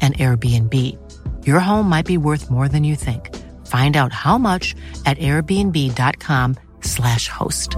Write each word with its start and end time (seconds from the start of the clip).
an 0.00 0.14
Airbnb. 0.14 0.74
Your 1.46 1.60
home 1.60 1.88
might 1.88 2.06
be 2.06 2.16
worth 2.16 2.50
more 2.50 2.68
than 2.68 2.82
you 2.84 2.96
think. 2.96 3.36
Find 3.66 3.96
out 3.96 4.12
how 4.12 4.38
much 4.38 4.74
at 5.04 5.18
airbnb.com/slash 5.18 7.28
host. 7.28 7.76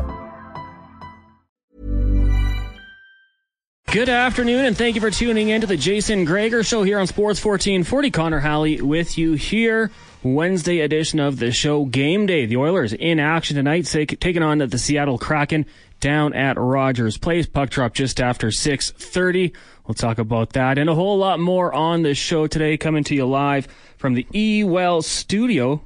Good 3.90 4.08
afternoon, 4.08 4.64
and 4.66 4.78
thank 4.78 4.94
you 4.94 5.00
for 5.00 5.10
tuning 5.10 5.48
in 5.48 5.62
to 5.62 5.66
the 5.66 5.76
Jason 5.76 6.24
Gregor 6.24 6.62
Show 6.62 6.84
here 6.84 7.00
on 7.00 7.08
Sports 7.08 7.44
1440. 7.44 8.12
Connor 8.12 8.38
Halley 8.38 8.80
with 8.80 9.18
you 9.18 9.32
here. 9.32 9.90
Wednesday 10.22 10.80
edition 10.80 11.18
of 11.18 11.40
the 11.40 11.50
show, 11.50 11.86
Game 11.86 12.26
Day. 12.26 12.46
The 12.46 12.58
Oilers 12.58 12.92
in 12.92 13.18
action 13.18 13.56
tonight, 13.56 13.86
taking 13.86 14.44
on 14.44 14.58
the 14.58 14.78
Seattle 14.78 15.18
Kraken 15.18 15.66
down 15.98 16.34
at 16.34 16.56
Rogers 16.56 17.18
Place. 17.18 17.46
Puck 17.46 17.70
drop 17.70 17.94
just 17.94 18.20
after 18.20 18.48
6.30. 18.48 19.56
We'll 19.90 19.94
talk 19.94 20.20
about 20.20 20.52
that 20.52 20.78
and 20.78 20.88
a 20.88 20.94
whole 20.94 21.18
lot 21.18 21.40
more 21.40 21.74
on 21.74 22.02
the 22.02 22.14
show 22.14 22.46
today, 22.46 22.76
coming 22.76 23.02
to 23.02 23.14
you 23.16 23.26
live 23.26 23.66
from 23.96 24.14
the 24.14 24.24
E-Well 24.32 25.02
studio. 25.02 25.82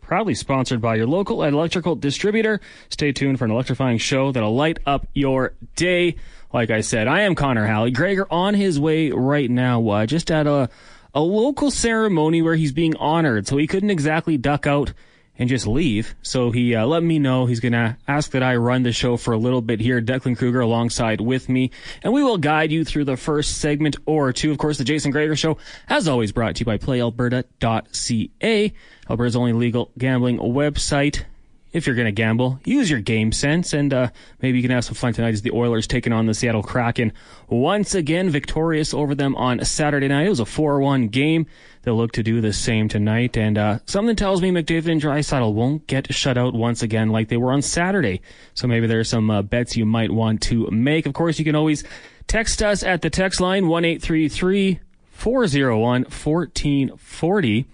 Proudly 0.00 0.36
sponsored 0.36 0.80
by 0.80 0.94
your 0.94 1.08
local 1.08 1.42
electrical 1.42 1.96
distributor. 1.96 2.60
Stay 2.88 3.10
tuned 3.10 3.40
for 3.40 3.46
an 3.46 3.50
electrifying 3.50 3.98
show 3.98 4.30
that'll 4.30 4.54
light 4.54 4.78
up 4.86 5.08
your 5.12 5.54
day. 5.74 6.14
Like 6.52 6.70
I 6.70 6.82
said, 6.82 7.08
I 7.08 7.22
am 7.22 7.34
Connor 7.34 7.66
Halley. 7.66 7.90
Gregor 7.90 8.28
on 8.30 8.54
his 8.54 8.78
way 8.78 9.10
right 9.10 9.50
now, 9.50 9.84
uh, 9.88 10.06
just 10.06 10.30
at 10.30 10.46
a, 10.46 10.70
a 11.12 11.20
local 11.20 11.72
ceremony 11.72 12.42
where 12.42 12.54
he's 12.54 12.70
being 12.70 12.94
honored, 12.94 13.48
so 13.48 13.56
he 13.56 13.66
couldn't 13.66 13.90
exactly 13.90 14.36
duck 14.36 14.68
out 14.68 14.92
and 15.38 15.48
just 15.48 15.66
leave. 15.66 16.14
So 16.22 16.50
he 16.50 16.74
uh, 16.74 16.86
let 16.86 17.02
me 17.02 17.18
know 17.18 17.46
he's 17.46 17.60
going 17.60 17.72
to 17.72 17.96
ask 18.06 18.32
that 18.32 18.42
I 18.42 18.56
run 18.56 18.82
the 18.82 18.92
show 18.92 19.16
for 19.16 19.32
a 19.32 19.38
little 19.38 19.62
bit 19.62 19.80
here. 19.80 20.00
Declan 20.00 20.36
Kruger 20.36 20.60
alongside 20.60 21.20
with 21.20 21.48
me, 21.48 21.70
and 22.02 22.12
we 22.12 22.22
will 22.22 22.38
guide 22.38 22.72
you 22.72 22.84
through 22.84 23.04
the 23.04 23.16
first 23.16 23.58
segment 23.58 23.96
or 24.06 24.32
two. 24.32 24.50
Of 24.50 24.58
course, 24.58 24.78
the 24.78 24.84
Jason 24.84 25.10
Gregor 25.10 25.36
Show, 25.36 25.58
as 25.88 26.08
always, 26.08 26.32
brought 26.32 26.56
to 26.56 26.60
you 26.60 26.66
by 26.66 26.78
PlayAlberta.ca, 26.78 28.72
Alberta's 29.08 29.36
only 29.36 29.52
legal 29.52 29.90
gambling 29.96 30.38
website 30.38 31.24
if 31.72 31.86
you're 31.86 31.96
going 31.96 32.06
to 32.06 32.12
gamble, 32.12 32.60
use 32.64 32.90
your 32.90 33.00
game 33.00 33.30
sense, 33.32 33.72
and 33.72 33.92
uh, 33.92 34.08
maybe 34.40 34.58
you 34.58 34.62
can 34.62 34.70
have 34.70 34.84
some 34.84 34.94
fun 34.94 35.12
tonight 35.12 35.34
as 35.34 35.42
the 35.42 35.50
Oilers 35.50 35.86
taking 35.86 36.12
on 36.12 36.26
the 36.26 36.34
Seattle 36.34 36.62
Kraken 36.62 37.12
once 37.48 37.94
again, 37.94 38.30
victorious 38.30 38.94
over 38.94 39.14
them 39.14 39.34
on 39.36 39.64
Saturday 39.64 40.08
night. 40.08 40.26
It 40.26 40.30
was 40.30 40.40
a 40.40 40.44
4-1 40.44 41.10
game. 41.10 41.46
They'll 41.82 41.96
look 41.96 42.12
to 42.12 42.22
do 42.22 42.40
the 42.40 42.52
same 42.52 42.88
tonight, 42.88 43.36
and 43.36 43.56
uh, 43.56 43.78
something 43.86 44.16
tells 44.16 44.42
me 44.42 44.50
McDavid 44.50 44.92
and 44.92 45.00
Draisaitl 45.00 45.52
won't 45.52 45.86
get 45.86 46.12
shut 46.12 46.36
out 46.36 46.54
once 46.54 46.82
again 46.82 47.10
like 47.10 47.28
they 47.28 47.36
were 47.36 47.52
on 47.52 47.62
Saturday. 47.62 48.20
So 48.54 48.66
maybe 48.66 48.86
there 48.86 49.00
are 49.00 49.04
some 49.04 49.30
uh, 49.30 49.42
bets 49.42 49.76
you 49.76 49.86
might 49.86 50.10
want 50.10 50.42
to 50.42 50.70
make. 50.70 51.06
Of 51.06 51.14
course, 51.14 51.38
you 51.38 51.44
can 51.44 51.54
always 51.54 51.84
text 52.26 52.62
us 52.62 52.82
at 52.82 53.02
the 53.02 53.10
text 53.10 53.40
line 53.40 53.68
one 53.68 53.84
eight 53.84 54.02
three 54.02 54.28
three 54.28 54.80
four 55.10 55.46
zero 55.46 55.78
one 55.78 56.04
fourteen 56.04 56.96
forty. 56.96 57.66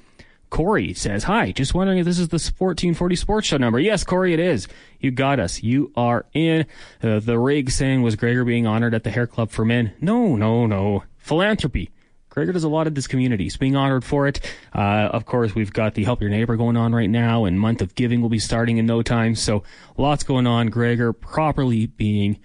Corey 0.51 0.95
says, 0.95 1.25
Hi, 1.25 1.51
just 1.51 1.75
wondering 1.75 1.99
if 1.99 2.05
this 2.05 2.21
is 2.21 2.29
the 2.29 2.37
1440 2.37 3.17
Sports 3.17 3.49
Show 3.49 3.57
number. 3.57 3.81
Yes, 3.81 4.05
Corey, 4.05 4.33
it 4.35 4.39
is. 4.39 4.69
You 5.01 5.11
got 5.11 5.41
us. 5.41 5.65
You 5.65 5.91
are 5.97 6.27
in. 6.33 6.67
Uh, 7.03 7.19
the 7.19 7.41
rig 7.41 7.73
saying, 7.73 8.03
Was 8.03 8.15
Gregor 8.15 8.45
being 8.45 8.65
honored 8.65 8.95
at 8.95 9.03
the 9.03 9.11
Hair 9.11 9.27
Club 9.27 9.51
for 9.51 9.65
Men? 9.65 9.93
No, 10.01 10.37
no, 10.37 10.67
no. 10.67 11.03
Philanthropy. 11.19 11.91
Gregor 12.35 12.51
does 12.51 12.65
a 12.65 12.69
lot 12.69 12.89
of 12.89 12.97
this 12.97 13.07
community. 13.07 13.45
He's 13.45 13.57
being 13.57 13.77
honored 13.77 14.03
for 14.03 14.27
it. 14.27 14.41
Uh, 14.75 15.09
of 15.13 15.25
course, 15.25 15.55
we've 15.55 15.73
got 15.73 15.95
the 15.95 16.03
Help 16.03 16.21
Your 16.21 16.31
Neighbor 16.31 16.57
going 16.57 16.77
on 16.77 16.93
right 16.93 17.09
now, 17.09 17.45
and 17.45 17.61
Month 17.61 17.81
of 17.81 17.95
Giving 17.95 18.21
will 18.21 18.29
be 18.29 18.41
starting 18.41 18.79
in 18.79 18.87
no 18.87 19.03
time. 19.03 19.37
So 19.37 19.63
lots 19.97 20.25
going 20.25 20.45
on. 20.45 20.67
Gregor 20.67 21.13
properly 21.13 21.87
being 21.87 22.41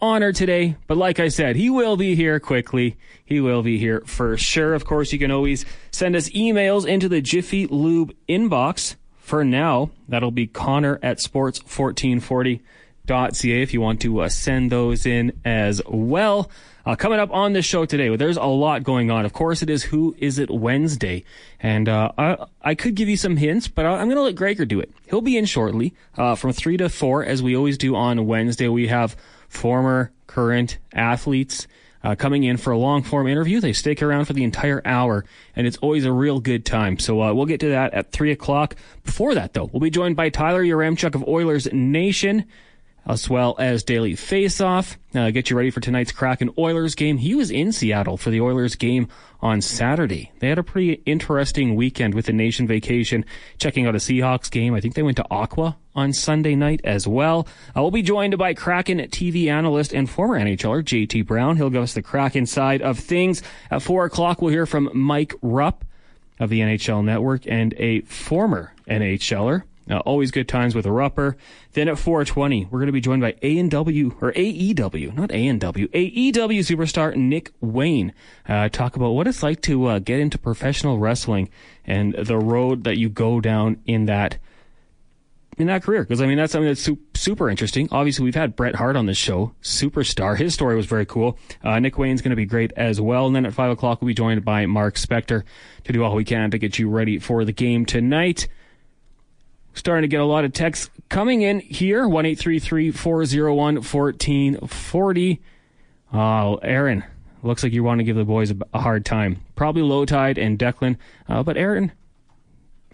honored 0.00 0.36
today. 0.36 0.76
But 0.86 0.96
like 0.96 1.20
I 1.20 1.28
said, 1.28 1.56
he 1.56 1.68
will 1.68 1.98
be 1.98 2.14
here 2.14 2.40
quickly. 2.40 2.96
He 3.22 3.38
will 3.38 3.62
be 3.62 3.76
here 3.76 4.00
for 4.06 4.38
sure. 4.38 4.72
Of 4.72 4.86
course, 4.86 5.12
you 5.12 5.18
can 5.18 5.30
always 5.30 5.66
send 5.90 6.16
us 6.16 6.30
emails 6.30 6.86
into 6.86 7.10
the 7.10 7.20
Jiffy 7.20 7.66
Lube 7.66 8.14
inbox. 8.26 8.96
For 9.18 9.44
now, 9.44 9.90
that'll 10.08 10.30
be 10.30 10.46
Connor 10.46 10.98
at 11.02 11.18
sports1440.ca 11.18 13.62
if 13.62 13.74
you 13.74 13.82
want 13.82 14.00
to 14.00 14.20
uh, 14.20 14.30
send 14.30 14.72
those 14.72 15.04
in 15.04 15.38
as 15.44 15.82
well. 15.86 16.50
Uh, 16.86 16.94
coming 16.94 17.18
up 17.18 17.32
on 17.32 17.54
this 17.54 17.64
show 17.64 17.86
today, 17.86 18.14
there's 18.14 18.36
a 18.36 18.44
lot 18.44 18.82
going 18.82 19.10
on. 19.10 19.24
Of 19.24 19.32
course, 19.32 19.62
it 19.62 19.70
is 19.70 19.84
Who 19.84 20.14
Is 20.18 20.38
It 20.38 20.50
Wednesday. 20.50 21.24
And 21.58 21.88
uh, 21.88 22.12
I, 22.18 22.44
I, 22.60 22.74
could 22.74 22.94
give 22.94 23.08
you 23.08 23.16
some 23.16 23.38
hints, 23.38 23.68
but 23.68 23.86
I'm 23.86 24.06
going 24.06 24.16
to 24.16 24.22
let 24.22 24.34
Gregor 24.34 24.66
do 24.66 24.80
it. 24.80 24.92
He'll 25.08 25.22
be 25.22 25.38
in 25.38 25.46
shortly 25.46 25.94
uh, 26.18 26.34
from 26.34 26.52
3 26.52 26.76
to 26.76 26.90
4, 26.90 27.24
as 27.24 27.42
we 27.42 27.56
always 27.56 27.78
do 27.78 27.96
on 27.96 28.26
Wednesday. 28.26 28.68
We 28.68 28.88
have 28.88 29.16
former, 29.48 30.12
current 30.26 30.76
athletes 30.92 31.66
uh, 32.02 32.16
coming 32.16 32.44
in 32.44 32.58
for 32.58 32.70
a 32.70 32.76
long 32.76 33.02
form 33.02 33.28
interview. 33.28 33.60
They 33.60 33.72
stick 33.72 34.02
around 34.02 34.26
for 34.26 34.34
the 34.34 34.44
entire 34.44 34.82
hour, 34.84 35.24
and 35.56 35.66
it's 35.66 35.78
always 35.78 36.04
a 36.04 36.12
real 36.12 36.38
good 36.38 36.66
time. 36.66 36.98
So 36.98 37.22
uh, 37.22 37.32
we'll 37.32 37.46
get 37.46 37.60
to 37.60 37.70
that 37.70 37.94
at 37.94 38.12
3 38.12 38.30
o'clock. 38.30 38.76
Before 39.04 39.34
that, 39.34 39.54
though, 39.54 39.70
we'll 39.72 39.80
be 39.80 39.88
joined 39.88 40.16
by 40.16 40.28
Tyler 40.28 40.62
Yaremchuk 40.62 41.14
of 41.14 41.26
Oilers 41.26 41.66
Nation 41.72 42.44
as 43.06 43.28
well 43.28 43.54
as 43.58 43.82
Daily 43.82 44.14
Face-Off. 44.14 44.98
Uh, 45.14 45.30
get 45.30 45.50
you 45.50 45.56
ready 45.56 45.70
for 45.70 45.80
tonight's 45.80 46.12
Kraken 46.12 46.50
Oilers 46.58 46.94
game. 46.94 47.18
He 47.18 47.34
was 47.34 47.50
in 47.50 47.72
Seattle 47.72 48.16
for 48.16 48.30
the 48.30 48.40
Oilers 48.40 48.74
game 48.74 49.08
on 49.40 49.60
Saturday. 49.60 50.32
They 50.38 50.48
had 50.48 50.58
a 50.58 50.62
pretty 50.62 51.02
interesting 51.04 51.74
weekend 51.74 52.14
with 52.14 52.26
the 52.26 52.32
nation 52.32 52.66
vacation, 52.66 53.24
checking 53.58 53.86
out 53.86 53.94
a 53.94 53.98
Seahawks 53.98 54.50
game. 54.50 54.74
I 54.74 54.80
think 54.80 54.94
they 54.94 55.02
went 55.02 55.18
to 55.18 55.26
Aqua 55.30 55.76
on 55.94 56.12
Sunday 56.12 56.54
night 56.54 56.80
as 56.82 57.06
well. 57.06 57.46
Uh, 57.76 57.82
we'll 57.82 57.90
be 57.90 58.02
joined 58.02 58.36
by 58.38 58.54
Kraken 58.54 58.98
TV 58.98 59.48
analyst 59.48 59.92
and 59.92 60.08
former 60.08 60.38
NHLer 60.38 60.82
JT 60.82 61.26
Brown. 61.26 61.56
He'll 61.56 61.70
give 61.70 61.82
us 61.82 61.94
the 61.94 62.02
Kraken 62.02 62.46
side 62.46 62.82
of 62.82 62.98
things. 62.98 63.42
At 63.70 63.82
four 63.82 64.04
o'clock, 64.04 64.40
we'll 64.40 64.50
hear 64.52 64.66
from 64.66 64.90
Mike 64.94 65.34
Rupp 65.42 65.84
of 66.40 66.50
the 66.50 66.60
NHL 66.60 67.04
Network 67.04 67.46
and 67.46 67.74
a 67.74 68.00
former 68.02 68.72
NHLer. 68.88 69.62
Uh, 69.90 69.98
always 69.98 70.30
good 70.30 70.48
times 70.48 70.74
with 70.74 70.86
a 70.86 70.90
Rupper. 70.90 71.36
Then 71.72 71.88
at 71.88 71.98
420, 71.98 72.66
we're 72.66 72.78
going 72.78 72.86
to 72.86 72.92
be 72.92 73.00
joined 73.00 73.20
by 73.20 73.36
A&W, 73.42 74.16
or 74.20 74.32
AEW, 74.32 75.14
not 75.14 75.30
A&W, 75.30 75.88
AEW 75.88 76.60
superstar 76.60 77.14
Nick 77.14 77.52
Wayne. 77.60 78.14
Uh, 78.48 78.68
talk 78.70 78.96
about 78.96 79.10
what 79.10 79.26
it's 79.26 79.42
like 79.42 79.60
to 79.62 79.86
uh, 79.86 79.98
get 79.98 80.20
into 80.20 80.38
professional 80.38 80.98
wrestling 80.98 81.50
and 81.84 82.14
the 82.14 82.38
road 82.38 82.84
that 82.84 82.96
you 82.96 83.08
go 83.10 83.40
down 83.40 83.80
in 83.84 84.06
that 84.06 84.38
in 85.56 85.66
that 85.68 85.82
career. 85.82 86.02
Because 86.02 86.20
I 86.20 86.26
mean, 86.26 86.38
that's 86.38 86.52
something 86.52 86.68
that's 86.68 86.82
su- 86.82 86.98
super 87.14 87.48
interesting. 87.48 87.88
Obviously, 87.92 88.24
we've 88.24 88.34
had 88.34 88.56
Bret 88.56 88.74
Hart 88.74 88.96
on 88.96 89.06
this 89.06 89.18
show, 89.18 89.54
superstar. 89.62 90.36
His 90.36 90.54
story 90.54 90.76
was 90.76 90.86
very 90.86 91.06
cool. 91.06 91.38
Uh, 91.62 91.78
Nick 91.78 91.96
Wayne's 91.98 92.22
going 92.22 92.30
to 92.30 92.36
be 92.36 92.46
great 92.46 92.72
as 92.76 93.00
well. 93.00 93.26
And 93.26 93.36
then 93.36 93.46
at 93.46 93.54
five 93.54 93.70
o'clock, 93.70 94.00
we'll 94.00 94.08
be 94.08 94.14
joined 94.14 94.44
by 94.44 94.66
Mark 94.66 94.96
Spector 94.96 95.44
to 95.84 95.92
do 95.92 96.02
all 96.02 96.14
we 96.14 96.24
can 96.24 96.50
to 96.50 96.58
get 96.58 96.78
you 96.78 96.88
ready 96.88 97.18
for 97.18 97.44
the 97.44 97.52
game 97.52 97.86
tonight. 97.86 98.48
Starting 99.74 100.02
to 100.02 100.08
get 100.08 100.20
a 100.20 100.24
lot 100.24 100.44
of 100.44 100.52
texts 100.52 100.88
coming 101.08 101.42
in 101.42 101.60
here. 101.60 102.06
One 102.08 102.26
eight 102.26 102.38
three 102.38 102.58
three 102.58 102.90
four 102.90 103.24
zero 103.24 103.54
one 103.54 103.82
fourteen 103.82 104.56
forty. 104.66 105.42
Oh, 106.12 106.56
Aaron, 106.62 107.02
looks 107.42 107.64
like 107.64 107.72
you 107.72 107.82
want 107.82 107.98
to 107.98 108.04
give 108.04 108.14
the 108.16 108.24
boys 108.24 108.52
a, 108.52 108.56
a 108.72 108.80
hard 108.80 109.04
time. 109.04 109.40
Probably 109.56 109.82
low 109.82 110.04
tide 110.04 110.38
and 110.38 110.56
Declan. 110.58 110.96
Uh, 111.28 111.42
but 111.42 111.56
Aaron, 111.56 111.90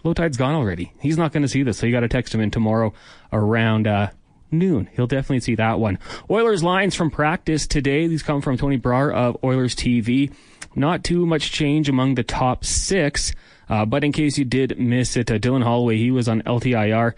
low 0.03 0.13
tide's 0.13 0.37
gone 0.37 0.55
already. 0.55 0.91
He's 0.99 1.17
not 1.17 1.31
going 1.31 1.43
to 1.43 1.47
see 1.47 1.61
this, 1.61 1.77
so 1.77 1.85
you 1.85 1.91
got 1.91 1.99
to 1.99 2.07
text 2.07 2.33
him 2.33 2.41
in 2.41 2.49
tomorrow 2.49 2.93
around 3.31 3.85
uh, 3.85 4.09
noon. 4.49 4.89
He'll 4.93 5.05
definitely 5.05 5.41
see 5.41 5.55
that 5.55 5.79
one. 5.79 5.99
Oilers 6.31 6.63
lines 6.63 6.95
from 6.95 7.11
practice 7.11 7.67
today. 7.67 8.07
These 8.07 8.23
come 8.23 8.41
from 8.41 8.57
Tony 8.57 8.79
Brar 8.79 9.13
of 9.13 9.37
Oilers 9.43 9.75
TV. 9.75 10.33
Not 10.75 11.03
too 11.03 11.25
much 11.27 11.51
change 11.51 11.89
among 11.89 12.15
the 12.15 12.23
top 12.23 12.65
six. 12.65 13.33
Uh, 13.71 13.85
but 13.85 14.03
in 14.03 14.11
case 14.11 14.37
you 14.37 14.43
did 14.43 14.77
miss 14.77 15.15
it, 15.15 15.31
uh, 15.31 15.39
Dylan 15.39 15.63
Holloway, 15.63 15.97
he 15.97 16.11
was 16.11 16.27
on 16.27 16.41
LTIR. 16.41 17.13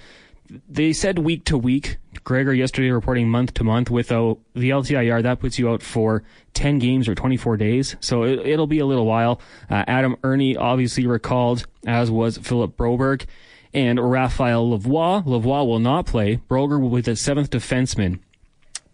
They 0.70 0.94
said 0.94 1.18
week 1.18 1.46
to 1.46 1.58
week. 1.58 1.98
Gregor 2.24 2.54
yesterday 2.54 2.92
reporting 2.92 3.28
month 3.28 3.56
to 3.56 3.64
month 3.64 3.90
with 3.90 4.12
uh, 4.12 4.36
the 4.54 4.70
LTIR. 4.70 5.24
That 5.24 5.40
puts 5.40 5.58
you 5.58 5.72
out 5.72 5.82
for 5.82 6.22
10 6.54 6.78
games 6.78 7.08
or 7.08 7.16
24 7.16 7.58
days. 7.58 7.96
So 8.02 8.24
it, 8.24 8.56
will 8.60 8.68
be 8.68 8.78
a 8.78 8.86
little 8.86 9.08
while. 9.08 9.42
Uh, 9.68 9.84
Adam 9.88 10.16
Erne 10.24 10.56
obviously 10.56 11.08
recalled, 11.08 11.66
as 11.88 12.12
was 12.12 12.38
Philip 12.38 12.78
Broberg 12.78 13.26
and 13.74 14.00
Raphael 14.00 14.78
Lavoie. 14.78 15.26
Lavoie 15.26 15.66
will 15.66 15.80
not 15.80 16.06
play. 16.06 16.38
Broberg 16.48 16.82
will 16.82 16.92
be 16.92 17.02
the 17.02 17.16
seventh 17.16 17.50
defenseman. 17.50 18.20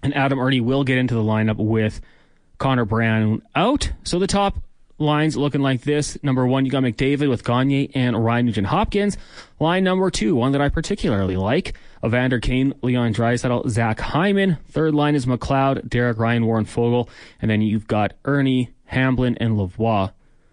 And 0.02 0.16
Adam 0.16 0.40
Erne 0.40 0.64
will 0.64 0.86
get 0.86 0.98
into 0.98 1.14
the 1.14 1.24
lineup 1.24 1.58
with 1.58 2.00
Connor 2.58 2.86
Brown 2.86 3.42
out. 3.54 3.92
So 4.06 4.18
the 4.18 4.28
top 4.28 4.62
lines 5.00 5.38
looking 5.38 5.62
like 5.62 5.82
this. 5.82 6.18
Number 6.24 6.46
one, 6.46 6.66
you 6.66 6.72
got 6.72 6.84
McDavid 6.84 7.30
with 7.30 7.44
Gagne 7.44 7.92
and 7.96 8.24
Ryan 8.24 8.46
Nugent 8.48 8.68
Hopkins. 8.68 9.18
Line 9.60 9.84
number 9.84 10.10
two, 10.12 10.36
one 10.36 10.52
that 10.52 10.62
I 10.62 10.70
particularly 10.70 11.38
like, 11.38 11.76
Evander 12.06 12.40
Kane, 12.40 12.74
Leon 12.82 13.14
Draisaitl, 13.14 13.70
Zach 13.70 14.00
Hyman. 14.00 14.58
Third 14.70 14.94
line 14.94 15.16
is 15.16 15.26
McLeod, 15.26 15.90
Derek 15.90 16.18
Ryan, 16.18 16.46
Warren 16.46 16.66
Foegele. 16.66 17.10
And 17.42 17.50
then 17.50 17.62
you've 17.62 17.88
got 17.88 18.14
Erne, 18.26 18.68
Hamblin, 18.86 19.38
and 19.40 19.58
Lavoie 19.58 20.12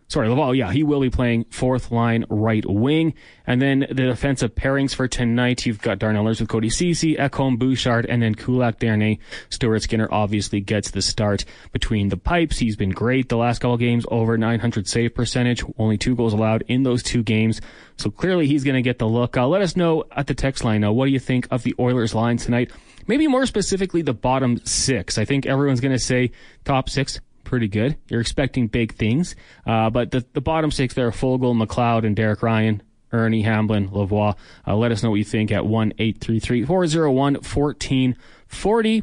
sorry, 0.08 0.28
Laval, 0.28 0.54
yeah, 0.54 0.72
he 0.72 0.82
will 0.82 1.00
be 1.00 1.10
playing 1.10 1.44
fourth 1.50 1.90
line 1.90 2.24
right 2.28 2.64
wing. 2.66 3.14
And 3.46 3.60
then 3.60 3.80
the 3.80 4.06
defensive 4.06 4.54
pairings 4.54 4.94
for 4.94 5.08
tonight, 5.08 5.66
you've 5.66 5.82
got 5.82 5.98
Darnell 5.98 6.24
with 6.24 6.48
Cody 6.48 6.70
Ceci, 6.70 7.16
Ekholm 7.16 7.58
Bouchard, 7.58 8.06
and 8.06 8.22
then 8.22 8.34
Kulak 8.34 8.78
Desharnais. 8.78 9.18
Stuart 9.50 9.82
Skinner 9.82 10.08
obviously 10.10 10.60
gets 10.60 10.90
the 10.90 11.02
start 11.02 11.44
between 11.72 12.08
the 12.08 12.16
pipes. 12.16 12.58
He's 12.58 12.76
been 12.76 12.90
great 12.90 13.28
the 13.28 13.36
last 13.36 13.60
couple 13.60 13.76
games, 13.76 14.04
over 14.10 14.36
900 14.36 14.88
save 14.88 15.14
percentage, 15.14 15.64
only 15.78 15.98
two 15.98 16.16
goals 16.16 16.32
allowed 16.32 16.62
in 16.68 16.82
those 16.82 17.02
two 17.02 17.22
games. 17.22 17.60
So 17.96 18.10
clearly 18.10 18.46
he's 18.46 18.64
going 18.64 18.74
to 18.74 18.82
get 18.82 18.98
the 18.98 19.08
look. 19.08 19.36
Uh, 19.36 19.46
let 19.46 19.62
us 19.62 19.76
know 19.76 20.04
at 20.14 20.26
the 20.26 20.34
text 20.34 20.64
line 20.64 20.82
now, 20.82 20.92
what 20.92 21.06
do 21.06 21.12
you 21.12 21.20
think 21.20 21.48
of 21.50 21.62
the 21.62 21.74
Oilers 21.78 22.14
line 22.14 22.36
tonight? 22.36 22.70
Maybe 23.06 23.28
more 23.28 23.46
specifically 23.46 24.02
the 24.02 24.12
bottom 24.12 24.58
six. 24.64 25.16
I 25.16 25.24
think 25.24 25.46
everyone's 25.46 25.80
going 25.80 25.92
to 25.92 25.98
say 25.98 26.32
top 26.64 26.88
six 26.88 27.20
pretty 27.46 27.68
good. 27.68 27.96
You're 28.08 28.20
expecting 28.20 28.66
big 28.66 28.94
things. 28.94 29.34
Uh, 29.64 29.88
but 29.88 30.10
the, 30.10 30.26
the 30.34 30.42
bottom 30.42 30.70
six 30.70 30.92
there, 30.92 31.10
Foegele, 31.10 31.66
McLeod, 31.66 32.04
and 32.04 32.14
Derek 32.14 32.42
Ryan, 32.42 32.82
Erne 33.12 33.42
Hamblin, 33.42 33.88
Lavoie. 33.88 34.36
Uh, 34.66 34.76
let 34.76 34.92
us 34.92 35.02
know 35.02 35.10
what 35.10 35.16
you 35.16 35.24
think 35.24 35.50
at 35.50 35.64
1 35.64 35.92
401 35.96 37.34
1440. 37.34 39.02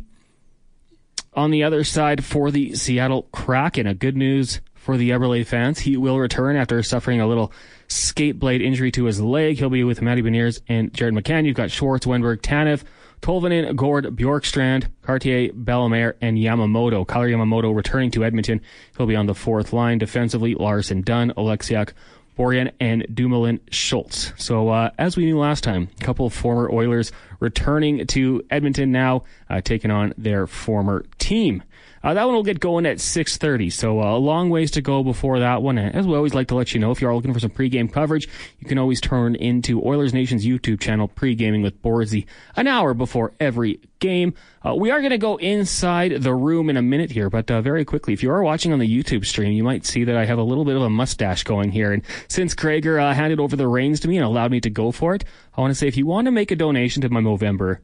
On 1.35 1.49
the 1.49 1.63
other 1.63 1.83
side, 1.83 2.23
for 2.23 2.51
the 2.51 2.75
Seattle 2.75 3.23
Kraken, 3.31 3.87
a 3.87 3.95
good 3.95 4.15
news 4.15 4.61
for 4.75 4.97
the 4.97 5.09
Eberle 5.09 5.45
fans. 5.47 5.79
He 5.79 5.97
will 5.97 6.19
return 6.19 6.57
after 6.57 6.83
suffering 6.83 7.21
a 7.21 7.27
little 7.27 7.51
skate 7.87 8.37
blade 8.37 8.61
injury 8.61 8.91
to 8.91 9.05
his 9.05 9.19
leg. 9.19 9.57
He'll 9.57 9.69
be 9.69 9.83
with 9.83 10.01
Matty 10.01 10.21
Beniers 10.21 10.61
and 10.67 10.93
Jared 10.93 11.15
McCann. 11.15 11.45
You've 11.45 11.55
got 11.55 11.71
Schwartz, 11.71 12.05
Wennberg, 12.05 12.41
Tanev, 12.41 12.83
Tolvanen, 13.23 13.73
Gourde, 13.73 14.13
Bjorkstrand, 14.13 14.87
Kartye, 15.01 15.53
Bellemare, 15.53 16.15
and 16.19 16.37
Yamamoto. 16.37 17.07
Kailer 17.07 17.29
Yamamoto 17.29 17.73
returning 17.73 18.11
to 18.11 18.25
Edmonton. 18.25 18.59
He'll 18.97 19.07
be 19.07 19.15
on 19.15 19.27
the 19.27 19.33
fourth 19.33 19.71
line 19.71 19.97
defensively. 19.97 20.55
Larsson 20.55 21.01
Dunn, 21.01 21.31
Oleksiak, 21.37 21.93
Borgen, 22.37 22.71
and 22.81 23.07
Dumoulin 23.13 23.61
Schultz. 23.71 24.33
So, 24.35 24.67
uh, 24.67 24.89
as 24.97 25.15
we 25.15 25.23
knew 25.23 25.39
last 25.39 25.63
time, 25.63 25.87
a 26.01 26.03
couple 26.03 26.25
of 26.25 26.33
former 26.33 26.69
Oilers 26.69 27.13
returning 27.39 28.05
to 28.07 28.43
Edmonton 28.49 28.91
now, 28.91 29.23
uh, 29.49 29.61
taking 29.61 29.89
on 29.89 30.13
their 30.17 30.45
former 30.45 31.05
team. 31.17 31.63
Uh, 32.03 32.13
that 32.13 32.25
one 32.25 32.35
will 32.35 32.43
get 32.43 32.59
going 32.59 32.85
at 32.85 32.97
6.30, 32.97 33.71
so 33.71 34.01
uh, 34.01 34.17
a 34.17 34.17
long 34.17 34.49
ways 34.49 34.71
to 34.71 34.81
go 34.81 35.03
before 35.03 35.39
that 35.39 35.61
one. 35.61 35.77
As 35.77 36.05
we 36.05 36.15
always 36.15 36.33
like 36.33 36.49
to 36.49 36.55
let 36.55 36.73
you 36.73 36.79
know, 36.81 36.91
if 36.91 37.01
you 37.01 37.07
are 37.07 37.15
looking 37.15 37.33
for 37.33 37.39
some 37.39 37.49
pregame 37.49 37.91
coverage, 37.91 38.27
you 38.59 38.67
can 38.67 38.77
always 38.77 38.99
turn 38.99 39.35
into 39.35 39.81
Oilers 39.81 40.13
Nation's 40.13 40.45
YouTube 40.45 40.81
channel, 40.81 41.07
Pregaming 41.07 41.63
with 41.63 41.81
Borzy, 41.81 42.25
an 42.57 42.67
hour 42.67 42.93
before 42.93 43.31
every 43.39 43.79
game. 43.99 44.33
Uh, 44.65 44.75
we 44.75 44.91
are 44.91 44.99
going 44.99 45.11
to 45.11 45.17
go 45.17 45.37
inside 45.37 46.21
the 46.21 46.35
room 46.35 46.69
in 46.69 46.75
a 46.75 46.81
minute 46.81 47.09
here, 47.09 47.29
but 47.29 47.49
uh, 47.49 47.61
very 47.61 47.85
quickly, 47.85 48.11
if 48.11 48.21
you 48.21 48.31
are 48.31 48.43
watching 48.43 48.73
on 48.73 48.79
the 48.79 49.03
YouTube 49.03 49.25
stream, 49.25 49.53
you 49.53 49.63
might 49.63 49.85
see 49.85 50.03
that 50.03 50.17
I 50.17 50.25
have 50.25 50.39
a 50.39 50.43
little 50.43 50.65
bit 50.65 50.75
of 50.75 50.81
a 50.81 50.89
mustache 50.89 51.43
going 51.43 51.71
here. 51.71 51.93
And 51.93 52.03
since 52.27 52.53
Gregor 52.53 52.99
uh, 52.99 53.13
handed 53.13 53.39
over 53.39 53.55
the 53.55 53.67
reins 53.69 54.01
to 54.01 54.09
me 54.09 54.17
and 54.17 54.25
allowed 54.25 54.51
me 54.51 54.59
to 54.59 54.69
go 54.69 54.91
for 54.91 55.15
it, 55.15 55.23
I 55.55 55.61
want 55.61 55.71
to 55.71 55.75
say 55.75 55.87
if 55.87 55.95
you 55.95 56.05
want 56.05 56.25
to 56.25 56.31
make 56.31 56.51
a 56.51 56.57
donation 56.57 57.01
to 57.03 57.09
my 57.09 57.21
Movember 57.21 57.77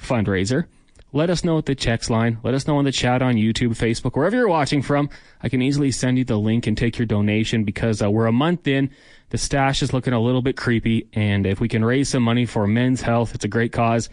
fundraiser, 0.00 0.64
let 1.12 1.30
us 1.30 1.42
know 1.42 1.58
at 1.58 1.66
the 1.66 1.74
checks 1.74 2.10
line. 2.10 2.38
Let 2.42 2.54
us 2.54 2.66
know 2.66 2.78
in 2.78 2.84
the 2.84 2.92
chat 2.92 3.22
on 3.22 3.34
YouTube, 3.34 3.70
Facebook, 3.70 4.14
wherever 4.14 4.36
you're 4.36 4.48
watching 4.48 4.82
from. 4.82 5.08
I 5.42 5.48
can 5.48 5.62
easily 5.62 5.90
send 5.90 6.18
you 6.18 6.24
the 6.24 6.36
link 6.36 6.66
and 6.66 6.76
take 6.76 6.98
your 6.98 7.06
donation 7.06 7.64
because 7.64 8.02
uh, 8.02 8.10
we're 8.10 8.26
a 8.26 8.32
month 8.32 8.68
in. 8.68 8.90
The 9.30 9.38
stash 9.38 9.82
is 9.82 9.94
looking 9.94 10.12
a 10.12 10.20
little 10.20 10.42
bit 10.42 10.56
creepy. 10.56 11.08
And 11.14 11.46
if 11.46 11.60
we 11.60 11.68
can 11.68 11.84
raise 11.84 12.10
some 12.10 12.22
money 12.22 12.44
for 12.44 12.66
men's 12.66 13.00
health, 13.00 13.34
it's 13.34 13.44
a 13.44 13.48
great 13.48 13.72
cause. 13.72 14.10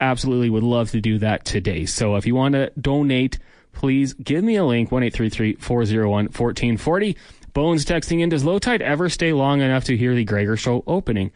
Absolutely 0.00 0.50
would 0.50 0.62
love 0.62 0.92
to 0.92 1.00
do 1.00 1.18
that 1.18 1.44
today. 1.44 1.84
So 1.84 2.14
if 2.14 2.26
you 2.26 2.36
want 2.36 2.54
to 2.54 2.70
donate, 2.80 3.38
please 3.72 4.14
give 4.14 4.44
me 4.44 4.54
a 4.56 4.64
link, 4.64 4.90
1-833-401-1440. 4.90 7.16
Bones 7.54 7.84
texting 7.84 8.20
in, 8.20 8.28
does 8.28 8.44
low 8.44 8.58
tide 8.58 8.82
ever 8.82 9.08
stay 9.08 9.32
long 9.32 9.62
enough 9.62 9.84
to 9.84 9.96
hear 9.96 10.14
the 10.14 10.24
Gregor 10.24 10.56
show 10.56 10.84
opening? 10.86 11.32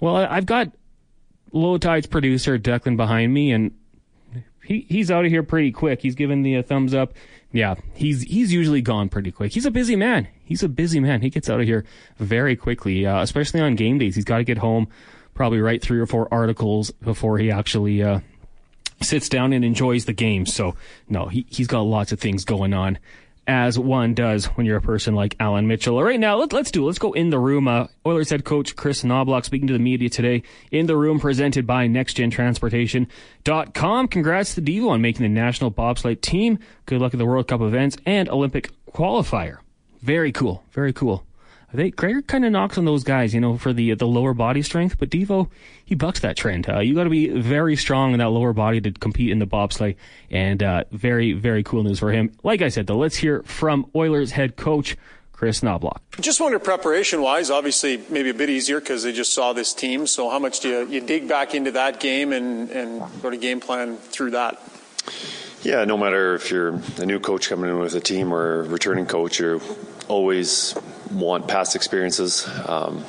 Well, 0.00 0.16
I've 0.16 0.46
got 0.46 0.72
low 1.52 1.78
tide's 1.78 2.06
producer, 2.06 2.58
Declan, 2.58 2.96
behind 2.96 3.32
me, 3.32 3.52
and 3.52 3.72
he 4.64 4.86
he's 4.88 5.10
out 5.10 5.24
of 5.24 5.30
here 5.30 5.42
pretty 5.42 5.72
quick. 5.72 6.02
He's 6.02 6.14
given 6.14 6.42
the 6.42 6.56
uh, 6.56 6.62
thumbs 6.62 6.94
up. 6.94 7.12
Yeah, 7.52 7.74
he's 7.94 8.22
he's 8.22 8.52
usually 8.52 8.80
gone 8.80 9.08
pretty 9.08 9.30
quick. 9.30 9.52
He's 9.52 9.66
a 9.66 9.70
busy 9.70 9.96
man. 9.96 10.28
He's 10.44 10.62
a 10.62 10.68
busy 10.68 11.00
man. 11.00 11.20
He 11.20 11.30
gets 11.30 11.50
out 11.50 11.60
of 11.60 11.66
here 11.66 11.84
very 12.18 12.56
quickly, 12.56 13.06
uh, 13.06 13.22
especially 13.22 13.60
on 13.60 13.74
game 13.74 13.98
days. 13.98 14.14
He's 14.14 14.24
got 14.24 14.38
to 14.38 14.44
get 14.44 14.58
home, 14.58 14.88
probably 15.34 15.60
write 15.60 15.82
three 15.82 16.00
or 16.00 16.06
four 16.06 16.28
articles 16.32 16.90
before 16.90 17.38
he 17.38 17.50
actually 17.50 18.02
uh, 18.02 18.20
sits 19.02 19.28
down 19.28 19.52
and 19.52 19.64
enjoys 19.64 20.06
the 20.06 20.12
game. 20.12 20.46
So 20.46 20.76
no, 21.08 21.26
he 21.26 21.46
he's 21.50 21.66
got 21.66 21.82
lots 21.82 22.12
of 22.12 22.20
things 22.20 22.44
going 22.44 22.72
on 22.72 22.98
as 23.46 23.78
one 23.78 24.14
does 24.14 24.46
when 24.46 24.66
you're 24.66 24.78
a 24.78 24.82
person 24.82 25.14
like 25.14 25.36
Alan 25.40 25.66
Mitchell. 25.66 25.96
All 25.96 26.04
right, 26.04 26.20
now 26.20 26.36
let, 26.36 26.52
us 26.54 26.70
do. 26.70 26.82
it. 26.82 26.86
Let's 26.86 26.98
go 26.98 27.12
in 27.12 27.30
the 27.30 27.38
room. 27.38 27.68
Uh, 27.68 27.86
Oilers 28.06 28.30
head 28.30 28.44
coach 28.44 28.76
Chris 28.76 29.02
Knoblauch 29.02 29.44
speaking 29.44 29.66
to 29.68 29.72
the 29.72 29.78
media 29.78 30.08
today 30.08 30.42
in 30.70 30.86
the 30.86 30.96
room, 30.96 31.20
presented 31.20 31.66
by 31.66 31.86
NextGenTransportation.com. 31.88 34.08
Congrats 34.08 34.54
to 34.54 34.62
Devo 34.62 34.90
on 34.90 35.02
making 35.02 35.22
the 35.22 35.28
national 35.28 35.70
bobsleigh 35.70 36.20
team. 36.20 36.58
Good 36.86 37.00
luck 37.00 37.14
at 37.14 37.18
the 37.18 37.26
World 37.26 37.48
Cup 37.48 37.60
events 37.60 37.96
and 38.06 38.28
Olympic 38.28 38.70
qualifier. 38.92 39.58
Very 40.00 40.32
cool. 40.32 40.64
Very 40.72 40.92
cool. 40.92 41.24
They 41.74 41.90
Gregor 41.90 42.22
kind 42.22 42.44
of 42.44 42.52
knocks 42.52 42.78
on 42.78 42.84
those 42.84 43.04
guys, 43.04 43.34
you 43.34 43.40
know, 43.40 43.56
for 43.56 43.72
the 43.72 43.94
the 43.94 44.06
lower 44.06 44.34
body 44.34 44.62
strength. 44.62 44.98
But 44.98 45.10
Devo, 45.10 45.50
he 45.84 45.94
bucks 45.94 46.20
that 46.20 46.36
trend. 46.36 46.68
Uh, 46.68 46.80
you 46.80 46.94
got 46.94 47.04
to 47.04 47.10
be 47.10 47.28
very 47.28 47.76
strong 47.76 48.12
in 48.12 48.18
that 48.18 48.30
lower 48.30 48.52
body 48.52 48.80
to 48.80 48.92
compete 48.92 49.30
in 49.30 49.38
the 49.38 49.46
bobsleigh, 49.46 49.96
and 50.30 50.62
uh, 50.62 50.84
very 50.92 51.32
very 51.32 51.62
cool 51.62 51.82
news 51.82 51.98
for 51.98 52.12
him. 52.12 52.32
Like 52.42 52.62
I 52.62 52.68
said, 52.68 52.86
though, 52.86 52.98
let's 52.98 53.16
hear 53.16 53.42
from 53.42 53.90
Oilers 53.94 54.32
head 54.32 54.56
coach 54.56 54.96
Chris 55.32 55.60
Knoblauch. 55.60 55.98
Just 56.20 56.40
wonder 56.40 56.58
preparation 56.60 57.20
wise, 57.20 57.50
obviously 57.50 58.00
maybe 58.08 58.30
a 58.30 58.34
bit 58.34 58.48
easier 58.48 58.78
because 58.78 59.02
they 59.02 59.12
just 59.12 59.32
saw 59.32 59.52
this 59.52 59.74
team. 59.74 60.06
So 60.06 60.30
how 60.30 60.38
much 60.38 60.60
do 60.60 60.68
you, 60.68 60.86
you 60.86 61.00
dig 61.00 61.26
back 61.26 61.54
into 61.54 61.72
that 61.72 61.98
game 61.98 62.32
and 62.32 62.70
and 62.70 63.02
sort 63.20 63.34
of 63.34 63.40
game 63.40 63.58
plan 63.58 63.96
through 63.96 64.30
that? 64.30 64.62
Yeah, 65.62 65.84
no 65.84 65.96
matter 65.96 66.34
if 66.34 66.50
you're 66.50 66.80
a 66.98 67.06
new 67.06 67.18
coach 67.20 67.48
coming 67.48 67.70
in 67.70 67.78
with 67.78 67.94
a 67.94 68.00
team 68.00 68.32
or 68.32 68.60
a 68.60 68.62
returning 68.68 69.06
coach, 69.06 69.38
you're 69.38 69.60
always 70.08 70.74
want 71.12 71.48
past 71.48 71.76
experiences 71.76 72.48
um, 72.66 73.04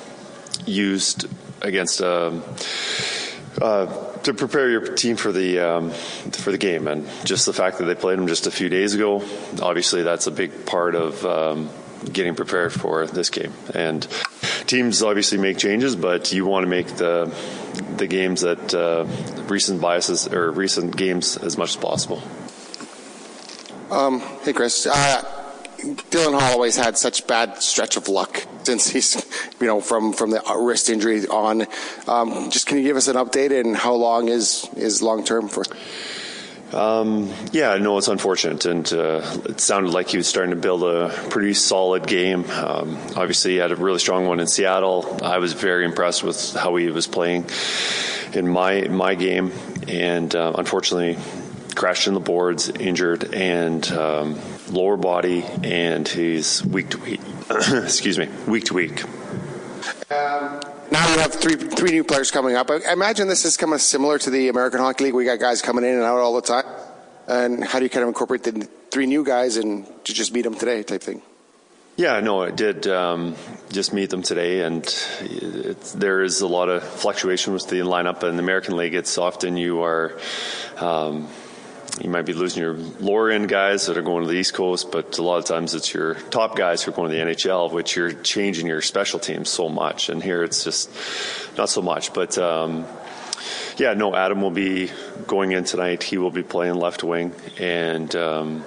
used 0.65 1.27
against. 1.61 2.01
Um, 2.01 2.43
uh, 3.61 4.11
to 4.23 4.33
prepare 4.33 4.69
your 4.69 4.81
team 4.93 5.15
for 5.15 5.31
the 5.31 5.59
um, 5.59 5.91
for 5.91 6.51
the 6.51 6.57
game, 6.57 6.87
and 6.87 7.07
just 7.23 7.45
the 7.45 7.53
fact 7.53 7.77
that 7.77 7.85
they 7.85 7.95
played 7.95 8.17
them 8.17 8.27
just 8.27 8.47
a 8.47 8.51
few 8.51 8.69
days 8.69 8.93
ago, 8.93 9.21
obviously 9.61 10.01
that's 10.01 10.27
a 10.27 10.31
big 10.31 10.65
part 10.65 10.95
of 10.95 11.25
um, 11.25 11.69
getting 12.11 12.35
prepared 12.35 12.73
for 12.73 13.05
this 13.05 13.29
game. 13.29 13.53
And 13.73 14.07
teams 14.65 15.03
obviously 15.03 15.37
make 15.37 15.57
changes, 15.57 15.95
but 15.95 16.31
you 16.31 16.45
want 16.45 16.63
to 16.63 16.69
make 16.69 16.87
the 16.87 17.33
the 17.97 18.07
games 18.07 18.41
that 18.41 18.73
uh, 18.73 19.05
recent 19.47 19.81
biases 19.81 20.27
or 20.27 20.51
recent 20.51 20.95
games 20.95 21.37
as 21.37 21.57
much 21.57 21.71
as 21.71 21.75
possible. 21.75 22.23
Um, 23.91 24.21
hey, 24.43 24.53
Chris. 24.53 24.87
Uh, 24.87 25.42
Dylan 25.83 26.39
Holloway's 26.39 26.77
had 26.77 26.97
such 26.97 27.27
bad 27.27 27.61
stretch 27.61 27.97
of 27.97 28.07
luck 28.07 28.45
since 28.63 28.89
he's, 28.89 29.15
you 29.59 29.67
know, 29.67 29.81
from 29.81 30.13
from 30.13 30.31
the 30.31 30.41
wrist 30.57 30.89
injury 30.89 31.27
on. 31.27 31.67
Um, 32.07 32.49
just 32.49 32.67
can 32.67 32.77
you 32.77 32.83
give 32.83 32.97
us 32.97 33.07
an 33.07 33.17
update 33.17 33.57
and 33.57 33.75
how 33.75 33.93
long 33.93 34.29
is 34.29 34.67
is 34.75 35.01
long 35.01 35.23
term 35.23 35.49
for? 35.49 35.63
Um, 36.73 37.31
yeah, 37.51 37.77
no, 37.77 37.99
it's 37.99 38.07
unfortunate, 38.07 38.65
and 38.65 38.91
uh, 38.91 39.21
it 39.45 39.59
sounded 39.59 39.93
like 39.93 40.09
he 40.09 40.17
was 40.17 40.27
starting 40.27 40.55
to 40.55 40.59
build 40.59 40.81
a 40.83 41.09
pretty 41.29 41.53
solid 41.53 42.07
game. 42.07 42.49
Um, 42.49 42.97
obviously, 43.15 43.51
he 43.51 43.57
had 43.57 43.71
a 43.71 43.75
really 43.75 43.99
strong 43.99 44.25
one 44.25 44.39
in 44.39 44.47
Seattle. 44.47 45.19
I 45.21 45.37
was 45.37 45.53
very 45.53 45.85
impressed 45.85 46.23
with 46.23 46.55
how 46.55 46.75
he 46.77 46.89
was 46.89 47.05
playing 47.05 47.45
in 48.33 48.47
my 48.47 48.87
my 48.87 49.13
game, 49.13 49.51
and 49.87 50.33
uh, 50.33 50.53
unfortunately, 50.57 51.19
crashed 51.75 52.07
in 52.07 52.15
the 52.15 52.19
boards, 52.19 52.69
injured, 52.69 53.35
and 53.35 53.87
um, 53.91 54.39
lower 54.73 54.97
body, 54.97 55.43
and 55.63 56.07
he's 56.07 56.65
week 56.65 56.89
to 56.89 56.97
week. 56.97 57.21
excuse 57.49 58.17
me, 58.17 58.27
week 58.47 58.65
to 58.65 58.73
week. 58.73 59.03
Um, 60.11 60.61
now 60.91 61.13
you 61.13 61.19
have 61.19 61.33
three 61.33 61.55
three 61.55 61.91
new 61.91 62.03
players 62.03 62.31
coming 62.31 62.55
up. 62.55 62.69
I 62.69 62.91
imagine 62.91 63.27
this 63.27 63.45
is 63.45 63.57
kind 63.57 63.73
of 63.73 63.81
similar 63.81 64.19
to 64.19 64.29
the 64.29 64.49
American 64.49 64.79
Hockey 64.79 65.05
League. 65.05 65.13
We 65.13 65.25
got 65.25 65.39
guys 65.39 65.61
coming 65.61 65.83
in 65.83 65.95
and 65.95 66.03
out 66.03 66.17
all 66.17 66.35
the 66.35 66.41
time. 66.41 66.65
And 67.27 67.63
how 67.63 67.79
do 67.79 67.85
you 67.85 67.89
kind 67.89 68.03
of 68.03 68.09
incorporate 68.09 68.43
the 68.43 68.67
three 68.91 69.05
new 69.05 69.23
guys 69.23 69.57
and 69.57 69.85
to 70.05 70.13
just 70.13 70.33
meet 70.33 70.41
them 70.41 70.55
today, 70.55 70.83
type 70.83 71.01
thing? 71.01 71.21
Yeah, 71.95 72.19
no, 72.21 72.41
I 72.41 72.49
did 72.49 72.87
um, 72.87 73.35
just 73.71 73.93
meet 73.93 74.09
them 74.09 74.23
today, 74.23 74.61
and 74.61 74.83
there 75.95 76.23
is 76.23 76.41
a 76.41 76.47
lot 76.47 76.67
of 76.67 76.83
fluctuation 76.83 77.53
with 77.53 77.67
the 77.69 77.81
lineup. 77.81 78.23
In 78.23 78.35
the 78.35 78.41
American 78.41 78.77
League, 78.77 78.95
it's 78.95 79.19
often 79.19 79.57
you 79.57 79.83
are. 79.83 80.17
Um, 80.77 81.27
you 82.01 82.09
might 82.09 82.25
be 82.25 82.33
losing 82.33 82.63
your 82.63 82.73
lower 82.73 83.29
end 83.29 83.49
guys 83.49 83.85
that 83.85 83.97
are 83.97 84.01
going 84.01 84.23
to 84.23 84.29
the 84.29 84.37
East 84.37 84.53
Coast, 84.53 84.91
but 84.91 85.17
a 85.19 85.21
lot 85.21 85.37
of 85.37 85.45
times 85.45 85.75
it's 85.75 85.93
your 85.93 86.15
top 86.15 86.55
guys 86.55 86.81
who 86.81 86.91
are 86.91 86.95
going 86.95 87.11
to 87.11 87.17
the 87.17 87.23
NHL, 87.23 87.71
which 87.71 87.95
you're 87.95 88.13
changing 88.13 88.65
your 88.65 88.81
special 88.81 89.19
teams 89.19 89.49
so 89.49 89.69
much. 89.69 90.09
And 90.09 90.21
here 90.21 90.43
it's 90.43 90.63
just 90.63 90.89
not 91.55 91.69
so 91.69 91.83
much. 91.83 92.11
But 92.13 92.35
um, 92.39 92.85
yeah, 93.77 93.93
no, 93.93 94.15
Adam 94.15 94.41
will 94.41 94.51
be 94.51 94.91
going 95.27 95.51
in 95.51 95.65
tonight. 95.65 96.01
He 96.01 96.17
will 96.17 96.31
be 96.31 96.43
playing 96.43 96.75
left 96.75 97.03
wing, 97.03 97.33
and 97.59 98.13
um, 98.15 98.65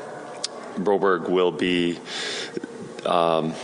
Broberg 0.76 1.28
will 1.28 1.52
be 1.52 1.99
um, 3.04 3.54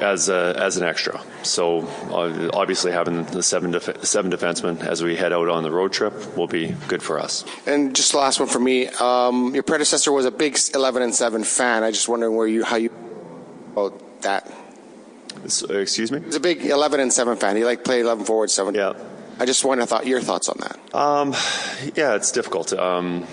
as 0.00 0.28
a, 0.28 0.54
as 0.58 0.76
an 0.76 0.84
extra. 0.84 1.20
So 1.42 1.80
uh, 2.10 2.50
obviously 2.52 2.92
having 2.92 3.24
the 3.24 3.42
seven 3.42 3.70
def- 3.72 4.04
seven 4.04 4.30
defensemen 4.30 4.80
as 4.84 5.02
we 5.02 5.16
head 5.16 5.32
out 5.32 5.48
on 5.48 5.62
the 5.62 5.70
road 5.70 5.92
trip 5.92 6.36
will 6.36 6.46
be 6.46 6.74
good 6.88 7.02
for 7.02 7.18
us. 7.18 7.44
And 7.66 7.94
just 7.94 8.12
the 8.12 8.18
last 8.18 8.40
one 8.40 8.48
for 8.48 8.60
me. 8.60 8.86
Um, 8.88 9.54
your 9.54 9.62
predecessor 9.62 10.12
was 10.12 10.24
a 10.24 10.30
big 10.30 10.58
eleven 10.74 11.02
and 11.02 11.14
seven 11.14 11.44
fan. 11.44 11.82
I 11.82 11.90
just 11.90 12.08
wondering 12.08 12.36
where 12.36 12.46
you 12.46 12.64
how 12.64 12.76
you 12.76 12.90
about 13.72 14.22
that. 14.22 14.50
So, 15.46 15.72
excuse 15.78 16.10
me. 16.10 16.20
He's 16.20 16.34
a 16.34 16.40
big 16.40 16.64
eleven 16.64 17.00
and 17.00 17.12
seven 17.12 17.36
fan. 17.36 17.56
He 17.56 17.64
like 17.64 17.84
played 17.84 18.02
eleven 18.02 18.24
forward, 18.24 18.50
seven. 18.50 18.74
Yeah. 18.74 18.94
I 19.40 19.46
just 19.46 19.64
wanted 19.64 19.82
to 19.82 19.86
thought 19.86 20.06
your 20.06 20.20
thoughts 20.20 20.48
on 20.48 20.58
that. 20.60 20.94
Um, 20.94 21.32
yeah, 21.94 22.16
it's 22.16 22.32
difficult. 22.32 22.72
Um, 22.72 23.24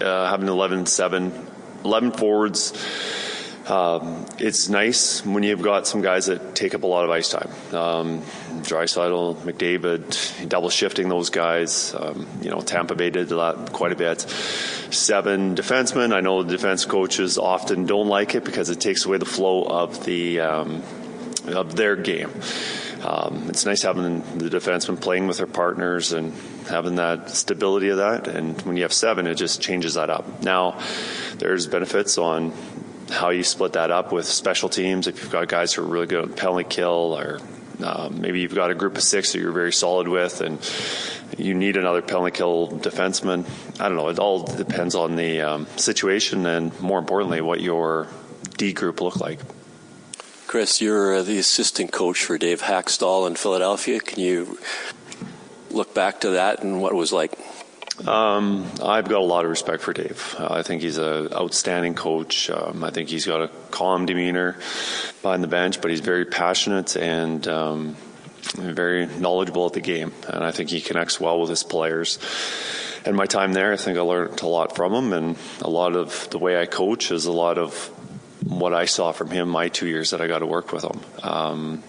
uh, 0.00 0.30
having 0.30 0.48
11 0.48 0.86
7, 0.86 1.46
11 1.84 2.12
forwards 2.12 2.72
um, 3.66 4.26
it's 4.38 4.68
nice 4.68 5.24
when 5.24 5.42
you've 5.42 5.62
got 5.62 5.86
some 5.86 6.02
guys 6.02 6.26
that 6.26 6.54
take 6.54 6.74
up 6.74 6.82
a 6.82 6.86
lot 6.86 7.04
of 7.04 7.10
ice 7.10 7.30
time. 7.30 7.48
Um, 7.74 8.22
Draisaitl, 8.62 9.36
McDavid, 9.36 10.48
double 10.48 10.70
shifting 10.70 11.08
those 11.08 11.30
guys. 11.30 11.94
Um, 11.94 12.26
you 12.42 12.50
know, 12.50 12.60
Tampa 12.60 12.94
Bay 12.94 13.10
did 13.10 13.28
that 13.28 13.70
quite 13.72 13.92
a 13.92 13.96
bit. 13.96 14.20
Seven 14.20 15.54
defensemen. 15.54 16.12
I 16.12 16.20
know 16.20 16.42
the 16.42 16.56
defense 16.56 16.84
coaches 16.84 17.38
often 17.38 17.86
don't 17.86 18.08
like 18.08 18.34
it 18.34 18.44
because 18.44 18.68
it 18.68 18.80
takes 18.80 19.06
away 19.06 19.18
the 19.18 19.24
flow 19.24 19.64
of 19.64 20.04
the 20.04 20.40
um, 20.40 20.82
of 21.46 21.74
their 21.74 21.96
game. 21.96 22.30
Um, 23.02 23.48
it's 23.48 23.66
nice 23.66 23.82
having 23.82 24.20
the 24.38 24.48
defensemen 24.48 24.98
playing 25.00 25.26
with 25.26 25.36
their 25.36 25.46
partners 25.46 26.12
and 26.12 26.32
having 26.68 26.94
that 26.96 27.28
stability 27.30 27.90
of 27.90 27.98
that. 27.98 28.28
And 28.28 28.60
when 28.62 28.76
you 28.76 28.82
have 28.82 28.94
seven, 28.94 29.26
it 29.26 29.34
just 29.34 29.60
changes 29.60 29.94
that 29.94 30.08
up. 30.08 30.42
Now, 30.42 30.80
there's 31.36 31.66
benefits 31.66 32.16
on 32.16 32.52
how 33.10 33.30
you 33.30 33.42
split 33.42 33.74
that 33.74 33.90
up 33.90 34.12
with 34.12 34.26
special 34.26 34.68
teams. 34.68 35.06
If 35.06 35.22
you've 35.22 35.32
got 35.32 35.48
guys 35.48 35.72
who 35.74 35.82
are 35.82 35.86
really 35.86 36.06
good 36.06 36.30
at 36.30 36.36
penalty 36.36 36.64
kill, 36.64 37.16
or 37.18 37.40
um, 37.82 38.20
maybe 38.20 38.40
you've 38.40 38.54
got 38.54 38.70
a 38.70 38.74
group 38.74 38.96
of 38.96 39.02
six 39.02 39.32
that 39.32 39.40
you're 39.40 39.52
very 39.52 39.72
solid 39.72 40.08
with, 40.08 40.40
and 40.40 40.58
you 41.38 41.54
need 41.54 41.76
another 41.76 42.02
penalty 42.02 42.30
kill 42.30 42.68
defenseman. 42.68 43.44
I 43.80 43.88
don't 43.88 43.96
know. 43.96 44.08
It 44.08 44.18
all 44.18 44.44
depends 44.44 44.94
on 44.94 45.16
the 45.16 45.40
um, 45.40 45.66
situation, 45.76 46.46
and 46.46 46.78
more 46.80 46.98
importantly, 46.98 47.40
what 47.40 47.60
your 47.60 48.08
D 48.56 48.72
group 48.72 49.00
look 49.00 49.20
like. 49.20 49.40
Chris, 50.46 50.80
you're 50.80 51.16
uh, 51.16 51.22
the 51.22 51.38
assistant 51.38 51.90
coach 51.90 52.24
for 52.24 52.38
Dave 52.38 52.62
Hakstol 52.62 53.26
in 53.26 53.34
Philadelphia. 53.34 53.98
Can 53.98 54.20
you 54.20 54.58
look 55.70 55.92
back 55.94 56.20
to 56.20 56.30
that 56.30 56.62
and 56.62 56.80
what 56.80 56.92
it 56.92 56.96
was 56.96 57.12
like? 57.12 57.32
Um, 58.06 58.66
I've 58.82 59.08
got 59.08 59.20
a 59.20 59.24
lot 59.24 59.44
of 59.44 59.50
respect 59.50 59.82
for 59.82 59.92
Dave. 59.92 60.34
Uh, 60.36 60.48
I 60.50 60.62
think 60.62 60.82
he's 60.82 60.98
an 60.98 61.32
outstanding 61.32 61.94
coach. 61.94 62.50
Um, 62.50 62.82
I 62.82 62.90
think 62.90 63.08
he's 63.08 63.24
got 63.24 63.40
a 63.40 63.48
calm 63.70 64.04
demeanor 64.04 64.56
behind 65.22 65.44
the 65.44 65.48
bench, 65.48 65.80
but 65.80 65.90
he's 65.90 66.00
very 66.00 66.24
passionate 66.24 66.96
and 66.96 67.46
um, 67.46 67.96
very 68.54 69.06
knowledgeable 69.06 69.66
at 69.66 69.74
the 69.74 69.80
game. 69.80 70.12
And 70.28 70.44
I 70.44 70.50
think 70.50 70.70
he 70.70 70.80
connects 70.80 71.20
well 71.20 71.40
with 71.40 71.50
his 71.50 71.62
players. 71.62 72.18
And 73.06 73.16
my 73.16 73.26
time 73.26 73.52
there, 73.52 73.72
I 73.72 73.76
think 73.76 73.96
I 73.96 74.00
learned 74.00 74.40
a 74.42 74.48
lot 74.48 74.74
from 74.74 74.92
him. 74.92 75.12
And 75.12 75.36
a 75.60 75.70
lot 75.70 75.94
of 75.94 76.28
the 76.30 76.38
way 76.38 76.60
I 76.60 76.66
coach 76.66 77.12
is 77.12 77.26
a 77.26 77.32
lot 77.32 77.58
of 77.58 77.72
what 78.44 78.74
I 78.74 78.86
saw 78.86 79.12
from 79.12 79.30
him 79.30 79.48
my 79.48 79.68
two 79.68 79.86
years 79.86 80.10
that 80.10 80.20
I 80.20 80.26
got 80.26 80.40
to 80.40 80.46
work 80.46 80.72
with 80.72 80.84
him. 80.84 81.00
Um, 81.22 81.82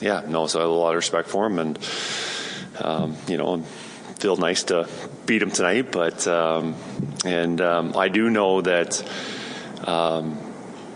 yeah, 0.00 0.22
no, 0.26 0.46
so 0.46 0.60
I 0.60 0.62
have 0.62 0.70
a 0.70 0.74
lot 0.74 0.90
of 0.90 0.96
respect 0.96 1.28
for 1.28 1.46
him. 1.46 1.58
And, 1.58 1.78
um, 2.80 3.16
you 3.26 3.36
know, 3.36 3.64
feel 4.18 4.36
nice 4.36 4.64
to 4.64 4.88
beat 5.26 5.42
him 5.42 5.50
tonight, 5.50 5.92
but 5.92 6.26
um, 6.26 6.74
and 7.24 7.60
um, 7.60 7.96
I 7.96 8.08
do 8.08 8.30
know 8.30 8.60
that. 8.60 9.02
Um, 9.84 10.44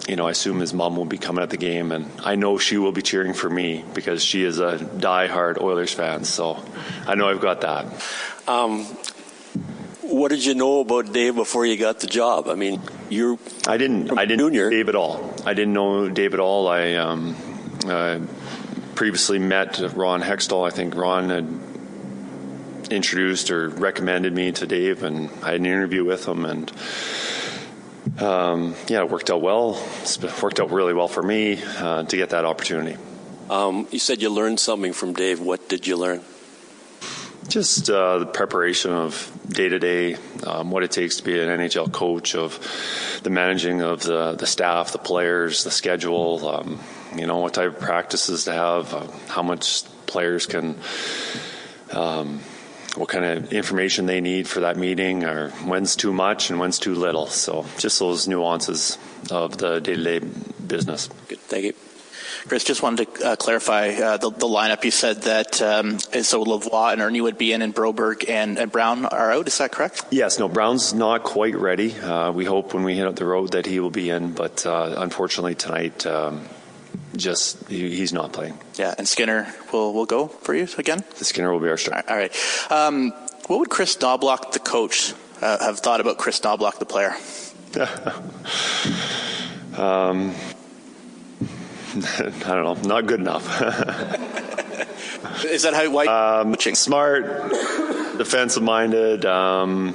you 0.09 0.17
know, 0.17 0.27
I 0.27 0.33
assume 0.33 0.59
his 0.59 0.75
mom 0.75 0.97
will 0.97 1.05
be 1.05 1.17
coming 1.17 1.45
at 1.45 1.51
the 1.51 1.57
game, 1.57 1.93
and 1.93 2.11
I 2.25 2.35
know 2.35 2.59
she 2.59 2.77
will 2.77 2.91
be 2.91 3.03
cheering 3.03 3.35
for 3.35 3.49
me 3.49 3.85
because 3.95 4.25
she 4.25 4.43
is 4.43 4.59
a 4.59 4.77
die-hard 4.79 5.61
Oilers 5.61 5.93
fan. 5.93 6.25
So 6.25 6.61
I 7.07 7.15
know 7.15 7.29
I've 7.29 7.41
got 7.41 7.61
that. 7.61 7.87
Um, 8.49 8.85
what 10.03 10.31
did 10.31 10.45
you 10.45 10.55
know 10.55 10.81
about 10.81 11.13
Dave 11.13 11.37
before 11.37 11.65
you 11.65 11.77
got 11.77 12.01
the 12.01 12.09
job? 12.09 12.49
I 12.49 12.57
mean, 12.57 12.83
you 13.11 13.39
I 13.67 13.77
didn't. 13.77 14.11
I 14.19 14.25
didn't 14.25 14.41
junior. 14.41 14.65
know 14.65 14.71
Dave 14.71 14.89
at 14.89 14.97
all. 14.97 15.35
I 15.47 15.55
didn't 15.55 15.73
know 15.73 16.09
Dave 16.09 16.35
at 16.35 16.41
all. 16.41 16.67
I 16.67 16.95
um, 16.95 17.37
uh, 17.87 18.19
previously 18.97 19.39
met 19.39 19.79
Ron 19.95 20.21
Hextall. 20.21 20.67
I 20.67 20.71
think 20.71 20.97
Ron 20.97 21.31
had 21.31 21.72
introduced 22.93 23.51
or 23.51 23.69
recommended 23.69 24.33
me 24.33 24.53
to 24.53 24.67
Dave, 24.67 25.03
and 25.03 25.31
I 25.43 25.53
had 25.53 25.61
an 25.61 25.67
interview 25.67 26.05
with 26.05 26.27
him, 26.27 26.45
and 26.45 26.73
um, 28.21 28.75
yeah, 28.89 29.01
it 29.01 29.11
worked 29.11 29.31
out 29.31 29.43
well. 29.43 29.83
It 30.03 30.43
worked 30.43 30.61
out 30.61 30.71
really 30.71 30.95
well 30.95 31.09
for 31.09 31.23
me 31.23 31.63
uh, 31.79 32.05
to 32.05 32.17
get 32.17 32.31
that 32.31 32.45
opportunity. 32.45 32.97
Um, 33.51 33.87
you 33.91 33.99
said 33.99 34.23
you 34.23 34.31
learned 34.31 34.61
something 34.61 34.93
from 34.93 35.13
Dave. 35.13 35.41
What 35.41 35.69
did 35.69 35.87
you 35.87 35.97
learn? 35.97 36.23
just 37.49 37.91
uh, 37.91 38.19
the 38.19 38.27
preparation 38.27 38.93
of 38.93 39.31
day 39.49 39.69
to 39.69 39.79
day, 39.79 40.15
what 40.15 40.83
it 40.83 40.91
takes 40.91 41.17
to 41.17 41.25
be 41.25 41.39
an 41.39 41.49
NHL 41.49 41.93
coach, 41.93 42.35
of 42.35 42.59
the 43.23 43.31
managing 43.31 43.83
of 43.83 44.03
the, 44.03 44.35
the 44.35 44.47
staff, 44.47 44.93
the 44.93 44.99
players, 44.99 45.65
the 45.65 45.71
schedule, 45.71 46.49
um, 46.49 46.81
you 47.15 47.27
know, 47.27 47.39
what 47.39 47.55
type 47.55 47.75
of 47.75 47.79
practices 47.79 48.45
to 48.45 48.53
have, 48.53 48.95
uh, 48.95 49.07
how 49.29 49.43
much 49.43 49.85
players 50.07 50.47
can, 50.47 50.77
um, 51.93 52.41
what 52.97 53.09
kind 53.09 53.25
of 53.25 53.53
information 53.53 54.07
they 54.07 54.21
need 54.21 54.47
for 54.47 54.61
that 54.61 54.77
meeting, 54.77 55.25
or 55.25 55.51
when's 55.65 55.97
too 55.97 56.13
much 56.13 56.51
and 56.51 56.59
when's 56.59 56.79
too 56.79 56.95
little. 56.95 57.27
So 57.27 57.65
just 57.79 57.99
those 57.99 58.29
nuances 58.29 58.99
of 59.31 59.57
the 59.59 59.81
day 59.81 59.97
to 59.97 60.05
day 60.05 60.27
business. 60.67 61.09
Good. 61.29 61.41
Thank 61.41 61.65
you. 61.65 61.75
Chris, 62.49 62.65
just 62.65 62.83
wanted 62.83 63.15
to 63.15 63.25
uh, 63.25 63.37
clarify 63.37 63.91
uh, 63.91 64.17
the, 64.17 64.31
the, 64.31 64.47
lineup. 64.47 64.83
You 64.85 64.91
said 64.91 65.23
that 65.23 65.63
um, 65.63 65.99
so 66.01 66.45
Lavoie 66.45 66.93
and 66.93 67.01
Erne 67.01 67.23
would 67.23 67.39
be 67.39 67.53
in, 67.53 67.63
and 67.63 67.75
Broberg 67.75 68.29
and, 68.29 68.59
and, 68.59 68.73
Brown 68.73 69.05
are 69.07 69.33
out. 69.33 69.47
Is 69.47 69.59
that 69.59 69.71
correct? 69.71 70.05
Yes. 70.11 70.39
No, 70.39 70.49
Brown's 70.49 70.93
not 70.93 71.23
quite 71.23 71.55
ready. 71.55 71.95
Uh, 71.95 72.33
we 72.33 72.45
hope 72.45 72.75
when 72.75 72.83
we 72.83 72.97
hit 72.97 73.07
up 73.07 73.15
the 73.15 73.27
road 73.27 73.53
that 73.53 73.67
he 73.67 73.79
will 73.79 73.91
be 73.91 74.11
in, 74.11 74.33
but 74.33 74.67
uh, 74.67 74.95
unfortunately 74.97 75.55
tonight. 75.55 76.05
Um, 76.05 76.49
just 77.17 77.69
he, 77.69 77.95
he's 77.95 78.13
not 78.13 78.33
playing. 78.33 78.59
Yeah, 78.75 78.95
and 78.97 79.07
Skinner 79.07 79.53
will 79.73 79.93
will 79.93 80.07
go 80.07 80.29
for 80.29 80.55
you 80.55 80.67
again. 80.79 81.05
The 81.19 81.25
Skinner 81.25 81.53
will 81.53 81.61
be 81.61 81.69
our 81.69 81.77
starter. 81.77 82.11
All 82.11 82.17
right. 82.17 82.35
Um, 82.71 83.13
what 83.47 83.59
would 83.59 83.71
Chris 83.71 83.97
Knoblauch, 83.97 84.53
the 84.53 84.61
coach, 84.61 85.15
uh, 85.41 85.65
have 85.65 85.81
thought 85.81 86.01
about 86.01 86.19
Chris 86.19 86.41
Knoblauch, 86.41 86.79
the 86.79 86.87
player? 86.87 87.15
um, 89.79 90.35
I 91.95 92.55
don't 92.55 92.65
know, 92.65 92.89
not 92.89 93.07
good 93.07 93.21
enough. 93.21 93.47
Is 95.45 95.63
that 95.63 95.75
how 95.75 95.91
White 95.91 96.09
um, 96.09 96.57
smart, 96.75 97.51
defensive 98.17 98.63
minded, 98.63 99.25
um, 99.25 99.95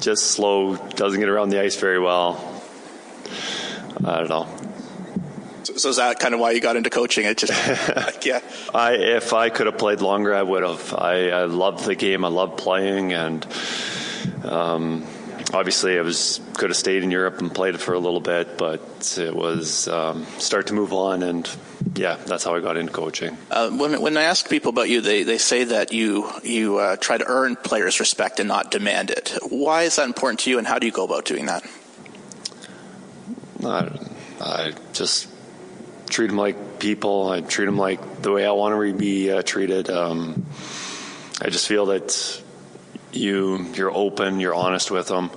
just 0.00 0.32
slow, 0.32 0.76
doesn't 0.76 1.20
get 1.20 1.28
around 1.28 1.50
the 1.50 1.60
ice 1.60 1.76
very 1.76 2.00
well. 2.00 2.62
I 4.04 4.18
don't 4.18 4.28
know. 4.28 4.48
So, 5.74 5.88
is 5.88 5.96
that 5.96 6.20
kind 6.20 6.34
of 6.34 6.40
why 6.40 6.52
you 6.52 6.60
got 6.60 6.76
into 6.76 6.90
coaching? 6.90 7.26
It 7.26 7.38
just, 7.38 7.52
yeah. 8.24 8.40
I 8.74 8.94
if 8.94 9.32
I 9.32 9.50
could 9.50 9.66
have 9.66 9.78
played 9.78 10.00
longer, 10.00 10.34
I 10.34 10.42
would 10.42 10.62
have. 10.62 10.94
I, 10.94 11.30
I 11.30 11.44
loved 11.44 11.84
the 11.84 11.94
game. 11.94 12.24
I 12.24 12.28
loved 12.28 12.58
playing, 12.58 13.12
and 13.12 13.46
um, 14.44 15.04
obviously 15.52 15.98
I 15.98 16.02
was 16.02 16.40
could 16.54 16.70
have 16.70 16.76
stayed 16.76 17.02
in 17.02 17.10
Europe 17.10 17.40
and 17.40 17.52
played 17.52 17.74
it 17.74 17.80
for 17.80 17.94
a 17.94 17.98
little 17.98 18.20
bit, 18.20 18.56
but 18.58 19.16
it 19.18 19.34
was 19.34 19.88
um, 19.88 20.24
start 20.38 20.68
to 20.68 20.74
move 20.74 20.92
on, 20.92 21.22
and 21.22 21.50
yeah, 21.94 22.16
that's 22.26 22.44
how 22.44 22.54
I 22.54 22.60
got 22.60 22.76
into 22.76 22.92
coaching. 22.92 23.36
Uh, 23.50 23.70
when 23.70 24.00
when 24.00 24.16
I 24.16 24.22
ask 24.22 24.48
people 24.48 24.70
about 24.70 24.88
you, 24.88 25.00
they, 25.00 25.22
they 25.22 25.38
say 25.38 25.64
that 25.64 25.92
you 25.92 26.30
you 26.42 26.78
uh, 26.78 26.96
try 26.96 27.18
to 27.18 27.24
earn 27.26 27.56
players' 27.56 28.00
respect 28.00 28.40
and 28.40 28.48
not 28.48 28.70
demand 28.70 29.10
it. 29.10 29.36
Why 29.48 29.82
is 29.82 29.96
that 29.96 30.06
important 30.06 30.40
to 30.40 30.50
you, 30.50 30.58
and 30.58 30.66
how 30.66 30.78
do 30.78 30.86
you 30.86 30.92
go 30.92 31.04
about 31.04 31.24
doing 31.24 31.46
that? 31.46 31.64
I, 33.64 33.90
I 34.40 34.72
just 34.92 35.28
treat 36.16 36.28
them 36.28 36.38
like 36.38 36.78
people. 36.78 37.28
I 37.28 37.42
treat 37.42 37.66
them 37.66 37.76
like 37.76 38.22
the 38.22 38.32
way 38.32 38.46
I 38.46 38.52
want 38.52 38.74
to 38.74 38.94
be 38.94 39.30
uh, 39.30 39.42
treated. 39.42 39.90
Um, 39.90 40.46
I 41.42 41.50
just 41.50 41.68
feel 41.68 41.86
that 41.86 42.42
you 43.12 43.66
you're 43.74 43.94
open, 43.94 44.40
you're 44.40 44.54
honest 44.54 44.90
with 44.90 45.08
them. 45.08 45.30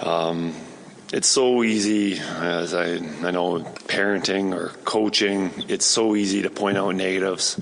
Um, 0.00 0.54
it's 1.12 1.28
so 1.28 1.62
easy, 1.62 2.18
as 2.18 2.72
I, 2.72 2.94
I 2.94 3.30
know, 3.32 3.58
parenting 3.86 4.54
or 4.54 4.70
coaching, 4.86 5.52
it's 5.68 5.84
so 5.84 6.16
easy 6.16 6.40
to 6.42 6.50
point 6.50 6.78
out 6.78 6.94
negatives. 6.94 7.60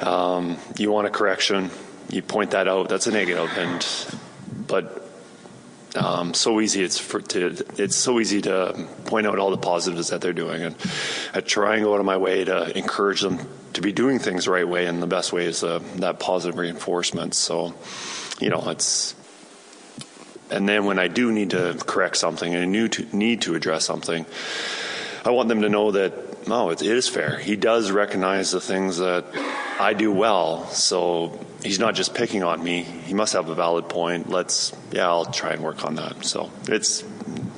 Um, 0.00 0.56
you 0.78 0.90
want 0.90 1.06
a 1.06 1.10
correction, 1.10 1.70
you 2.08 2.22
point 2.22 2.52
that 2.52 2.68
out, 2.68 2.88
that's 2.88 3.06
a 3.06 3.12
negative, 3.12 3.50
and 3.58 3.86
but 4.66 5.03
um, 5.94 6.34
so 6.34 6.60
easy 6.60 6.82
it's 6.82 6.98
for 6.98 7.20
to 7.20 7.56
it's 7.76 7.96
so 7.96 8.18
easy 8.18 8.42
to 8.42 8.88
point 9.06 9.26
out 9.26 9.38
all 9.38 9.50
the 9.50 9.58
positives 9.58 10.10
that 10.10 10.20
they're 10.20 10.32
doing, 10.32 10.62
and 10.62 10.76
I 11.32 11.40
try 11.40 11.76
and 11.76 11.84
go 11.84 11.94
out 11.94 12.00
of 12.00 12.06
my 12.06 12.16
way 12.16 12.44
to 12.44 12.76
encourage 12.76 13.20
them 13.20 13.38
to 13.74 13.80
be 13.80 13.92
doing 13.92 14.18
things 14.18 14.44
the 14.46 14.50
right 14.50 14.68
way, 14.68 14.86
and 14.86 15.02
the 15.02 15.06
best 15.06 15.32
way 15.32 15.46
is 15.46 15.62
uh, 15.62 15.80
that 15.96 16.20
positive 16.20 16.58
reinforcement. 16.58 17.34
So 17.34 17.74
you 18.40 18.50
know, 18.50 18.62
it's 18.70 19.14
and 20.50 20.68
then 20.68 20.84
when 20.84 20.98
I 20.98 21.08
do 21.08 21.32
need 21.32 21.50
to 21.50 21.76
correct 21.86 22.16
something 22.16 22.52
and 22.54 22.62
I 22.62 22.66
need 22.66 22.92
to, 22.92 23.16
need 23.16 23.42
to 23.42 23.54
address 23.54 23.84
something, 23.84 24.26
I 25.24 25.30
want 25.30 25.48
them 25.48 25.62
to 25.62 25.68
know 25.68 25.92
that 25.92 26.46
no, 26.46 26.70
it 26.70 26.82
is 26.82 27.08
fair. 27.08 27.38
He 27.38 27.56
does 27.56 27.90
recognize 27.90 28.50
the 28.50 28.60
things 28.60 28.98
that 28.98 29.24
I 29.80 29.94
do 29.94 30.12
well, 30.12 30.66
so 30.66 31.38
he's 31.64 31.78
not 31.78 31.94
just 31.94 32.14
picking 32.14 32.42
on 32.44 32.62
me. 32.62 32.82
He 32.82 33.14
must 33.14 33.32
have 33.32 33.48
a 33.48 33.54
valid 33.54 33.88
point. 33.88 34.28
Let's 34.28 34.72
yeah, 34.92 35.08
I'll 35.08 35.24
try 35.24 35.52
and 35.52 35.62
work 35.62 35.84
on 35.84 35.96
that. 35.96 36.24
So 36.24 36.50
it's 36.68 37.02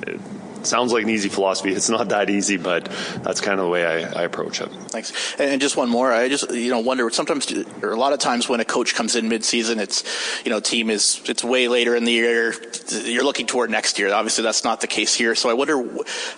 it, 0.07 0.19
sounds 0.63 0.91
like 0.91 1.03
an 1.03 1.09
easy 1.09 1.29
philosophy. 1.29 1.71
It's 1.71 1.89
not 1.89 2.09
that 2.09 2.29
easy, 2.29 2.57
but 2.57 2.85
that's 3.23 3.41
kind 3.41 3.59
of 3.59 3.65
the 3.65 3.71
way 3.71 3.85
I, 3.85 4.21
I 4.21 4.23
approach 4.23 4.61
it. 4.61 4.69
Thanks. 4.89 5.35
And 5.39 5.61
just 5.61 5.77
one 5.77 5.89
more. 5.89 6.11
I 6.11 6.29
just 6.29 6.51
you 6.51 6.71
know 6.71 6.79
wonder 6.79 7.09
sometimes 7.09 7.51
or 7.81 7.91
a 7.91 7.95
lot 7.95 8.13
of 8.13 8.19
times 8.19 8.49
when 8.49 8.59
a 8.59 8.65
coach 8.65 8.95
comes 8.95 9.15
in 9.15 9.29
mid-season, 9.29 9.79
it's 9.79 10.03
you 10.45 10.51
know 10.51 10.59
team 10.59 10.89
is 10.89 11.21
it's 11.25 11.43
way 11.43 11.67
later 11.67 11.95
in 11.95 12.05
the 12.05 12.11
year. 12.11 12.53
You're 13.03 13.23
looking 13.23 13.45
toward 13.45 13.69
next 13.69 13.99
year. 13.99 14.13
Obviously, 14.13 14.43
that's 14.43 14.63
not 14.63 14.81
the 14.81 14.87
case 14.87 15.13
here. 15.13 15.35
So 15.35 15.49
I 15.49 15.53
wonder 15.53 15.85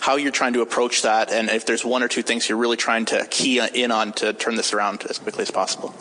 how 0.00 0.16
you're 0.16 0.32
trying 0.32 0.54
to 0.54 0.62
approach 0.62 1.02
that, 1.02 1.32
and 1.32 1.48
if 1.48 1.66
there's 1.66 1.84
one 1.84 2.02
or 2.02 2.08
two 2.08 2.22
things 2.22 2.48
you're 2.48 2.58
really 2.58 2.76
trying 2.76 3.06
to 3.06 3.26
key 3.26 3.60
in 3.74 3.90
on 3.90 4.12
to 4.14 4.32
turn 4.32 4.56
this 4.56 4.72
around 4.72 5.04
as 5.08 5.18
quickly 5.18 5.42
as 5.42 5.50
possible. 5.50 5.94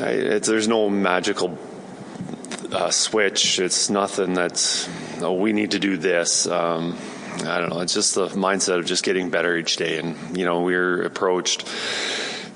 I, 0.00 0.38
there's 0.38 0.68
no 0.68 0.88
magical 0.90 1.58
uh, 2.72 2.90
switch. 2.90 3.58
It's 3.58 3.90
nothing 3.90 4.34
that's 4.34 4.88
oh, 5.20 5.34
we 5.34 5.52
need 5.52 5.72
to 5.72 5.78
do 5.78 5.96
this. 5.96 6.46
Um, 6.46 6.96
I 7.44 7.60
don't 7.60 7.70
know. 7.70 7.80
It's 7.80 7.94
just 7.94 8.14
the 8.14 8.28
mindset 8.28 8.78
of 8.78 8.86
just 8.86 9.04
getting 9.04 9.30
better 9.30 9.56
each 9.56 9.76
day. 9.76 9.98
And 9.98 10.36
you 10.36 10.44
know, 10.44 10.62
we 10.62 10.74
are 10.74 11.02
approached. 11.02 11.68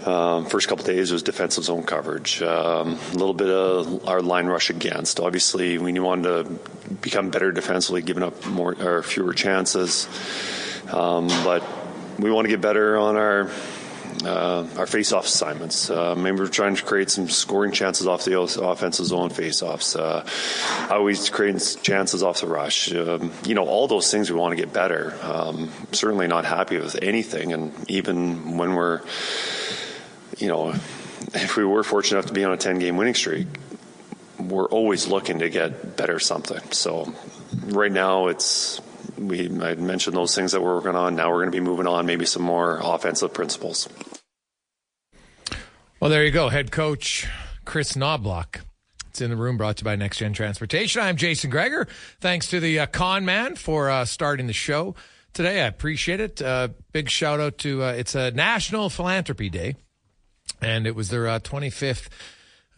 Um, 0.06 0.46
first 0.46 0.66
couple 0.66 0.84
days 0.84 1.12
was 1.12 1.22
defensive 1.22 1.62
zone 1.62 1.84
coverage, 1.84 2.42
um, 2.42 2.98
a 3.12 3.14
little 3.14 3.34
bit 3.34 3.48
of 3.48 4.08
our 4.08 4.20
line 4.20 4.46
rush 4.46 4.68
against. 4.68 5.20
Obviously, 5.20 5.78
we 5.78 5.96
wanted 6.00 6.24
to 6.24 6.94
become 6.94 7.30
better 7.30 7.52
defensively, 7.52 8.02
giving 8.02 8.24
up 8.24 8.44
more 8.46 8.74
or 8.82 9.04
fewer 9.04 9.32
chances. 9.32 10.08
Um, 10.90 11.28
but 11.44 11.62
we 12.18 12.32
want 12.32 12.46
to 12.46 12.48
get 12.48 12.60
better 12.60 12.98
on 12.98 13.16
our 13.16 13.48
uh, 14.24 14.66
our 14.76 14.86
face-off 14.86 15.26
assignments. 15.26 15.90
Uh, 15.90 16.14
maybe 16.14 16.38
we're 16.38 16.46
trying 16.46 16.74
to 16.76 16.82
create 16.82 17.10
some 17.10 17.28
scoring 17.28 17.72
chances 17.72 18.06
off 18.06 18.24
the 18.24 18.40
offensive 18.40 19.06
zone 19.06 19.30
face-offs. 19.30 19.96
Uh, 19.96 20.26
always 20.90 21.28
creating 21.28 21.60
chances 21.82 22.22
off 22.22 22.40
the 22.40 22.46
rush. 22.46 22.92
Um, 22.92 23.32
you 23.44 23.54
know, 23.54 23.64
all 23.66 23.88
those 23.88 24.10
things 24.10 24.30
we 24.30 24.36
want 24.36 24.56
to 24.56 24.56
get 24.56 24.72
better. 24.72 25.16
Um, 25.22 25.70
certainly 25.92 26.26
not 26.26 26.44
happy 26.44 26.78
with 26.78 26.98
anything, 27.02 27.52
and 27.52 27.72
even 27.90 28.56
when 28.56 28.74
we're, 28.74 29.02
you 30.38 30.48
know, 30.48 30.70
if 31.34 31.56
we 31.56 31.64
were 31.64 31.82
fortunate 31.82 32.18
enough 32.18 32.28
to 32.28 32.34
be 32.34 32.44
on 32.44 32.52
a 32.52 32.56
10-game 32.56 32.96
winning 32.96 33.14
streak, 33.14 33.46
we're 34.38 34.68
always 34.68 35.06
looking 35.06 35.38
to 35.40 35.48
get 35.48 35.96
better 35.96 36.18
something. 36.18 36.60
So 36.72 37.14
right 37.66 37.92
now 37.92 38.28
it's 38.28 38.80
we 39.28 39.46
I 39.60 39.74
mentioned 39.74 40.16
those 40.16 40.34
things 40.34 40.52
that 40.52 40.62
we're 40.62 40.74
working 40.74 40.96
on. 40.96 41.16
Now 41.16 41.30
we're 41.30 41.40
going 41.40 41.52
to 41.52 41.56
be 41.56 41.60
moving 41.60 41.86
on, 41.86 42.06
maybe 42.06 42.26
some 42.26 42.42
more 42.42 42.80
offensive 42.82 43.32
principles. 43.32 43.88
Well, 46.00 46.10
there 46.10 46.24
you 46.24 46.32
go, 46.32 46.48
head 46.48 46.72
coach 46.72 47.28
Chris 47.64 47.92
Knoblauch. 47.92 48.60
It's 49.08 49.20
in 49.20 49.30
the 49.30 49.36
room 49.36 49.58
brought 49.58 49.76
to 49.76 49.82
you 49.82 49.84
by 49.84 49.94
Next 49.94 50.18
Gen 50.18 50.32
Transportation. 50.32 51.02
I'm 51.02 51.16
Jason 51.16 51.50
Gregor. 51.50 51.86
Thanks 52.20 52.48
to 52.48 52.60
the 52.60 52.80
uh, 52.80 52.86
con 52.86 53.24
man 53.26 53.56
for 53.56 53.90
uh, 53.90 54.06
starting 54.06 54.46
the 54.46 54.54
show 54.54 54.94
today. 55.34 55.60
I 55.60 55.66
appreciate 55.66 56.18
it. 56.18 56.40
Uh, 56.40 56.68
big 56.92 57.10
shout 57.10 57.38
out 57.38 57.58
to 57.58 57.84
uh, 57.84 57.92
it's 57.92 58.14
a 58.14 58.30
National 58.30 58.88
Philanthropy 58.88 59.50
Day, 59.50 59.76
and 60.62 60.86
it 60.86 60.96
was 60.96 61.10
their 61.10 61.26
25th 61.26 62.08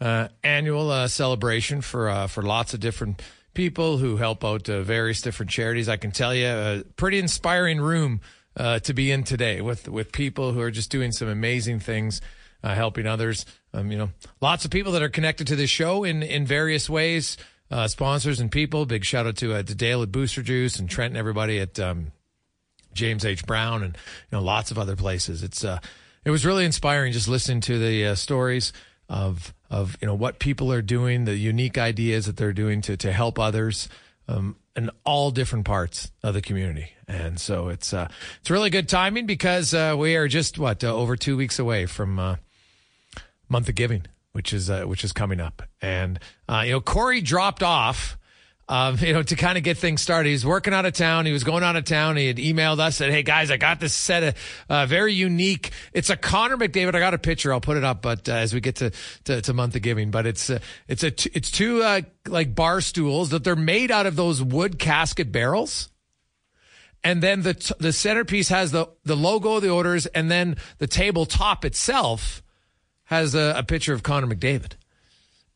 uh, 0.01 0.03
uh, 0.03 0.27
annual 0.43 1.07
celebration 1.07 1.79
for 1.79 2.27
for 2.27 2.43
lots 2.43 2.73
of 2.73 2.81
different 2.81 3.21
people 3.55 3.97
who 3.97 4.17
help 4.17 4.45
out 4.45 4.69
uh, 4.69 4.83
various 4.83 5.21
different 5.21 5.49
charities. 5.49 5.89
I 5.89 5.97
can 5.97 6.11
tell 6.11 6.35
you, 6.35 6.47
a 6.47 6.83
pretty 6.95 7.17
inspiring 7.17 7.81
room 7.81 8.21
uh, 8.55 8.79
to 8.79 8.93
be 8.93 9.11
in 9.11 9.23
today 9.23 9.61
with 9.61 9.89
with 9.89 10.11
people 10.11 10.51
who 10.51 10.61
are 10.61 10.71
just 10.71 10.91
doing 10.91 11.11
some 11.11 11.27
amazing 11.27 11.79
things, 11.79 12.21
uh, 12.63 12.75
helping 12.75 13.07
others. 13.07 13.45
Um, 13.73 13.91
you 13.91 13.97
know, 13.97 14.11
lots 14.41 14.65
of 14.65 14.71
people 14.71 14.91
that 14.91 15.01
are 15.01 15.09
connected 15.09 15.47
to 15.47 15.55
this 15.55 15.69
show 15.69 16.03
in 16.03 16.21
in 16.21 16.45
various 16.45 16.89
ways. 16.89 17.37
Uh, 17.71 17.87
sponsors 17.87 18.39
and 18.39 18.51
people. 18.51 18.85
Big 18.85 19.03
shout 19.03 19.25
out 19.25 19.37
to 19.37 19.55
uh, 19.55 19.63
to 19.63 19.73
Dale 19.73 20.03
at 20.03 20.11
Booster 20.11 20.43
Juice 20.43 20.77
and 20.77 20.87
Trent 20.87 21.11
and 21.11 21.17
everybody 21.17 21.59
at 21.59 21.79
um, 21.79 22.11
James 22.93 23.25
H 23.25 23.43
Brown 23.47 23.81
and 23.81 23.95
you 23.95 24.37
know 24.37 24.43
lots 24.43 24.69
of 24.69 24.77
other 24.77 24.95
places. 24.95 25.41
It's 25.41 25.63
uh, 25.63 25.79
it 26.23 26.29
was 26.29 26.45
really 26.45 26.65
inspiring 26.65 27.11
just 27.11 27.27
listening 27.27 27.61
to 27.61 27.79
the 27.79 28.15
stories 28.15 28.71
of 29.09 29.54
of 29.69 29.97
you 30.01 30.07
know 30.07 30.15
what 30.15 30.39
people 30.39 30.71
are 30.71 30.81
doing, 30.81 31.25
the 31.25 31.35
unique 31.35 31.77
ideas 31.77 32.25
that 32.25 32.37
they're 32.37 32.53
doing 32.53 32.81
to 32.81 32.97
to 32.97 33.11
help 33.11 33.39
others 33.39 33.89
um, 34.27 34.55
in 34.75 34.89
all 35.03 35.31
different 35.31 35.65
parts 35.65 36.11
of 36.23 36.33
the 36.33 36.41
community. 36.41 36.91
And 37.07 37.39
so 37.39 37.69
it's 37.69 37.93
uh, 37.93 38.07
it's 38.41 38.49
really 38.49 38.69
good 38.69 38.89
timing 38.89 39.25
because 39.25 39.73
uh, 39.73 39.95
we 39.97 40.15
are 40.15 40.27
just 40.27 40.57
what 40.57 40.83
uh, 40.83 40.93
over 40.93 41.15
two 41.15 41.37
weeks 41.37 41.59
away 41.59 41.85
from 41.85 42.19
uh, 42.19 42.35
month 43.47 43.69
of 43.69 43.75
giving. 43.75 44.05
which 44.35 44.51
is 44.51 44.69
uh, 44.69 44.83
which 44.83 45.05
is 45.05 45.13
coming 45.13 45.39
up. 45.39 45.63
And 45.81 46.19
uh, 46.49 46.63
you 46.65 46.73
know, 46.73 46.81
Corey 46.81 47.21
dropped 47.21 47.63
off. 47.63 48.17
Um, 48.67 48.97
you 49.01 49.13
know, 49.13 49.23
to 49.23 49.35
kind 49.35 49.57
of 49.57 49.63
get 49.63 49.77
things 49.77 50.01
started, 50.01 50.29
he 50.29 50.33
was 50.33 50.45
working 50.45 50.73
out 50.73 50.85
of 50.85 50.93
town. 50.93 51.25
He 51.25 51.31
was 51.31 51.43
going 51.43 51.63
out 51.63 51.75
of 51.75 51.85
town. 51.85 52.17
He 52.17 52.27
had 52.27 52.37
emailed 52.37 52.79
us 52.79 52.85
and 52.85 52.93
said, 52.95 53.11
"Hey 53.11 53.23
guys, 53.23 53.51
I 53.51 53.57
got 53.57 53.79
this 53.79 53.93
set 53.93 54.23
of 54.23 54.35
uh, 54.69 54.85
very 54.85 55.13
unique. 55.13 55.71
It's 55.93 56.09
a 56.09 56.17
Connor 56.17 56.57
McDavid. 56.57 56.95
I 56.95 56.99
got 56.99 57.13
a 57.13 57.19
picture. 57.19 57.53
I'll 57.53 57.61
put 57.61 57.77
it 57.77 57.83
up. 57.83 58.01
But 58.01 58.27
uh, 58.27 58.33
as 58.33 58.53
we 58.53 58.61
get 58.61 58.75
to, 58.77 58.91
to, 59.25 59.41
to 59.41 59.53
month 59.53 59.75
of 59.75 59.81
giving, 59.81 60.11
but 60.11 60.25
it's 60.25 60.49
uh, 60.49 60.59
it's 60.87 61.03
a 61.03 61.11
t- 61.11 61.31
it's 61.33 61.51
two 61.51 61.83
uh, 61.83 62.01
like 62.27 62.55
bar 62.55 62.81
stools 62.81 63.29
that 63.29 63.43
they're 63.43 63.55
made 63.55 63.91
out 63.91 64.05
of 64.05 64.15
those 64.15 64.41
wood 64.41 64.79
casket 64.79 65.31
barrels." 65.31 65.89
and 67.05 67.21
then 67.21 67.43
the 67.43 67.53
t- 67.53 67.75
the 67.79 67.93
centerpiece 67.93 68.49
has 68.49 68.71
the 68.71 68.87
the 69.03 69.15
logo 69.15 69.57
of 69.57 69.61
the 69.61 69.69
Oilers, 69.69 70.07
and 70.07 70.29
then 70.29 70.57
the 70.79 70.87
tabletop 70.87 71.63
itself 71.63 72.41
has 73.05 73.35
a, 73.35 73.53
a 73.57 73.63
picture 73.63 73.93
of 73.93 74.01
Connor 74.01 74.27
McDavid. 74.27 74.73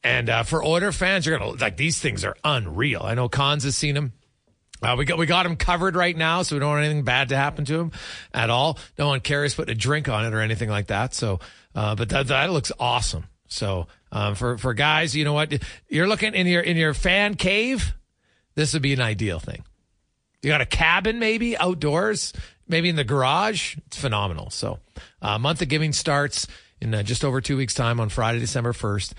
And 0.04 0.30
uh, 0.30 0.44
for 0.44 0.64
Oiler 0.64 0.92
fans, 0.92 1.26
you're 1.26 1.38
gonna 1.38 1.52
like 1.52 1.78
these 1.78 2.00
things 2.00 2.24
are 2.24 2.36
unreal. 2.44 3.02
I 3.04 3.16
know 3.16 3.28
Cons 3.28 3.64
has 3.64 3.76
seen 3.76 3.96
them. 3.96 4.14
Uh, 4.82 4.96
we 4.98 5.04
got 5.04 5.18
we 5.18 5.26
got 5.26 5.46
him 5.46 5.58
covered 5.58 5.96
right 5.96 6.16
now, 6.16 6.42
so 6.42 6.56
we 6.56 6.62
don't 6.62 6.70
want 6.70 6.86
anything 6.86 7.04
bad 7.04 7.30
to 7.30 7.36
happen 7.36 7.66
to 7.66 7.80
him 7.80 7.92
at 8.34 8.50
all. 8.50 8.80
No 8.98 9.08
one 9.08 9.20
cares 9.20 9.56
putting 9.56 9.74
a 9.74 9.78
drink 9.78 10.08
on 10.08 10.26
it 10.26 10.34
or 10.34 10.40
anything 10.40 10.70
like 10.70 10.88
that. 10.88 11.14
So, 11.14 11.40
uh, 11.76 11.96
but 11.96 12.10
that 12.10 12.28
that 12.28 12.52
looks 12.52 12.72
awesome. 12.80 13.26
So 13.48 13.88
um, 14.12 14.36
for 14.36 14.58
for 14.58 14.74
guys, 14.74 15.16
you 15.16 15.26
know 15.26 15.34
what? 15.34 15.62
You're 15.90 16.08
looking 16.08 16.34
in 16.34 16.48
your 16.48 16.62
in 16.62 16.78
your 16.78 16.94
fan 16.94 17.36
cave. 17.36 17.94
This 18.56 18.72
would 18.74 18.82
be 18.82 18.94
an 18.94 19.02
ideal 19.02 19.40
thing. 19.40 19.64
You 20.42 20.50
got 20.50 20.62
a 20.62 20.66
cabin 20.66 21.20
maybe 21.20 21.58
outdoors, 21.58 22.32
maybe 22.68 22.88
in 22.88 22.96
the 22.96 23.04
garage. 23.04 23.76
It's 23.88 23.98
phenomenal. 23.98 24.50
So, 24.50 24.80
uh, 25.22 25.38
month 25.40 25.62
of 25.62 25.68
giving 25.68 25.92
starts 25.92 26.48
in 26.80 26.94
uh, 26.96 27.04
just 27.04 27.26
over 27.26 27.42
two 27.42 27.58
weeks' 27.58 27.74
time 27.74 28.00
on 28.00 28.08
Friday, 28.08 28.40
December 28.40 28.72
first. 28.72 29.14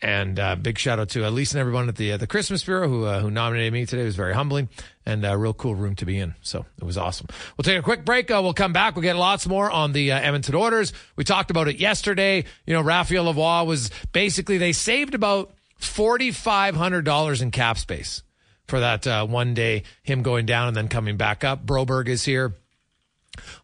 And 0.00 0.38
uh, 0.38 0.54
big 0.54 0.78
shout 0.78 1.00
out 1.00 1.08
to 1.10 1.26
Elise 1.26 1.52
and 1.52 1.60
everyone 1.60 1.88
at 1.88 1.96
the 1.96 2.12
uh, 2.12 2.16
the 2.18 2.28
Christmas 2.28 2.62
Bureau 2.62 2.88
who 2.88 3.04
uh, 3.04 3.20
who 3.20 3.32
nominated 3.32 3.72
me 3.72 3.84
today. 3.84 4.02
It 4.02 4.04
was 4.04 4.14
very 4.14 4.32
humbling 4.32 4.68
and 5.04 5.24
a 5.24 5.36
real 5.36 5.52
cool 5.52 5.74
room 5.74 5.96
to 5.96 6.06
be 6.06 6.20
in. 6.20 6.36
So 6.40 6.64
it 6.80 6.84
was 6.84 6.96
awesome. 6.96 7.26
We'll 7.56 7.64
take 7.64 7.78
a 7.78 7.82
quick 7.82 8.04
break. 8.04 8.30
Uh, 8.30 8.40
we'll 8.40 8.54
come 8.54 8.72
back. 8.72 8.94
We'll 8.94 9.02
get 9.02 9.16
lots 9.16 9.48
more 9.48 9.68
on 9.68 9.92
the 9.92 10.12
uh, 10.12 10.20
Edmonton 10.20 10.54
Oilers. 10.54 10.92
We 11.16 11.24
talked 11.24 11.50
about 11.50 11.66
it 11.66 11.80
yesterday. 11.80 12.44
You 12.64 12.74
know, 12.74 12.80
Raphael 12.80 13.24
Lavoie 13.24 13.66
was 13.66 13.90
basically 14.12 14.58
they 14.58 14.72
saved 14.72 15.16
about 15.16 15.52
forty 15.78 16.30
five 16.30 16.76
hundred 16.76 17.04
dollars 17.04 17.42
in 17.42 17.50
cap 17.50 17.76
space 17.76 18.22
for 18.68 18.78
that 18.78 19.04
uh, 19.04 19.26
one 19.26 19.54
day, 19.54 19.82
him 20.04 20.22
going 20.22 20.46
down 20.46 20.68
and 20.68 20.76
then 20.76 20.86
coming 20.86 21.16
back 21.16 21.42
up. 21.42 21.66
Broberg 21.66 22.06
is 22.06 22.24
here. 22.24 22.54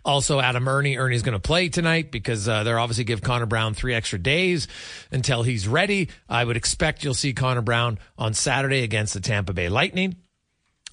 Also, 0.04 0.40
Adam 0.40 0.68
Erne. 0.68 0.96
Erne's 0.96 1.22
going 1.22 1.34
to 1.34 1.40
play 1.40 1.68
tonight 1.68 2.10
because 2.10 2.48
uh, 2.48 2.64
they're 2.64 2.78
obviously 2.78 3.04
give 3.04 3.22
Connor 3.22 3.46
Brown 3.46 3.74
three 3.74 3.94
extra 3.94 4.18
days 4.18 4.68
until 5.10 5.42
he's 5.42 5.68
ready. 5.68 6.08
I 6.28 6.44
would 6.44 6.56
expect 6.56 7.04
you'll 7.04 7.14
see 7.14 7.32
Connor 7.32 7.62
Brown 7.62 7.98
on 8.18 8.34
Saturday 8.34 8.82
against 8.82 9.14
the 9.14 9.20
Tampa 9.20 9.52
Bay 9.52 9.68
Lightning. 9.68 10.16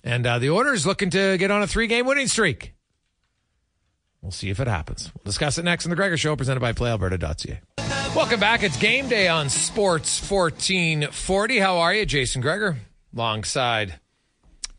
And 0.03 0.25
uh, 0.25 0.39
the 0.39 0.49
Oilers 0.49 0.85
looking 0.85 1.09
to 1.11 1.37
get 1.37 1.51
on 1.51 1.61
a 1.61 1.67
three 1.67 1.87
game 1.87 2.05
winning 2.05 2.27
streak. 2.27 2.73
We'll 4.21 4.31
see 4.31 4.49
if 4.49 4.59
it 4.59 4.67
happens. 4.67 5.11
We'll 5.15 5.23
discuss 5.25 5.57
it 5.57 5.65
next 5.65 5.85
in 5.85 5.89
the 5.89 5.95
Gregor 5.95 6.17
Show, 6.17 6.35
presented 6.35 6.59
by 6.59 6.73
PlayAlberta.ca. 6.73 7.61
Welcome 8.15 8.39
back. 8.39 8.61
It's 8.61 8.77
game 8.77 9.07
day 9.07 9.27
on 9.27 9.49
Sports 9.49 10.19
1440. 10.29 11.59
How 11.59 11.77
are 11.79 11.93
you, 11.93 12.05
Jason 12.05 12.41
Gregor? 12.41 12.77
Alongside 13.15 13.99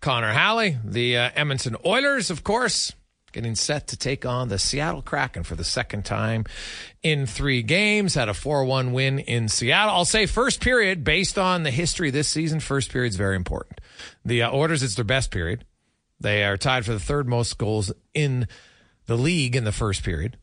Connor 0.00 0.32
Halley, 0.32 0.76
the 0.84 1.16
uh, 1.16 1.30
Edmonton 1.34 1.76
Oilers, 1.84 2.30
of 2.30 2.44
course, 2.44 2.92
getting 3.33 3.55
set 3.55 3.88
to 3.88 3.97
take 3.97 4.25
on 4.25 4.49
the 4.49 4.59
Seattle 4.59 5.03
Kraken 5.03 5.42
for 5.42 5.55
the 5.55 5.64
second 5.64 6.05
time 6.05 6.45
in 7.03 7.27
three 7.27 7.62
games. 7.62 8.14
Had 8.14 8.29
a 8.29 8.35
4 8.35 8.64
1 8.64 8.92
win 8.92 9.18
in 9.18 9.49
Seattle. 9.49 9.95
I'll 9.95 10.05
say 10.05 10.27
first 10.27 10.61
period, 10.61 11.05
based 11.05 11.38
on 11.38 11.62
the 11.62 11.71
history 11.71 12.11
this 12.11 12.29
season, 12.29 12.61
first 12.61 12.90
period 12.90 13.11
is 13.11 13.16
very 13.16 13.37
important. 13.37 13.81
The 14.25 14.42
uh, 14.42 14.53
Oilers, 14.53 14.83
it's 14.83 14.95
their 14.95 15.05
best 15.05 15.31
period. 15.31 15.64
They 16.21 16.45
are 16.45 16.57
tied 16.57 16.85
for 16.85 16.92
the 16.92 17.01
third 17.01 17.29
most 17.29 17.59
goals 17.59 17.92
in 18.14 18.47
the 19.07 19.16
league 19.16 19.57
in 19.57 19.64
the 19.64 19.73
first 19.73 20.05
period. 20.05 20.38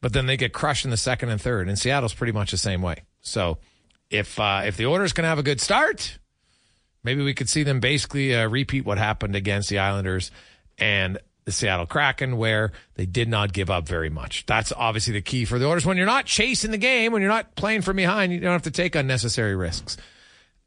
But 0.00 0.12
then 0.12 0.26
they 0.26 0.36
get 0.36 0.52
crushed 0.52 0.84
in 0.84 0.90
the 0.90 0.96
second 0.96 1.28
and 1.30 1.40
third. 1.40 1.68
And 1.68 1.78
Seattle's 1.78 2.14
pretty 2.14 2.32
much 2.32 2.50
the 2.50 2.56
same 2.56 2.82
way. 2.82 3.04
So 3.20 3.58
if 4.10 4.38
uh, 4.38 4.62
if 4.64 4.76
the 4.76 4.86
Oilers 4.86 5.12
can 5.12 5.24
have 5.24 5.38
a 5.38 5.42
good 5.42 5.60
start, 5.60 6.18
maybe 7.02 7.22
we 7.22 7.34
could 7.34 7.48
see 7.48 7.62
them 7.62 7.80
basically 7.80 8.34
uh, 8.34 8.48
repeat 8.48 8.84
what 8.84 8.98
happened 8.98 9.36
against 9.36 9.68
the 9.68 9.78
Islanders 9.78 10.30
and 10.78 11.18
the 11.44 11.52
Seattle 11.52 11.86
Kraken, 11.86 12.36
where 12.36 12.72
they 12.94 13.06
did 13.06 13.28
not 13.28 13.52
give 13.52 13.70
up 13.70 13.86
very 13.86 14.10
much. 14.10 14.46
That's 14.46 14.72
obviously 14.72 15.12
the 15.12 15.22
key 15.22 15.44
for 15.44 15.58
the 15.58 15.66
Oilers. 15.66 15.84
When 15.84 15.96
you're 15.96 16.06
not 16.06 16.26
chasing 16.26 16.70
the 16.70 16.78
game, 16.78 17.12
when 17.12 17.22
you're 17.22 17.30
not 17.30 17.54
playing 17.54 17.82
from 17.82 17.96
behind, 17.96 18.32
you 18.32 18.40
don't 18.40 18.52
have 18.52 18.62
to 18.62 18.70
take 18.70 18.94
unnecessary 18.94 19.54
risks. 19.54 19.96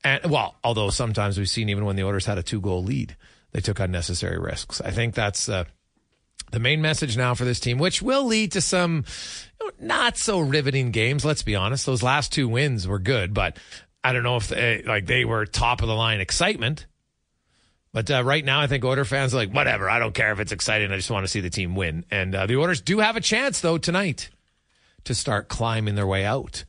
And 0.04 0.30
well, 0.30 0.56
although 0.64 0.90
sometimes 0.90 1.38
we've 1.38 1.50
seen 1.50 1.70
even 1.70 1.86
when 1.86 1.96
the 1.96 2.04
Oilers 2.04 2.26
had 2.26 2.38
a 2.38 2.44
two 2.44 2.62
goal 2.62 2.84
lead, 2.84 3.16
they 3.52 3.60
took 3.60 3.80
unnecessary 3.80 4.38
risks. 4.38 4.80
I 4.82 4.92
think 4.92 5.16
that's 5.16 5.50
uh, 5.50 5.66
the 6.52 6.60
main 6.60 6.82
message 6.82 7.18
now 7.18 7.34
for 7.34 7.46
this 7.46 7.60
team, 7.60 7.80
which 7.80 8.02
will 8.02 8.26
lead 8.26 8.52
to 8.52 8.62
some 8.62 9.06
not 9.80 10.18
so 10.18 10.40
riveting 10.40 10.92
games. 10.92 11.26
Let's 11.26 11.42
be 11.42 11.56
honest; 11.56 11.86
those 11.86 12.04
last 12.04 12.32
two 12.32 12.48
wins 12.48 12.88
were 12.88 13.00
good, 13.00 13.34
but 13.34 13.58
I 14.04 14.14
don't 14.14 14.24
know 14.24 14.38
if 14.38 14.50
they, 14.50 14.84
like 14.84 15.08
they 15.08 15.26
were 15.26 15.46
top 15.46 15.82
of 15.82 15.88
the 15.88 15.96
line 15.96 16.22
excitement. 16.22 16.86
But 17.98 18.12
uh, 18.12 18.24
right 18.24 18.46
now, 18.46 18.62
I 18.62 18.68
think 18.68 18.86
Oiler 18.86 19.06
fans 19.06 19.34
are 19.34 19.38
like, 19.38 19.52
whatever. 19.52 19.90
I 19.90 19.98
don't 19.98 20.14
care 20.14 20.32
if 20.32 20.40
it's 20.40 20.52
exciting. 20.52 20.92
I 20.92 20.98
just 20.98 21.10
want 21.10 21.24
to 21.24 21.28
see 21.28 21.40
the 21.40 21.50
team 21.50 21.74
win. 21.74 22.06
And 22.12 22.36
uh, 22.36 22.46
the 22.46 22.56
Oilers 22.58 22.80
do 22.80 23.00
have 23.00 23.16
a 23.16 23.22
chance, 23.22 23.60
though, 23.60 23.80
tonight 23.80 24.30
to 25.06 25.16
start 25.16 25.48
climbing 25.48 25.96
their 25.96 26.06
way 26.06 26.24
out 26.24 26.64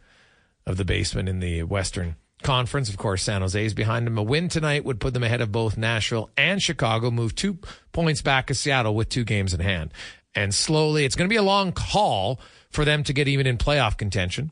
of 0.65 0.79
the 0.79 0.87
basement 0.87 1.29
in 1.29 1.41
the 1.41 1.65
Western 1.65 2.17
Conference. 2.43 2.89
Of 2.89 2.97
course, 2.97 3.25
San 3.25 3.43
Jose 3.43 3.63
is 3.63 3.75
behind 3.75 4.07
them. 4.07 4.17
A 4.17 4.23
win 4.23 4.49
tonight 4.49 4.87
would 4.87 5.01
put 5.01 5.13
them 5.13 5.23
ahead 5.23 5.43
of 5.43 5.53
both 5.53 5.77
Nashville 5.77 6.31
and 6.35 6.63
Chicago, 6.63 7.11
move 7.11 7.35
two 7.35 7.59
points 7.93 8.23
back 8.23 8.49
of 8.49 8.57
Seattle 8.57 8.95
with 8.95 9.11
two 9.11 9.25
games 9.25 9.53
in 9.53 9.61
hand. 9.61 9.93
And 10.35 10.55
slowly, 10.55 11.05
it's 11.05 11.15
going 11.15 11.29
to 11.29 11.31
be 11.31 11.37
a 11.37 11.43
long 11.43 11.75
haul 11.77 12.41
for 12.71 12.87
them 12.87 13.05
to 13.05 13.13
get 13.13 13.29
even 13.29 13.47
in 13.47 13.59
playoff 13.59 13.99
contention. 13.99 14.51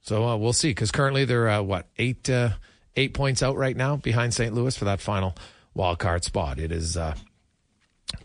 So 0.00 0.28
uh, 0.28 0.36
we'll 0.36 0.52
see, 0.52 0.70
because 0.70 0.92
currently 0.92 1.24
they're 1.24 1.48
uh, 1.48 1.62
what 1.62 1.88
eight 1.98 2.30
uh, 2.30 2.50
eight 2.94 3.14
points 3.14 3.42
out 3.42 3.56
right 3.56 3.76
now 3.76 3.96
behind 3.96 4.32
St. 4.32 4.54
Louis 4.54 4.76
for 4.76 4.84
that 4.84 5.00
final 5.00 5.34
wild 5.76 5.98
card 5.98 6.24
spot. 6.24 6.58
It 6.58 6.72
is 6.72 6.96
uh, 6.96 7.14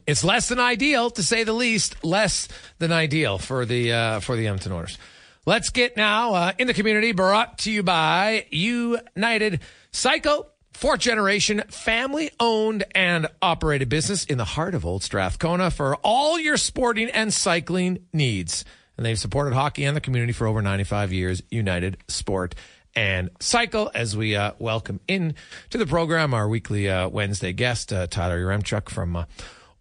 it's 0.08 0.24
less 0.24 0.50
than 0.50 0.60
ideal 0.60 1.10
to 1.12 1.24
say 1.24 1.44
the 1.44 1.54
least, 1.54 2.04
less 2.04 2.48
than 2.80 2.92
ideal 2.92 3.38
for 3.38 3.66
the 3.66 3.92
uh, 3.92 4.20
for 4.22 4.36
the 4.36 4.48
Edmonton 4.48 4.72
Oilers. 4.72 4.98
Let's 5.46 5.70
get 5.70 5.98
now 5.98 6.34
uh, 6.34 6.52
in 6.58 6.68
the 6.68 6.74
community 6.74 7.12
brought 7.12 7.60
to 7.60 7.72
you 7.72 7.84
by 7.84 8.46
United 8.52 9.60
Cycle. 9.92 10.48
Fourth 10.74 11.02
generation, 11.02 11.64
family 11.70 12.32
owned 12.40 12.86
and 12.96 13.28
operated 13.42 13.90
business 13.90 14.24
in 14.24 14.38
the 14.38 14.46
heart 14.46 14.74
of 14.74 14.86
Old 14.86 15.04
Strathcona 15.04 15.70
for 15.70 15.96
all 15.98 16.40
your 16.40 16.58
sporting 16.58 17.10
and 17.10 17.34
cycling 17.34 18.06
needs. 18.14 18.66
And 18.98 19.06
they've 19.06 19.20
supported 19.20 19.54
hockey 19.54 19.84
and 19.84 19.98
the 19.98 20.02
community 20.02 20.32
for 20.32 20.48
over 20.48 20.62
95 20.62 21.12
years. 21.12 21.44
United 21.50 21.98
Sport 22.08 22.56
and 22.96 23.30
Cycle. 23.40 23.92
As 23.94 24.16
we 24.16 24.36
uh, 24.36 24.54
welcome 24.60 25.00
in 25.08 25.36
to 25.70 25.78
the 25.78 25.86
program 25.86 26.34
our 26.34 26.48
weekly 26.48 26.90
uh, 26.90 27.10
Wednesday 27.10 27.54
guest, 27.54 27.92
uh, 27.94 28.08
Tyler 28.08 28.44
Yaremchuk 28.44 28.90
from 28.90 29.16
uh, 29.16 29.26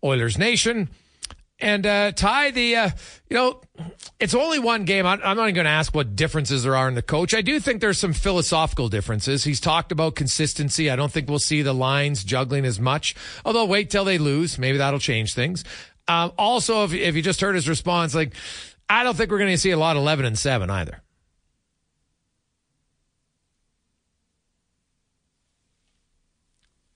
Oilers 0.03 0.39
Nation. 0.39 0.89
And 1.63 1.85
uh, 1.85 2.13
Ty, 2.13 2.53
the 2.53 2.77
uh, 2.77 2.91
you 3.29 3.37
know, 3.37 3.61
it's 4.19 4.35
only 4.35 4.59
one 4.59 4.85
game. 4.85 5.05
I'm 5.05 5.21
not 5.21 5.37
even 5.37 5.55
going 5.55 5.67
to 5.67 5.71
ask 5.71 5.95
what 5.95 6.17
differences 6.17 6.63
there 6.63 6.75
are 6.75 6.89
in 6.89 6.95
the 6.95 7.03
coach. 7.03 7.35
I 7.35 7.43
do 7.43 7.61
think 7.61 7.83
there's 7.83 7.99
some 7.99 8.15
philosophical 8.15 8.89
differences. 8.89 9.45
He's 9.45 9.61
talked 9.61 9.93
about 9.93 10.15
consistency. 10.15 10.91
I 10.91 10.97
don't 10.97 11.13
think 11.13 11.29
we'll 11.29 11.39
see 11.39 11.61
the 11.61 11.75
lines 11.75 12.25
juggling 12.25 12.65
as 12.65 12.81
much. 12.81 13.15
Although 13.45 13.67
wait 13.67 13.91
till 13.91 14.07
they 14.07 14.17
lose, 14.17 14.59
maybe 14.59 14.79
that'll 14.79 15.01
change 15.01 15.35
things. 15.35 15.65
Um, 16.09 16.33
also, 16.39 16.85
if, 16.85 16.95
if 16.95 17.15
you 17.15 17.21
just 17.23 17.43
heard 17.43 17.55
his 17.55 17.69
response, 17.69 18.15
like 18.15 18.35
I 18.89 19.05
don't 19.05 19.17
think 19.17 19.31
we're 19.31 19.39
going 19.39 19.51
to 19.51 19.59
see 19.59 19.71
a 19.71 19.79
lot 19.79 19.97
of 19.97 20.03
11 20.03 20.25
and 20.25 20.39
7 20.39 20.71
either. 20.71 21.03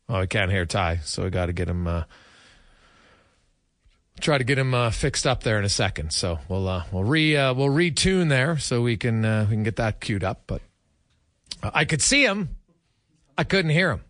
Oh, 0.09 0.17
I 0.17 0.27
can't 0.27 0.51
hear 0.51 0.67
Ty, 0.67 0.99
so 1.05 1.25
I 1.25 1.31
got 1.31 1.47
to 1.47 1.53
get 1.53 1.69
him. 1.69 1.87
Uh, 1.87 2.05
try 4.21 4.38
to 4.38 4.45
get 4.45 4.59
him 4.59 4.75
uh, 4.75 4.90
fixed 4.90 5.27
up 5.27 5.43
there 5.43 5.59
in 5.59 5.64
a 5.64 5.69
second. 5.71 6.12
So 6.12 6.38
we'll 6.49 6.69
uh, 6.69 6.85
we'll 6.93 7.05
re 7.05 7.37
uh, 7.37 7.55
we'll 7.55 7.69
retune 7.69 8.29
there 8.29 8.59
so 8.59 8.83
we 8.83 8.97
can 8.97 9.25
uh, 9.25 9.47
we 9.49 9.57
can 9.57 9.62
get 9.62 9.77
that 9.77 10.01
queued 10.01 10.25
up. 10.25 10.43
But 10.47 10.62
I 11.62 11.85
could 11.85 12.03
see 12.03 12.25
him, 12.25 12.51
I 13.38 13.45
couldn't 13.45 13.71
hear 13.71 13.90
him. 13.90 14.01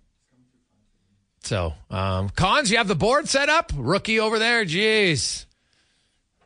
So 1.42 1.74
um, 1.90 2.30
cons, 2.30 2.70
you 2.70 2.78
have 2.78 2.88
the 2.88 2.94
board 2.94 3.28
set 3.28 3.48
up. 3.48 3.70
Rookie 3.76 4.18
over 4.18 4.38
there, 4.38 4.64
jeez. 4.64 5.46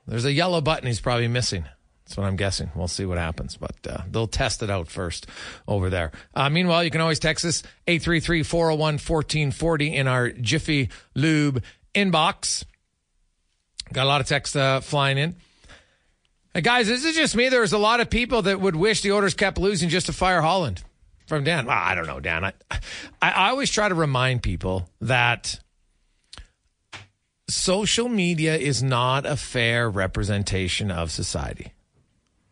There's 0.06 0.24
a 0.24 0.32
yellow 0.32 0.60
button 0.60 0.86
he's 0.86 1.00
probably 1.00 1.28
missing. 1.28 1.64
That's 2.08 2.16
what 2.16 2.26
I'm 2.26 2.36
guessing. 2.36 2.70
We'll 2.74 2.88
see 2.88 3.04
what 3.04 3.18
happens, 3.18 3.58
but 3.58 3.76
uh, 3.86 3.98
they'll 4.10 4.26
test 4.26 4.62
it 4.62 4.70
out 4.70 4.88
first 4.88 5.26
over 5.66 5.90
there. 5.90 6.12
Uh, 6.34 6.48
meanwhile, 6.48 6.82
you 6.82 6.90
can 6.90 7.02
always 7.02 7.18
text 7.18 7.44
us 7.44 7.62
833 7.86 8.44
401 8.44 8.94
1440 8.94 9.94
in 9.94 10.08
our 10.08 10.30
Jiffy 10.30 10.88
Lube 11.14 11.62
inbox. 11.94 12.64
Got 13.92 14.04
a 14.04 14.08
lot 14.08 14.22
of 14.22 14.26
text 14.26 14.56
uh, 14.56 14.80
flying 14.80 15.18
in. 15.18 15.36
Hey 16.54 16.62
guys, 16.62 16.86
this 16.86 17.04
is 17.04 17.14
just 17.14 17.36
me? 17.36 17.50
There's 17.50 17.74
a 17.74 17.78
lot 17.78 18.00
of 18.00 18.08
people 18.08 18.40
that 18.40 18.58
would 18.58 18.74
wish 18.74 19.02
the 19.02 19.12
Oilers 19.12 19.34
kept 19.34 19.58
losing 19.58 19.90
just 19.90 20.06
to 20.06 20.14
fire 20.14 20.40
Holland 20.40 20.82
from 21.26 21.44
Dan. 21.44 21.66
Well, 21.66 21.76
I 21.78 21.94
don't 21.94 22.06
know, 22.06 22.20
Dan. 22.20 22.42
I, 22.42 22.52
I 23.20 23.50
always 23.50 23.70
try 23.70 23.86
to 23.86 23.94
remind 23.94 24.42
people 24.42 24.88
that 25.02 25.60
social 27.50 28.08
media 28.08 28.56
is 28.56 28.82
not 28.82 29.26
a 29.26 29.36
fair 29.36 29.90
representation 29.90 30.90
of 30.90 31.10
society. 31.10 31.74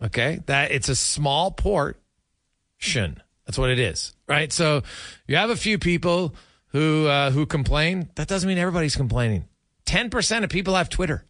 Okay, 0.03 0.41
that 0.47 0.73
it's 0.73 0.89
a 0.89 0.97
small 0.97 1.51
portion. 1.51 3.23
That's 3.47 3.59
what 3.59 3.71
it 3.71 3.79
is, 3.79 4.15
right? 4.29 4.53
So 4.53 4.83
you 5.27 5.37
have 5.37 5.51
a 5.51 5.57
few 5.57 5.79
people 5.79 6.35
who 6.69 7.07
uh, 7.07 7.31
who 7.31 7.47
complain. 7.47 8.11
That 8.17 8.29
doesn't 8.29 8.47
mean 8.47 8.59
everybody's 8.59 8.97
complaining. 8.97 9.49
Ten 9.85 10.11
percent 10.11 10.45
of 10.45 10.51
people 10.51 10.75
have 10.75 10.89
Twitter. 10.89 11.25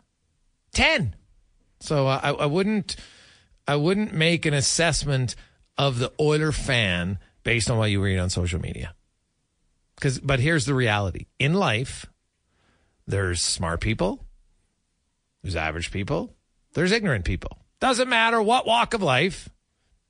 Ten. 0.72 1.14
So 1.80 2.08
uh, 2.08 2.20
I, 2.22 2.30
I 2.30 2.46
wouldn't 2.46 2.96
I 3.68 3.76
wouldn't 3.76 4.12
make 4.12 4.46
an 4.46 4.54
assessment 4.54 5.36
of 5.78 5.98
the 5.98 6.12
Oiler 6.20 6.52
fan 6.52 7.18
based 7.44 7.70
on 7.70 7.78
what 7.78 7.90
you 7.90 8.02
read 8.02 8.18
on 8.18 8.30
social 8.30 8.60
media. 8.60 8.94
Because, 9.94 10.18
but 10.18 10.40
here's 10.40 10.66
the 10.66 10.74
reality: 10.74 11.26
in 11.38 11.54
life, 11.54 12.06
there's 13.06 13.40
smart 13.40 13.80
people, 13.80 14.24
there's 15.42 15.56
average 15.56 15.90
people, 15.90 16.34
there's 16.74 16.92
ignorant 16.92 17.24
people. 17.24 17.58
Doesn't 17.80 18.08
matter 18.08 18.40
what 18.40 18.66
walk 18.66 18.94
of 18.94 19.02
life. 19.02 19.48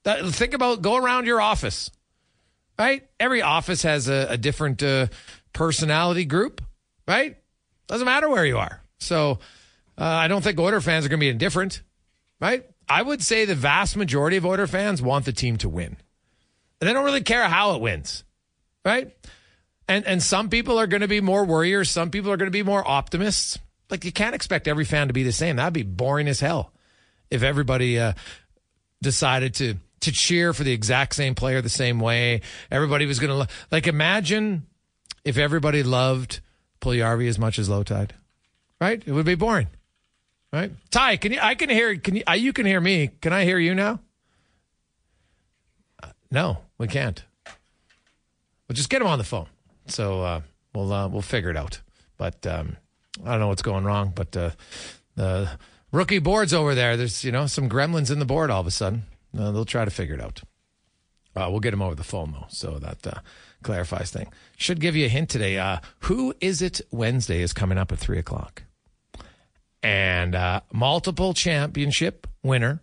Think 0.05 0.55
about 0.55 0.83
go 0.83 0.97
around 0.97 1.27
your 1.27 1.41
office, 1.41 1.91
right? 2.79 3.09
Every 3.19 3.43
office 3.43 3.83
has 3.83 4.09
a, 4.09 4.27
a 4.31 4.37
different 4.37 4.83
uh, 4.83 5.09
personality 5.53 6.25
group, 6.25 6.63
right? 7.09 7.37
Doesn't 7.89 8.05
matter 8.05 8.29
where 8.29 8.47
you 8.47 8.59
are. 8.59 8.81
So 8.99 9.41
uh, 9.99 10.05
I 10.05 10.29
don't 10.29 10.43
think 10.43 10.61
Oiler 10.61 10.81
fans 10.81 11.05
are 11.05 11.09
going 11.09 11.19
to 11.19 11.25
be 11.25 11.29
indifferent, 11.29 11.83
right? 12.41 12.65
I 12.89 13.03
would 13.03 13.21
say 13.21 13.45
the 13.45 13.57
vast 13.57 13.97
majority 13.97 14.37
of 14.37 14.47
Oiler 14.47 14.69
fans 14.69 15.03
want 15.03 15.25
the 15.25 15.33
team 15.33 15.57
to 15.59 15.69
win. 15.69 15.97
And 16.81 16.89
they 16.89 16.93
don't 16.93 17.05
really 17.05 17.23
care 17.23 17.49
how 17.49 17.75
it 17.75 17.81
wins, 17.81 18.23
right? 18.85 19.17
And 19.89 20.05
and 20.07 20.23
some 20.23 20.51
people 20.51 20.79
are 20.79 20.87
going 20.87 21.01
to 21.01 21.09
be 21.09 21.21
more 21.21 21.45
worriers. 21.45 21.91
Some 21.91 22.11
people 22.11 22.31
are 22.31 22.37
going 22.37 22.49
to 22.49 22.57
be 22.57 22.63
more 22.63 22.87
optimists. 22.87 23.59
Like 23.91 24.05
you 24.05 24.13
can't 24.13 24.35
expect 24.37 24.69
every 24.69 24.85
fan 24.85 25.09
to 25.09 25.13
be 25.13 25.25
the 25.25 25.33
same. 25.33 25.57
That'd 25.57 25.73
be 25.73 25.83
boring 25.83 26.29
as 26.29 26.39
hell 26.39 26.73
if 27.31 27.43
everybody 27.43 27.99
uh, 27.99 28.13
decided 29.03 29.55
to 29.55 29.77
to 30.01 30.13
cheer 30.13 30.53
for 30.53 30.63
the 30.63 30.73
exact 30.73 31.15
same 31.15 31.35
player 31.35 31.61
the 31.61 31.69
same 31.69 31.99
way. 31.99 32.41
Everybody 32.71 33.07
was 33.07 33.19
going 33.19 33.31
to 33.31 33.37
lo- 33.37 33.47
like 33.73 33.87
imagine 33.87 34.67
if 35.25 35.37
everybody 35.37 35.83
loved 35.83 36.41
Puljujarvi 36.81 37.29
as 37.29 37.39
much 37.39 37.59
as 37.59 37.69
Low 37.69 37.83
Tide, 37.83 38.15
right? 38.81 39.03
It 39.05 39.13
would 39.13 39.27
be 39.27 39.35
boring, 39.35 39.69
right? 40.53 40.71
Ty, 40.91 41.17
can 41.17 41.33
you? 41.33 41.39
I 41.41 41.55
can 41.55 41.69
hear. 41.69 41.97
Can 41.97 42.17
you? 42.17 42.23
Uh, 42.29 42.33
you 42.33 42.53
can 42.53 42.67
hear 42.67 42.81
me. 42.81 43.11
Can 43.21 43.33
I 43.33 43.45
hear 43.45 43.59
you 43.59 43.75
now? 43.75 44.01
Uh, 46.03 46.09
no, 46.31 46.59
we 46.79 46.87
can't. 46.87 47.25
We'll 48.69 48.77
just 48.77 48.91
get 48.91 49.01
him 49.01 49.09
on 49.09 49.19
the 49.19 49.25
phone. 49.25 49.49
So 49.87 50.23
uh, 50.23 50.41
we'll 50.75 50.93
uh, 50.93 51.09
we'll 51.09 51.23
figure 51.23 51.51
it 51.51 51.57
out. 51.57 51.81
But 52.17 52.47
um, 52.47 52.77
I 53.25 53.33
don't 53.33 53.41
know 53.41 53.49
what's 53.49 53.63
going 53.63 53.85
wrong. 53.85 54.13
But 54.15 54.37
uh, 54.37 54.51
the 55.17 55.51
rookie 55.97 56.19
boards 56.19 56.53
over 56.53 56.75
there, 56.75 56.97
there's 56.97 57.25
you 57.25 57.33
know 57.33 57.47
some 57.47 57.69
gremlins 57.69 58.11
in 58.11 58.19
the 58.19 58.27
board 58.27 58.51
all 58.51 58.61
of 58.61 58.67
a 58.67 58.71
sudden. 58.71 59.05
Uh, 59.37 59.51
they'll 59.51 59.65
try 59.65 59.85
to 59.85 59.91
figure 59.91 60.15
it 60.15 60.21
out. 60.21 60.43
Uh, 61.35 61.49
we'll 61.51 61.61
get 61.61 61.73
him 61.73 61.83
over 61.83 61.95
the 61.95 62.05
phone 62.05 62.33
though, 62.33 62.47
so 62.49 62.79
that 62.79 63.07
uh, 63.07 63.21
clarifies 63.63 64.11
thing. 64.11 64.31
Should 64.57 64.81
give 64.81 64.95
you 64.95 65.07
a 65.07 65.09
hint 65.09 65.31
today. 65.31 65.59
Uh, 65.59 65.79
who 66.01 66.35
is 66.41 66.63
it? 66.63 66.81
Wednesday 66.91 67.41
is 67.41 67.53
coming 67.53 67.79
up 67.79 67.91
at 67.93 67.99
three 67.99 68.19
o'clock, 68.19 68.63
and 69.83 70.35
uh, 70.35 70.61
multiple 70.73 71.33
championship 71.33 72.27
winner. 72.43 72.81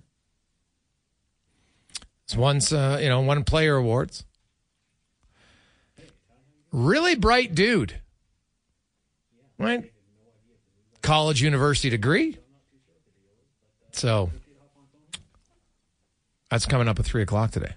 It's 2.26 2.36
once 2.36 2.74
uh, 2.74 2.98
you 3.00 3.10
know 3.10 3.22
won 3.22 3.44
player 3.44 3.76
awards. 3.76 4.26
Really 6.72 7.16
bright 7.16 7.54
dude, 7.54 8.02
right? 9.60 9.92
College, 11.04 11.44
university 11.44 11.92
degree. 11.92 12.38
So 13.94 14.32
that's 16.50 16.66
coming 16.66 16.88
up 16.88 17.00
at 17.00 17.06
three 17.06 17.22
o'clock 17.22 17.52
today. 17.52 17.74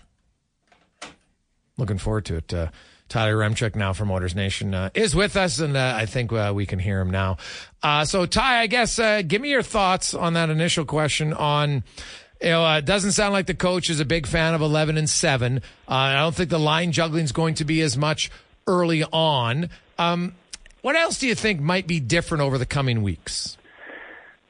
Looking 1.79 1.99
forward 1.99 2.25
to 2.27 2.37
it. 2.37 2.53
Uh, 2.53 2.69
Tyler 3.09 3.37
Yaremchuk 3.37 3.77
now 3.77 3.93
from 3.93 4.11
Oilers 4.11 4.35
Nation 4.35 4.75
uh, 4.75 4.91
is 4.95 5.15
with 5.15 5.37
us, 5.37 5.61
and 5.61 5.77
uh, 5.77 5.95
I 5.97 6.07
think 6.07 6.33
uh, 6.33 6.53
we 6.55 6.67
can 6.67 6.79
hear 6.79 7.01
him 7.01 7.11
now. 7.11 7.37
Uh, 7.83 8.05
so, 8.05 8.27
Ty, 8.27 8.61
I 8.61 8.67
guess 8.67 8.99
uh, 8.99 9.23
give 9.23 9.41
me 9.41 9.51
your 9.51 9.63
thoughts 9.63 10.13
on 10.13 10.33
that 10.33 10.51
initial 10.51 10.85
question. 10.85 11.33
On 11.33 11.85
you 12.43 12.49
know, 12.49 12.77
it 12.77 12.85
doesn't 12.85 13.13
sound 13.13 13.33
like 13.33 13.47
the 13.47 13.55
coach 13.55 13.91
is 13.91 14.01
a 14.01 14.05
big 14.05 14.27
fan 14.27 14.55
of 14.55 14.61
eleven 14.61 14.97
and 14.97 15.09
seven. 15.09 15.63
I 15.87 16.15
don't 16.15 16.35
think 16.35 16.51
the 16.51 16.59
line 16.59 16.91
juggling 16.93 17.25
is 17.25 17.33
going 17.33 17.55
to 17.57 17.65
be 17.65 17.81
as 17.83 17.97
much 17.97 18.31
early 18.67 19.05
on. 19.05 19.71
Um, 19.99 20.35
what 20.83 20.97
else 20.97 21.19
do 21.19 21.29
you 21.29 21.35
think 21.35 21.61
might 21.61 21.87
be 21.87 22.01
different 22.01 22.43
over 22.43 22.59
the 22.59 22.67
coming 22.67 23.03
weeks? 23.03 23.57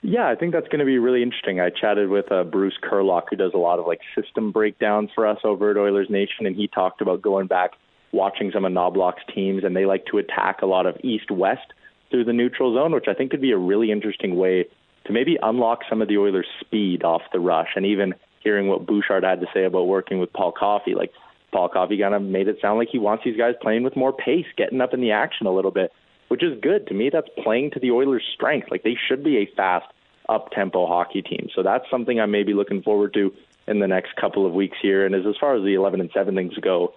Yeah, 0.09 0.29
I 0.29 0.37
think 0.37 0.53
that's 0.53 0.69
going 0.69 0.79
to 0.79 0.85
be 0.85 0.99
really 0.99 1.21
interesting. 1.21 1.59
I 1.59 1.69
chatted 1.69 2.11
with 2.11 2.31
uh, 2.31 2.45
Bruce 2.45 2.79
Curlock, 2.81 3.25
who 3.29 3.35
does 3.35 3.51
a 3.55 3.59
lot 3.59 3.81
of 3.81 3.89
like 3.89 3.99
system 4.15 4.53
breakdowns 4.53 5.11
for 5.13 5.27
us 5.27 5.39
over 5.43 5.73
at 5.73 5.77
Oilers 5.77 6.07
Nation, 6.09 6.47
and 6.47 6.55
he 6.55 6.69
talked 6.69 7.01
about 7.01 7.23
going 7.23 7.49
back, 7.49 7.73
watching 8.13 8.53
some 8.53 8.65
of 8.65 8.71
Knoblauch's 8.71 9.25
teams, 9.35 9.65
and 9.65 9.75
they 9.75 9.85
like 9.85 10.07
to 10.07 10.19
attack 10.19 10.63
a 10.63 10.67
lot 10.67 10.87
of 10.87 10.95
east-west 11.03 11.73
through 12.09 12.25
the 12.25 12.33
neutral 12.33 12.73
zone, 12.73 12.93
which 12.93 13.07
I 13.09 13.15
think 13.15 13.33
could 13.33 13.41
be 13.41 13.51
a 13.51 13.59
really 13.59 13.91
interesting 13.91 14.37
way 14.37 14.67
to 15.07 15.13
maybe 15.13 15.39
unlock 15.43 15.81
some 15.91 16.01
of 16.01 16.07
the 16.07 16.19
Oilers' 16.19 16.47
speed 16.61 17.03
off 17.03 17.23
the 17.33 17.41
rush, 17.41 17.71
and 17.75 17.85
even 17.85 18.15
hearing 18.45 18.69
what 18.69 18.87
Bouchard 18.87 19.25
had 19.25 19.41
to 19.41 19.47
say 19.53 19.65
about 19.65 19.89
working 19.89 20.21
with 20.21 20.33
Paul 20.33 20.53
Coffey, 20.53 20.95
like 20.95 21.11
Paul 21.51 21.69
Coffey 21.69 21.99
kind 21.99 22.15
of 22.15 22.23
made 22.23 22.47
it 22.47 22.59
sound 22.63 22.79
like 22.79 22.91
he 22.93 23.01
wants 23.01 23.25
these 23.25 23.37
guys 23.37 23.55
playing 23.61 23.83
with 23.83 23.97
more 23.97 24.13
pace, 24.13 24.47
getting 24.57 24.81
up 24.81 24.95
in 24.95 25.01
the 25.01 25.11
action 25.11 25.49
a 25.49 25.53
little 25.53 25.73
bit, 25.73 25.91
which 26.29 26.45
is 26.45 26.57
good. 26.63 26.87
To 26.87 26.95
me, 26.95 27.11
that's 27.13 27.29
playing 27.43 27.73
to 27.73 27.81
the 27.81 27.91
Oilers' 27.91 28.23
strength. 28.35 28.69
Like 28.71 28.85
they 28.85 28.97
should 29.09 29.25
be 29.25 29.39
a 29.39 29.51
fast, 29.57 29.87
up 30.29 30.51
tempo 30.51 30.87
hockey 30.87 31.23
team. 31.23 31.49
So 31.55 31.63
that's 31.63 31.85
something 31.91 32.21
I'm 32.21 32.31
maybe 32.31 32.55
looking 32.55 32.83
forward 32.83 33.15
to 33.15 33.33
in 33.67 33.81
the 33.81 33.89
next 33.89 34.17
couple 34.17 34.47
of 34.47 34.53
weeks 34.53 34.79
here. 34.81 35.07
And 35.07 35.15
as, 35.15 35.27
as 35.27 35.37
far 35.39 35.57
as 35.57 35.63
the 35.63 35.75
11 35.75 36.01
and 36.01 36.11
7 36.13 36.35
things 36.35 36.55
go, 36.61 36.95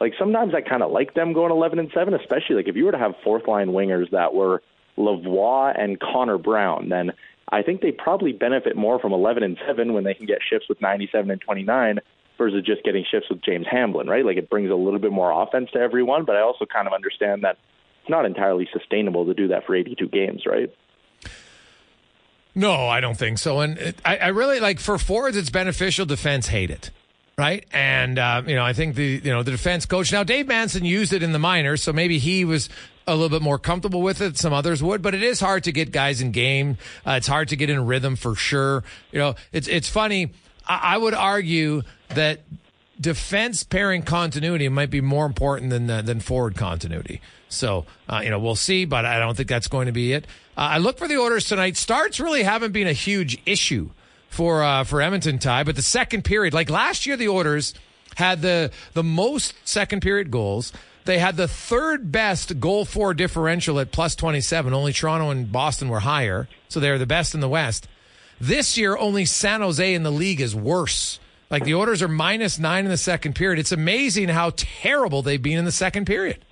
like 0.00 0.14
sometimes 0.18 0.54
I 0.54 0.60
kind 0.60 0.82
of 0.82 0.90
like 0.90 1.14
them 1.14 1.32
going 1.32 1.52
11 1.52 1.78
and 1.78 1.90
7, 1.94 2.14
especially 2.14 2.56
like 2.56 2.68
if 2.68 2.76
you 2.76 2.84
were 2.84 2.92
to 2.92 2.98
have 2.98 3.14
fourth 3.22 3.46
line 3.46 3.68
wingers 3.68 4.10
that 4.10 4.34
were 4.34 4.62
Lavoie 4.98 5.78
and 5.78 6.00
Connor 6.00 6.38
Brown, 6.38 6.88
then 6.88 7.12
I 7.50 7.62
think 7.62 7.80
they 7.82 7.92
probably 7.92 8.32
benefit 8.32 8.76
more 8.76 8.98
from 8.98 9.12
11 9.12 9.42
and 9.42 9.58
7 9.66 9.92
when 9.92 10.04
they 10.04 10.14
can 10.14 10.26
get 10.26 10.38
shifts 10.42 10.68
with 10.68 10.80
97 10.80 11.30
and 11.30 11.40
29 11.40 12.00
versus 12.38 12.64
just 12.64 12.82
getting 12.82 13.04
shifts 13.08 13.28
with 13.30 13.42
James 13.42 13.66
Hamblin, 13.70 14.08
right? 14.08 14.24
Like 14.24 14.38
it 14.38 14.50
brings 14.50 14.70
a 14.70 14.74
little 14.74 14.98
bit 14.98 15.12
more 15.12 15.30
offense 15.42 15.70
to 15.72 15.78
everyone, 15.78 16.24
but 16.24 16.36
I 16.36 16.40
also 16.40 16.66
kind 16.66 16.86
of 16.88 16.94
understand 16.94 17.44
that 17.44 17.58
it's 18.00 18.10
not 18.10 18.26
entirely 18.26 18.68
sustainable 18.72 19.26
to 19.26 19.34
do 19.34 19.48
that 19.48 19.66
for 19.66 19.76
82 19.76 20.08
games, 20.08 20.46
right? 20.46 20.74
No, 22.54 22.86
I 22.88 23.00
don't 23.00 23.16
think 23.16 23.38
so. 23.38 23.60
And 23.60 23.78
it, 23.78 23.96
I, 24.04 24.16
I, 24.18 24.28
really 24.28 24.60
like 24.60 24.78
for 24.78 24.98
forwards, 24.98 25.36
it's 25.36 25.50
beneficial. 25.50 26.04
Defense 26.04 26.48
hate 26.48 26.70
it, 26.70 26.90
right? 27.38 27.64
And 27.72 28.18
uh, 28.18 28.42
you 28.46 28.54
know, 28.54 28.64
I 28.64 28.74
think 28.74 28.94
the 28.94 29.20
you 29.24 29.30
know 29.30 29.42
the 29.42 29.52
defense 29.52 29.86
coach 29.86 30.12
now 30.12 30.22
Dave 30.22 30.46
Manson 30.46 30.84
used 30.84 31.12
it 31.12 31.22
in 31.22 31.32
the 31.32 31.38
minors, 31.38 31.82
so 31.82 31.92
maybe 31.92 32.18
he 32.18 32.44
was 32.44 32.68
a 33.06 33.14
little 33.14 33.30
bit 33.30 33.42
more 33.42 33.58
comfortable 33.58 34.02
with 34.02 34.20
it. 34.20 34.36
Some 34.36 34.52
others 34.52 34.82
would, 34.82 35.00
but 35.00 35.14
it 35.14 35.22
is 35.22 35.40
hard 35.40 35.64
to 35.64 35.72
get 35.72 35.92
guys 35.92 36.20
in 36.20 36.30
game. 36.30 36.76
Uh, 37.06 37.12
it's 37.12 37.26
hard 37.26 37.48
to 37.48 37.56
get 37.56 37.70
in 37.70 37.86
rhythm 37.86 38.16
for 38.16 38.34
sure. 38.34 38.84
You 39.12 39.18
know, 39.18 39.34
it's 39.52 39.68
it's 39.68 39.88
funny. 39.88 40.32
I, 40.66 40.94
I 40.94 40.98
would 40.98 41.14
argue 41.14 41.82
that 42.08 42.40
defense 43.00 43.64
pairing 43.64 44.02
continuity 44.02 44.68
might 44.68 44.90
be 44.90 45.00
more 45.00 45.24
important 45.24 45.70
than 45.70 45.86
than 45.86 46.20
forward 46.20 46.56
continuity. 46.56 47.22
So 47.52 47.86
uh, 48.08 48.20
you 48.24 48.30
know 48.30 48.38
we'll 48.38 48.56
see, 48.56 48.84
but 48.84 49.04
I 49.04 49.18
don't 49.18 49.36
think 49.36 49.48
that's 49.48 49.68
going 49.68 49.86
to 49.86 49.92
be 49.92 50.12
it. 50.12 50.26
Uh, 50.56 50.60
I 50.72 50.78
look 50.78 50.98
for 50.98 51.08
the 51.08 51.18
Oilers 51.18 51.46
tonight. 51.46 51.76
Starts 51.76 52.20
really 52.20 52.42
haven't 52.42 52.72
been 52.72 52.86
a 52.86 52.92
huge 52.92 53.40
issue 53.46 53.90
for 54.28 54.62
uh, 54.62 54.84
for 54.84 55.02
Edmonton 55.02 55.38
Ty, 55.38 55.64
but 55.64 55.76
the 55.76 55.82
second 55.82 56.24
period, 56.24 56.54
like 56.54 56.70
last 56.70 57.06
year, 57.06 57.16
the 57.16 57.28
Oilers 57.28 57.74
had 58.16 58.42
the 58.42 58.70
the 58.94 59.02
most 59.02 59.54
second 59.64 60.00
period 60.00 60.30
goals. 60.30 60.72
They 61.04 61.18
had 61.18 61.36
the 61.36 61.48
third 61.48 62.12
best 62.12 62.60
goal 62.60 62.84
for 62.84 63.12
differential 63.12 63.80
at 63.80 63.90
plus 63.90 64.14
27. 64.14 64.72
Only 64.72 64.92
Toronto 64.92 65.30
and 65.30 65.50
Boston 65.50 65.88
were 65.88 66.00
higher, 66.00 66.48
so 66.68 66.78
they're 66.78 66.98
the 66.98 67.06
best 67.06 67.34
in 67.34 67.40
the 67.40 67.48
West. 67.48 67.88
This 68.40 68.78
year, 68.78 68.96
only 68.96 69.24
San 69.24 69.60
Jose 69.60 69.94
in 69.94 70.04
the 70.04 70.12
league 70.12 70.40
is 70.40 70.54
worse. 70.54 71.18
Like 71.50 71.64
the 71.64 71.74
Oilers 71.74 72.02
are 72.02 72.08
minus 72.08 72.58
nine 72.58 72.84
in 72.84 72.90
the 72.90 72.96
second 72.96 73.34
period. 73.34 73.58
It's 73.58 73.72
amazing 73.72 74.28
how 74.28 74.52
terrible 74.56 75.22
they've 75.22 75.42
been 75.42 75.58
in 75.58 75.64
the 75.64 75.72
second 75.72 76.06
period. 76.06 76.44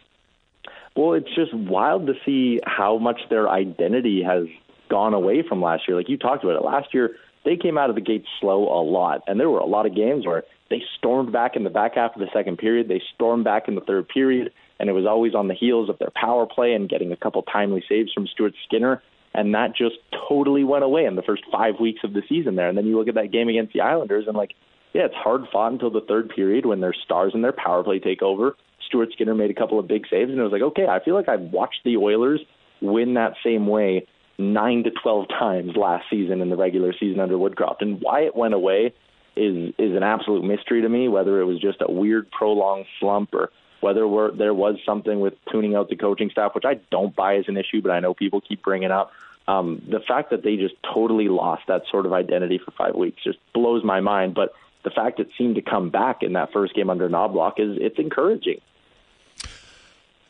Well, 0.96 1.12
it's 1.14 1.34
just 1.34 1.54
wild 1.54 2.06
to 2.08 2.14
see 2.24 2.60
how 2.64 2.98
much 2.98 3.20
their 3.30 3.48
identity 3.48 4.22
has 4.22 4.44
gone 4.88 5.14
away 5.14 5.42
from 5.46 5.62
last 5.62 5.84
year. 5.86 5.96
Like 5.96 6.08
you 6.08 6.18
talked 6.18 6.44
about 6.44 6.56
it 6.56 6.64
last 6.64 6.92
year, 6.92 7.16
they 7.44 7.56
came 7.56 7.78
out 7.78 7.88
of 7.88 7.96
the 7.96 8.02
gate 8.02 8.24
slow 8.40 8.64
a 8.64 8.82
lot, 8.82 9.22
and 9.26 9.40
there 9.40 9.48
were 9.48 9.60
a 9.60 9.66
lot 9.66 9.86
of 9.86 9.94
games 9.94 10.26
where 10.26 10.44
they 10.68 10.82
stormed 10.98 11.32
back 11.32 11.56
in 11.56 11.64
the 11.64 11.70
back 11.70 11.94
half 11.94 12.14
of 12.14 12.20
the 12.20 12.28
second 12.32 12.58
period. 12.58 12.88
They 12.88 13.02
stormed 13.14 13.44
back 13.44 13.66
in 13.66 13.76
the 13.76 13.80
third 13.80 14.08
period, 14.08 14.52
and 14.78 14.88
it 14.88 14.92
was 14.92 15.06
always 15.06 15.34
on 15.34 15.48
the 15.48 15.54
heels 15.54 15.88
of 15.88 15.98
their 15.98 16.10
power 16.14 16.46
play 16.46 16.74
and 16.74 16.88
getting 16.88 17.12
a 17.12 17.16
couple 17.16 17.42
timely 17.42 17.82
saves 17.88 18.12
from 18.12 18.26
Stuart 18.26 18.54
Skinner. 18.66 19.02
And 19.32 19.54
that 19.54 19.76
just 19.76 19.96
totally 20.28 20.64
went 20.64 20.84
away 20.84 21.04
in 21.04 21.14
the 21.14 21.22
first 21.22 21.44
five 21.52 21.74
weeks 21.80 22.00
of 22.02 22.12
the 22.12 22.22
season 22.28 22.56
there. 22.56 22.68
And 22.68 22.76
then 22.76 22.86
you 22.86 22.98
look 22.98 23.08
at 23.08 23.14
that 23.14 23.30
game 23.30 23.48
against 23.48 23.72
the 23.72 23.80
Islanders 23.80 24.24
and 24.26 24.36
like, 24.36 24.54
yeah, 24.92 25.02
it's 25.04 25.14
hard 25.14 25.42
fought 25.52 25.72
until 25.72 25.90
the 25.90 26.00
third 26.00 26.30
period 26.30 26.66
when 26.66 26.80
their 26.80 26.94
stars 27.04 27.32
and 27.32 27.44
their 27.44 27.52
power 27.52 27.84
play 27.84 28.00
take 28.00 28.22
over. 28.22 28.56
Stuart 28.90 29.12
Skinner 29.12 29.34
made 29.34 29.50
a 29.50 29.54
couple 29.54 29.78
of 29.78 29.88
big 29.88 30.06
saves, 30.10 30.30
and 30.30 30.38
it 30.38 30.42
was 30.42 30.52
like, 30.52 30.62
okay, 30.62 30.86
I 30.86 31.02
feel 31.02 31.14
like 31.14 31.28
I've 31.28 31.40
watched 31.40 31.80
the 31.84 31.96
Oilers 31.96 32.40
win 32.82 33.14
that 33.14 33.34
same 33.42 33.66
way 33.66 34.06
nine 34.38 34.82
to 34.84 34.90
twelve 34.90 35.28
times 35.28 35.76
last 35.76 36.06
season 36.10 36.40
in 36.40 36.50
the 36.50 36.56
regular 36.56 36.92
season 36.98 37.20
under 37.20 37.36
Woodcroft. 37.36 37.76
And 37.80 38.00
why 38.00 38.22
it 38.22 38.34
went 38.34 38.54
away 38.54 38.92
is 39.36 39.72
is 39.78 39.96
an 39.96 40.02
absolute 40.02 40.44
mystery 40.44 40.82
to 40.82 40.88
me. 40.88 41.08
Whether 41.08 41.40
it 41.40 41.44
was 41.44 41.60
just 41.60 41.78
a 41.80 41.90
weird 41.90 42.30
prolonged 42.30 42.86
slump 42.98 43.32
or 43.32 43.50
whether 43.80 44.06
we're, 44.06 44.30
there 44.32 44.52
was 44.52 44.76
something 44.84 45.20
with 45.20 45.34
tuning 45.50 45.74
out 45.74 45.88
the 45.88 45.96
coaching 45.96 46.30
staff, 46.30 46.54
which 46.54 46.64
I 46.66 46.80
don't 46.90 47.16
buy 47.16 47.36
as 47.36 47.46
an 47.48 47.56
issue, 47.56 47.80
but 47.80 47.90
I 47.90 48.00
know 48.00 48.12
people 48.12 48.40
keep 48.40 48.62
bringing 48.62 48.90
up. 48.90 49.12
Um, 49.48 49.82
the 49.88 50.00
fact 50.00 50.30
that 50.30 50.42
they 50.42 50.56
just 50.56 50.74
totally 50.82 51.28
lost 51.28 51.62
that 51.68 51.84
sort 51.90 52.04
of 52.06 52.12
identity 52.12 52.60
for 52.62 52.72
five 52.72 52.94
weeks 52.94 53.22
just 53.24 53.38
blows 53.54 53.82
my 53.82 54.00
mind. 54.00 54.34
But 54.34 54.52
the 54.84 54.90
fact 54.90 55.18
it 55.18 55.28
seemed 55.36 55.56
to 55.56 55.62
come 55.62 55.90
back 55.90 56.22
in 56.22 56.34
that 56.34 56.52
first 56.52 56.74
game 56.74 56.90
under 56.90 57.08
Knoblauch 57.08 57.58
is 57.58 57.78
it's 57.80 57.98
encouraging. 57.98 58.60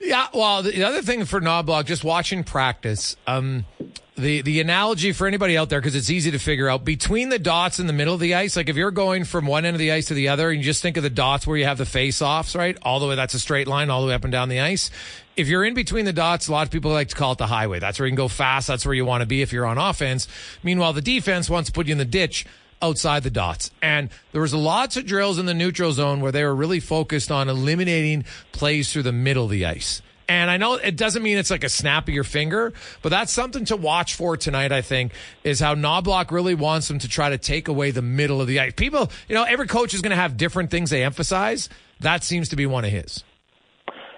Yeah, 0.00 0.28
well, 0.32 0.62
the 0.62 0.82
other 0.84 1.02
thing 1.02 1.26
for 1.26 1.40
Knoblauch, 1.40 1.84
just 1.84 2.04
watching 2.04 2.42
practice, 2.42 3.16
um, 3.26 3.66
the 4.16 4.40
the 4.40 4.60
analogy 4.60 5.12
for 5.12 5.26
anybody 5.26 5.58
out 5.58 5.68
there 5.68 5.80
because 5.80 5.94
it's 5.94 6.08
easy 6.08 6.30
to 6.30 6.38
figure 6.38 6.68
out 6.68 6.84
between 6.84 7.28
the 7.28 7.38
dots 7.38 7.78
in 7.78 7.86
the 7.86 7.92
middle 7.92 8.14
of 8.14 8.20
the 8.20 8.34
ice. 8.34 8.56
Like 8.56 8.70
if 8.70 8.76
you're 8.76 8.90
going 8.90 9.24
from 9.24 9.46
one 9.46 9.66
end 9.66 9.74
of 9.74 9.78
the 9.78 9.92
ice 9.92 10.06
to 10.06 10.14
the 10.14 10.28
other, 10.28 10.50
and 10.50 10.58
you 10.58 10.64
just 10.64 10.80
think 10.80 10.96
of 10.96 11.02
the 11.02 11.10
dots 11.10 11.46
where 11.46 11.56
you 11.56 11.66
have 11.66 11.76
the 11.76 11.86
face 11.86 12.22
offs, 12.22 12.56
right? 12.56 12.78
All 12.82 12.98
the 12.98 13.06
way, 13.06 13.14
that's 13.14 13.34
a 13.34 13.38
straight 13.38 13.66
line 13.66 13.90
all 13.90 14.00
the 14.00 14.08
way 14.08 14.14
up 14.14 14.24
and 14.24 14.32
down 14.32 14.48
the 14.48 14.60
ice. 14.60 14.90
If 15.36 15.48
you're 15.48 15.64
in 15.64 15.74
between 15.74 16.06
the 16.06 16.12
dots, 16.14 16.48
a 16.48 16.52
lot 16.52 16.66
of 16.66 16.70
people 16.70 16.90
like 16.90 17.08
to 17.08 17.14
call 17.14 17.32
it 17.32 17.38
the 17.38 17.46
highway. 17.46 17.78
That's 17.78 17.98
where 17.98 18.06
you 18.06 18.12
can 18.12 18.16
go 18.16 18.28
fast. 18.28 18.68
That's 18.68 18.86
where 18.86 18.94
you 18.94 19.04
want 19.04 19.20
to 19.20 19.26
be 19.26 19.42
if 19.42 19.52
you're 19.52 19.66
on 19.66 19.76
offense. 19.76 20.28
Meanwhile, 20.62 20.94
the 20.94 21.02
defense 21.02 21.50
wants 21.50 21.68
to 21.68 21.72
put 21.72 21.86
you 21.86 21.92
in 21.92 21.98
the 21.98 22.04
ditch 22.06 22.46
outside 22.82 23.22
the 23.22 23.30
dots. 23.30 23.70
And 23.82 24.10
there 24.32 24.40
was 24.40 24.54
lots 24.54 24.96
of 24.96 25.06
drills 25.06 25.38
in 25.38 25.46
the 25.46 25.54
neutral 25.54 25.92
zone 25.92 26.20
where 26.20 26.32
they 26.32 26.44
were 26.44 26.54
really 26.54 26.80
focused 26.80 27.30
on 27.30 27.48
eliminating 27.48 28.24
plays 28.52 28.92
through 28.92 29.04
the 29.04 29.12
middle 29.12 29.44
of 29.44 29.50
the 29.50 29.66
ice. 29.66 30.02
And 30.28 30.48
I 30.48 30.58
know 30.58 30.74
it 30.74 30.96
doesn't 30.96 31.24
mean 31.24 31.38
it's 31.38 31.50
like 31.50 31.64
a 31.64 31.68
snap 31.68 32.06
of 32.06 32.14
your 32.14 32.22
finger, 32.22 32.72
but 33.02 33.08
that's 33.08 33.32
something 33.32 33.64
to 33.64 33.76
watch 33.76 34.14
for 34.14 34.36
tonight, 34.36 34.70
I 34.70 34.80
think, 34.80 35.12
is 35.42 35.58
how 35.58 35.74
Knoblauch 35.74 36.30
really 36.30 36.54
wants 36.54 36.86
them 36.86 37.00
to 37.00 37.08
try 37.08 37.30
to 37.30 37.38
take 37.38 37.66
away 37.66 37.90
the 37.90 38.00
middle 38.00 38.40
of 38.40 38.46
the 38.46 38.60
ice. 38.60 38.72
People, 38.76 39.10
you 39.28 39.34
know, 39.34 39.42
every 39.42 39.66
coach 39.66 39.92
is 39.92 40.02
going 40.02 40.10
to 40.10 40.16
have 40.16 40.36
different 40.36 40.70
things 40.70 40.90
they 40.90 41.02
emphasize. 41.02 41.68
That 41.98 42.22
seems 42.22 42.50
to 42.50 42.56
be 42.56 42.64
one 42.64 42.84
of 42.84 42.92
his. 42.92 43.24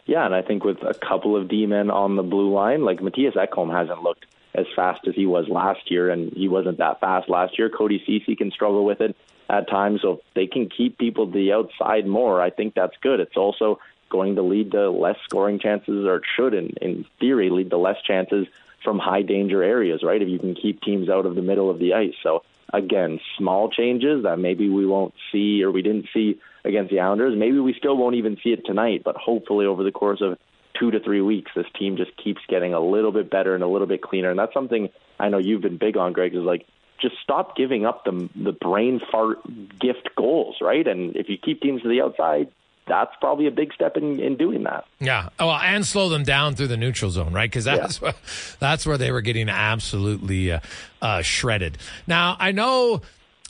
Yeah, 0.05 0.27
and 0.27 0.35
I 0.35 0.43
think 0.43 0.65
with 0.65 0.83
a 0.83 0.93
couple 0.93 1.35
of 1.35 1.49
D 1.49 1.65
men 1.65 1.91
on 1.91 2.17
the 2.17 2.23
blue 2.23 2.53
line, 2.53 2.85
like 2.85 3.01
Mattias 3.01 3.35
Ekholm 3.35 3.73
hasn't 3.73 4.03
looked 4.03 4.27
as 4.55 4.67
fast 4.77 5.07
as 5.09 5.15
he 5.15 5.27
was 5.27 5.49
last 5.49 5.91
year, 5.91 6.11
and 6.11 6.33
he 6.33 6.49
wasn't 6.49 6.79
that 6.79 7.01
fast 7.01 7.29
last 7.29 7.59
year. 7.59 7.71
Cody 7.71 8.03
Ceci 8.07 8.37
can 8.37 8.51
struggle 8.51 8.85
with 8.85 9.01
it 9.01 9.17
at 9.49 9.69
times, 9.69 10.03
so 10.03 10.13
if 10.13 10.21
they 10.35 10.47
can 10.47 10.69
keep 10.69 10.99
people 10.99 11.27
to 11.27 11.33
the 11.33 11.53
outside 11.53 12.07
more, 12.07 12.41
I 12.41 12.51
think 12.51 12.75
that's 12.75 12.97
good. 13.01 13.21
It's 13.21 13.37
also 13.37 13.79
going 14.11 14.37
to 14.37 14.43
lead 14.43 14.73
to 14.73 14.91
less 14.91 15.17
scoring 15.25 15.59
chances, 15.59 16.07
or 16.07 16.17
it 16.17 16.25
should, 16.37 16.55
in, 16.55 16.69
in 16.83 17.05
theory, 17.19 17.49
lead 17.51 17.71
to 17.71 17.79
less 17.79 18.01
chances 18.03 18.47
from 18.85 18.99
high 18.99 19.23
danger 19.23 19.63
areas, 19.63 20.03
right? 20.03 20.21
If 20.21 20.29
you 20.29 20.39
can 20.39 20.55
keep 20.55 20.83
teams 20.83 21.09
out 21.09 21.25
of 21.25 21.35
the 21.35 21.43
middle 21.43 21.71
of 21.71 21.79
the 21.79 21.95
ice. 21.95 22.15
So, 22.23 22.43
again, 22.73 23.21
small 23.39 23.71
changes 23.71 24.25
that 24.25 24.39
maybe 24.39 24.69
we 24.69 24.87
won't 24.87 25.15
see 25.31 25.63
or 25.63 25.71
we 25.71 25.83
didn't 25.83 26.09
see 26.13 26.39
against 26.65 26.91
the 26.91 27.01
Islanders. 27.01 27.37
Maybe 27.37 27.59
we 27.59 27.75
still 27.75 27.97
won't 27.97 28.17
even 28.17 28.37
see 28.43 28.51
it 28.51 28.67
tonight, 28.67 29.03
but 29.05 29.17
hopefully 29.17 29.67
over 29.67 29.83
the 29.83 29.93
course 29.93 30.21
of 30.21 30.39
two 30.79 30.91
to 30.91 31.01
three 31.01 31.21
weeks, 31.21 31.51
this 31.55 31.67
team 31.79 31.97
just 31.97 32.11
keeps 32.17 32.41
getting 32.49 32.75
a 32.75 32.81
little 32.81 33.13
bit 33.13 33.31
better 33.31 33.55
and 33.55 33.63
a 33.63 33.69
little 33.69 33.87
bit 33.87 34.03
cleaner. 34.03 34.31
And 34.31 34.39
that's 34.39 34.55
something 34.55 34.89
I 35.19 35.29
know 35.29 35.39
you've 35.39 35.63
been 35.63 35.79
big 35.79 35.97
on, 35.97 36.13
Greg, 36.13 36.35
is 36.35 36.43
like, 36.43 36.67
just 37.01 37.17
stop 37.23 37.57
giving 37.57 37.85
up 37.85 38.05
the 38.05 38.29
the 38.37 38.53
brain 38.53 39.01
fart 39.11 39.39
gift 39.81 40.11
goals, 40.17 40.59
right? 40.61 40.87
And 40.87 41.17
if 41.17 41.29
you 41.29 41.37
keep 41.37 41.61
teams 41.61 41.83
to 41.83 41.89
the 41.89 42.01
outside, 42.01 42.49
that's 42.87 43.13
probably 43.21 43.47
a 43.47 43.51
big 43.51 43.73
step 43.73 43.97
in, 43.97 44.21
in 44.21 44.37
doing 44.37 44.65
that. 44.65 44.87
Yeah. 45.01 45.29
Oh, 45.39 45.49
well, 45.49 45.59
and 45.61 45.87
slow 45.87 46.09
them 46.09 46.25
down 46.25 46.55
through 46.55 46.69
the 46.69 46.77
neutral 46.77 47.11
zone, 47.11 47.33
right? 47.33 47.51
Because 47.51 47.65
that's 47.65 48.01
yeah. 48.01 48.13
that's 48.61 48.87
where 48.87 48.99
they 48.99 49.11
were 49.11 49.21
getting 49.21 49.49
absolutely 49.49 50.53
uh, 50.53 50.61
uh, 51.01 51.23
shredded. 51.23 51.79
Now 52.07 52.37
I 52.39 52.53
know 52.53 53.03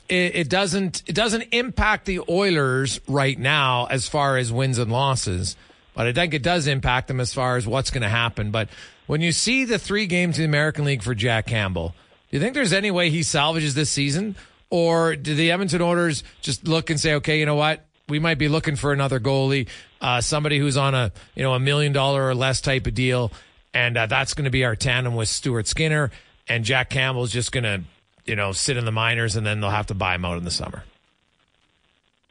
it, 0.09 0.35
it, 0.35 0.49
doesn't 0.49 1.03
it 1.07 1.13
doesn't 1.13 1.43
impact 1.51 2.05
the 2.05 2.21
Oilers 2.29 2.99
right 3.07 3.37
now 3.37 3.85
as 3.85 4.07
far 4.07 4.37
as 4.37 4.51
wins 4.51 4.77
and 4.77 4.91
losses, 4.91 5.55
but 5.93 6.07
I 6.07 6.13
think 6.13 6.33
it 6.33 6.43
does 6.43 6.67
impact 6.67 7.07
them 7.07 7.19
as 7.19 7.33
far 7.33 7.57
as 7.57 7.67
what's 7.67 7.91
going 7.91 8.03
to 8.03 8.09
happen. 8.09 8.51
But 8.51 8.69
when 9.07 9.21
you 9.21 9.31
see 9.31 9.65
the 9.65 9.79
three 9.79 10.05
games 10.05 10.37
in 10.37 10.43
the 10.43 10.47
American 10.47 10.85
League 10.85 11.03
for 11.03 11.15
Jack 11.15 11.47
Campbell, 11.47 11.95
do 12.29 12.37
you 12.37 12.39
think 12.39 12.53
there's 12.53 12.73
any 12.73 12.91
way 12.91 13.09
he 13.09 13.23
salvages 13.23 13.75
this 13.75 13.89
season? 13.89 14.35
Or 14.69 15.15
do 15.15 15.35
the 15.35 15.51
Edmonton 15.51 15.81
Oilers 15.81 16.23
just 16.41 16.67
look 16.67 16.89
and 16.89 16.99
say, 16.99 17.15
okay, 17.15 17.39
you 17.39 17.45
know 17.45 17.55
what? 17.55 17.85
we 18.09 18.19
might 18.19 18.37
be 18.37 18.47
looking 18.47 18.75
for 18.75 18.91
another 18.91 19.19
goalie, 19.19 19.67
uh, 20.01 20.21
somebody 20.21 20.59
who's 20.59 20.77
on 20.77 20.93
a 20.93 21.11
you 21.35 21.43
know 21.43 21.53
a 21.53 21.59
million 21.59 21.93
dollar 21.93 22.27
or 22.27 22.35
less 22.35 22.61
type 22.61 22.87
of 22.87 22.93
deal, 22.93 23.31
and 23.73 23.97
uh, 23.97 24.05
that's 24.05 24.33
going 24.33 24.45
to 24.45 24.51
be 24.51 24.65
our 24.65 24.75
tandem 24.75 25.15
with 25.15 25.29
Stuart 25.29 25.67
Skinner 25.67 26.11
and 26.47 26.65
Jack 26.65 26.89
Campbell's 26.89 27.31
just 27.31 27.51
going 27.51 27.63
to 27.63 27.81
you 28.25 28.35
know 28.35 28.51
sit 28.51 28.77
in 28.77 28.85
the 28.85 28.91
minors, 28.91 29.35
and 29.35 29.45
then 29.45 29.61
they'll 29.61 29.69
have 29.69 29.87
to 29.87 29.93
buy 29.93 30.15
him 30.15 30.25
out 30.25 30.37
in 30.37 30.43
the 30.43 30.51
summer. 30.51 30.83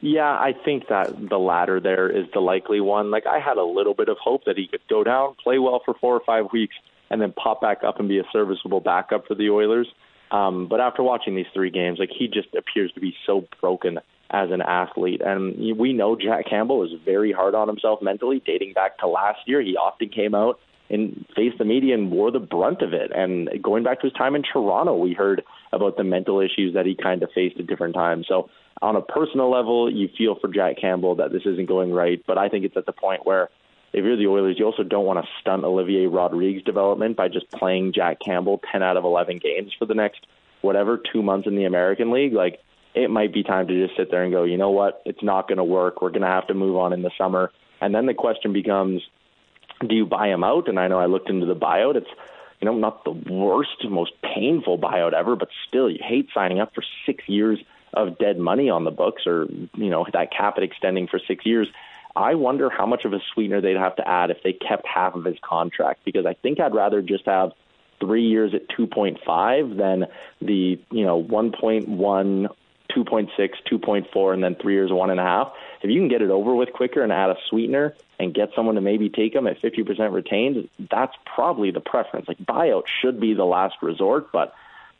Yeah, 0.05 0.31
I 0.31 0.51
think 0.65 0.89
that 0.89 1.29
the 1.29 1.37
latter 1.37 1.79
there 1.79 2.09
is 2.09 2.25
the 2.33 2.41
likely 2.41 2.81
one. 2.81 3.09
Like 3.09 3.25
I 3.25 3.39
had 3.39 3.55
a 3.55 3.63
little 3.63 3.93
bit 3.93 4.09
of 4.09 4.17
hope 4.21 4.43
that 4.45 4.57
he 4.57 4.67
could 4.67 4.81
go 4.89 5.01
down, 5.01 5.35
play 5.41 5.59
well 5.59 5.81
for 5.85 5.93
four 5.93 6.13
or 6.13 6.21
five 6.25 6.47
weeks, 6.51 6.75
and 7.09 7.21
then 7.21 7.31
pop 7.31 7.61
back 7.61 7.85
up 7.87 8.01
and 8.01 8.09
be 8.09 8.19
a 8.19 8.23
serviceable 8.33 8.81
backup 8.81 9.25
for 9.25 9.33
the 9.33 9.49
Oilers. 9.49 9.87
Um, 10.29 10.67
but 10.67 10.81
after 10.81 11.03
watching 11.03 11.37
these 11.37 11.45
three 11.53 11.69
games, 11.69 11.99
like 11.99 12.09
he 12.09 12.27
just 12.27 12.53
appears 12.53 12.91
to 12.95 12.99
be 12.99 13.15
so 13.25 13.45
broken 13.61 13.99
as 14.29 14.51
an 14.51 14.61
athlete. 14.61 15.21
And 15.23 15.77
we 15.77 15.93
know 15.93 16.17
Jack 16.17 16.49
Campbell 16.49 16.83
is 16.83 16.89
very 17.05 17.31
hard 17.31 17.55
on 17.55 17.69
himself 17.69 18.01
mentally, 18.01 18.43
dating 18.45 18.73
back 18.73 18.97
to 18.97 19.07
last 19.07 19.39
year. 19.45 19.61
He 19.61 19.77
often 19.77 20.09
came 20.09 20.35
out 20.35 20.59
and 20.89 21.25
faced 21.33 21.59
the 21.59 21.65
media 21.65 21.93
and 21.93 22.11
wore 22.11 22.29
the 22.29 22.39
brunt 22.39 22.81
of 22.81 22.91
it. 22.91 23.11
And 23.15 23.49
going 23.63 23.85
back 23.85 24.01
to 24.01 24.07
his 24.07 24.13
time 24.13 24.35
in 24.35 24.43
Toronto, 24.43 24.97
we 24.97 25.13
heard 25.13 25.43
about 25.71 25.95
the 25.95 26.03
mental 26.03 26.41
issues 26.41 26.73
that 26.73 26.85
he 26.85 26.93
kind 26.93 27.23
of 27.23 27.29
faced 27.33 27.57
at 27.57 27.67
different 27.67 27.93
times. 27.93 28.25
So, 28.27 28.49
on 28.81 28.95
a 28.95 29.01
personal 29.01 29.49
level, 29.51 29.91
you 29.91 30.09
feel 30.17 30.35
for 30.39 30.47
Jack 30.47 30.77
Campbell 30.79 31.15
that 31.15 31.31
this 31.31 31.43
isn't 31.45 31.67
going 31.67 31.91
right. 31.91 32.21
But 32.25 32.37
I 32.37 32.49
think 32.49 32.65
it's 32.65 32.77
at 32.77 32.85
the 32.85 32.91
point 32.91 33.25
where 33.25 33.49
if 33.93 34.03
you're 34.03 34.17
the 34.17 34.27
Oilers, 34.27 34.57
you 34.57 34.65
also 34.65 34.83
don't 34.83 35.05
want 35.05 35.23
to 35.23 35.29
stunt 35.39 35.63
Olivier 35.63 36.07
Rodrigue's 36.07 36.63
development 36.63 37.15
by 37.15 37.27
just 37.27 37.49
playing 37.51 37.93
Jack 37.93 38.17
Campbell 38.19 38.59
10 38.71 38.81
out 38.81 38.97
of 38.97 39.03
11 39.03 39.37
games 39.37 39.71
for 39.77 39.85
the 39.85 39.93
next, 39.93 40.25
whatever, 40.61 40.99
two 41.11 41.21
months 41.21 41.47
in 41.47 41.55
the 41.55 41.65
American 41.65 42.11
League. 42.11 42.33
Like, 42.33 42.59
it 42.95 43.09
might 43.09 43.33
be 43.33 43.43
time 43.43 43.67
to 43.67 43.85
just 43.85 43.97
sit 43.97 44.09
there 44.11 44.23
and 44.23 44.33
go, 44.33 44.43
you 44.43 44.57
know 44.57 44.71
what, 44.71 45.01
it's 45.05 45.23
not 45.23 45.47
going 45.47 45.57
to 45.57 45.63
work. 45.63 46.01
We're 46.01 46.09
going 46.09 46.21
to 46.21 46.27
have 46.27 46.47
to 46.47 46.53
move 46.53 46.75
on 46.75 46.93
in 46.93 47.03
the 47.03 47.11
summer. 47.17 47.51
And 47.81 47.93
then 47.93 48.05
the 48.05 48.13
question 48.13 48.53
becomes, 48.53 49.01
do 49.87 49.95
you 49.95 50.05
buy 50.05 50.27
him 50.27 50.43
out? 50.43 50.67
And 50.67 50.79
I 50.79 50.87
know 50.87 50.99
I 50.99 51.05
looked 51.05 51.29
into 51.29 51.45
the 51.45 51.55
buyout. 51.55 51.95
It's 51.95 52.09
you 52.61 52.65
know 52.65 52.77
not 52.77 53.03
the 53.03 53.11
worst, 53.11 53.83
most 53.89 54.13
painful 54.21 54.79
buyout 54.79 55.13
ever, 55.13 55.35
but 55.35 55.49
still, 55.67 55.89
you 55.89 55.99
hate 56.01 56.29
signing 56.33 56.59
up 56.59 56.73
for 56.73 56.83
six 57.05 57.27
years 57.27 57.59
of 57.93 58.17
dead 58.17 58.37
money 58.37 58.69
on 58.69 58.83
the 58.83 58.91
books, 58.91 59.23
or 59.25 59.45
you 59.75 59.89
know 59.89 60.05
that 60.13 60.31
cap 60.31 60.57
it 60.57 60.63
extending 60.63 61.07
for 61.07 61.19
six 61.19 61.45
years. 61.45 61.67
I 62.15 62.35
wonder 62.35 62.69
how 62.69 62.85
much 62.85 63.05
of 63.05 63.13
a 63.13 63.19
sweetener 63.33 63.59
they'd 63.61 63.75
have 63.75 63.95
to 63.95 64.07
add 64.07 64.29
if 64.29 64.43
they 64.43 64.53
kept 64.53 64.85
half 64.87 65.15
of 65.15 65.25
his 65.25 65.37
contract, 65.41 66.01
because 66.05 66.25
I 66.25 66.33
think 66.33 66.59
I'd 66.59 66.75
rather 66.75 67.01
just 67.01 67.25
have 67.25 67.53
three 67.99 68.27
years 68.27 68.53
at 68.53 68.67
2.5 68.69 69.77
than 69.77 70.05
the 70.41 70.79
you 70.91 71.05
know 71.05 71.23
1.1 71.23 72.49
2.6, 72.95 73.29
2.4, 73.71 74.33
and 74.33 74.43
then 74.43 74.55
three 74.55 74.73
years, 74.73 74.91
one 74.91 75.09
and 75.09 75.19
a 75.19 75.23
half. 75.23 75.53
If 75.81 75.89
you 75.89 75.99
can 75.99 76.09
get 76.09 76.21
it 76.21 76.29
over 76.29 76.53
with 76.53 76.73
quicker 76.73 77.01
and 77.01 77.11
add 77.11 77.29
a 77.29 77.37
sweetener 77.49 77.95
and 78.19 78.33
get 78.33 78.49
someone 78.55 78.75
to 78.75 78.81
maybe 78.81 79.09
take 79.09 79.33
them 79.33 79.47
at 79.47 79.61
50% 79.61 80.13
retained, 80.13 80.69
that's 80.91 81.13
probably 81.25 81.71
the 81.71 81.79
preference. 81.79 82.27
Like 82.27 82.37
buyout 82.37 82.83
should 83.01 83.19
be 83.19 83.33
the 83.33 83.45
last 83.45 83.75
resort, 83.81 84.31
but 84.31 84.53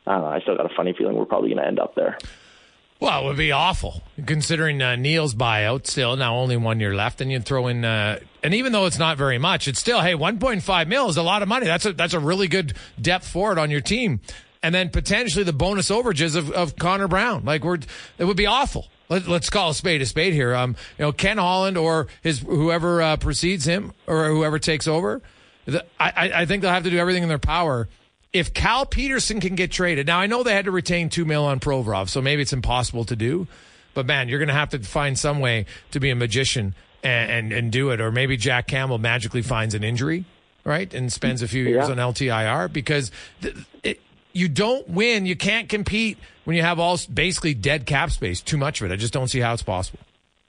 I 0.07 0.13
don't 0.13 0.21
know. 0.21 0.27
I 0.27 0.39
still 0.41 0.57
got 0.57 0.71
a 0.71 0.75
funny 0.75 0.93
feeling 0.97 1.15
we're 1.15 1.25
probably 1.25 1.49
going 1.49 1.61
to 1.61 1.67
end 1.67 1.79
up 1.79 1.95
there. 1.95 2.17
Well, 3.03 3.23
it 3.23 3.25
would 3.25 3.37
be 3.37 3.51
awful 3.51 4.01
considering 4.25 4.81
uh, 4.81 4.95
Neal's 4.95 5.35
buyout 5.35 5.87
still 5.87 6.15
now 6.15 6.37
only 6.37 6.55
one 6.55 6.79
year 6.79 6.95
left, 6.95 7.19
and 7.19 7.29
you 7.29 7.41
throw 7.41 7.67
in, 7.67 7.83
uh, 7.83 8.19
and 8.41 8.53
even 8.53 8.71
though 8.71 8.85
it's 8.85 8.97
not 8.97 9.17
very 9.17 9.37
much, 9.37 9.67
it's 9.67 9.77
still 9.77 9.99
hey, 9.99 10.13
1.5 10.13 10.87
mil 10.87 11.09
is 11.09 11.17
a 11.17 11.21
lot 11.21 11.41
of 11.41 11.49
money. 11.49 11.65
That's 11.65 11.85
a 11.85 11.91
that's 11.91 12.13
a 12.13 12.19
really 12.21 12.47
good 12.47 12.75
depth 13.01 13.27
forward 13.27 13.59
on 13.59 13.69
your 13.71 13.81
team 13.81 14.21
and 14.63 14.73
then 14.73 14.87
potentially 14.87 15.43
the 15.43 15.51
bonus 15.51 15.89
overages 15.89 16.37
of, 16.37 16.49
of 16.51 16.77
Connor 16.77 17.09
Brown. 17.09 17.43
Like 17.43 17.65
we're, 17.65 17.79
it 18.17 18.23
would 18.23 18.37
be 18.37 18.45
awful. 18.45 18.87
Let, 19.09 19.27
us 19.27 19.49
call 19.49 19.71
a 19.71 19.73
spade 19.73 20.01
a 20.01 20.05
spade 20.05 20.31
here. 20.31 20.55
Um, 20.55 20.77
you 20.97 21.03
know, 21.03 21.11
Ken 21.11 21.37
Holland 21.37 21.77
or 21.77 22.07
his 22.21 22.39
whoever 22.39 23.01
uh, 23.01 23.17
precedes 23.17 23.65
him 23.65 23.91
or 24.07 24.29
whoever 24.29 24.59
takes 24.59 24.87
over. 24.87 25.21
The, 25.65 25.85
I, 25.99 26.31
I 26.33 26.45
think 26.45 26.61
they'll 26.61 26.71
have 26.71 26.85
to 26.85 26.89
do 26.89 26.99
everything 26.99 27.23
in 27.23 27.27
their 27.27 27.37
power. 27.37 27.89
If 28.33 28.53
Cal 28.53 28.85
Petersen 28.85 29.39
can 29.39 29.53
get 29.55 29.71
traded, 29.71 30.07
now 30.07 30.19
I 30.19 30.25
know 30.25 30.41
they 30.43 30.53
had 30.53 30.65
to 30.65 30.71
retain 30.71 31.09
two 31.09 31.23
mil 31.23 31.45
on 31.45 31.59
Provorov, 31.59 32.09
so 32.09 32.21
maybe 32.21 32.41
it's 32.41 32.53
impossible 32.53 33.05
to 33.05 33.15
do. 33.15 33.47
But 33.93 34.07
man, 34.07 34.27
you're 34.27 34.39
going 34.39 34.47
to 34.49 34.55
have 34.55 34.69
to 34.69 34.79
find 34.79 35.17
some 35.17 35.39
way 35.39 35.67
to 35.91 35.99
be 35.99 36.09
a 36.09 36.15
magician 36.15 36.73
and, 37.03 37.31
and, 37.31 37.53
and 37.53 37.71
do 37.71 37.91
it, 37.91 38.01
or 38.01 38.11
maybe 38.11 38.35
Jack 38.37 38.65
Campbell 38.67 38.97
magically 38.97 39.43
finds 39.43 39.75
an 39.75 39.83
injury 39.83 40.25
right, 40.65 40.93
and 40.93 41.11
spends 41.11 41.41
a 41.41 41.47
few 41.47 41.63
years 41.65 41.89
Yeah. 41.89 41.91
on 41.91 41.97
LTIR 42.13 42.71
because 42.71 43.11
th- 43.41 43.53
it, 43.83 43.99
you 44.31 44.47
don't 44.47 44.87
win. 44.89 45.25
You 45.25 45.35
can't 45.35 45.67
compete 45.67 46.17
when 46.45 46.55
you 46.55 46.61
have 46.63 46.79
all 46.79 46.97
basically 47.13 47.53
dead 47.53 47.85
cap 47.85 48.11
space. 48.11 48.41
Too 48.41 48.55
much 48.57 48.81
of 48.81 48.89
it. 48.89 48.93
I 48.93 48.95
just 48.95 49.13
don't 49.13 49.27
see 49.27 49.41
how 49.41 49.53
it's 49.53 49.61
possible. 49.61 49.99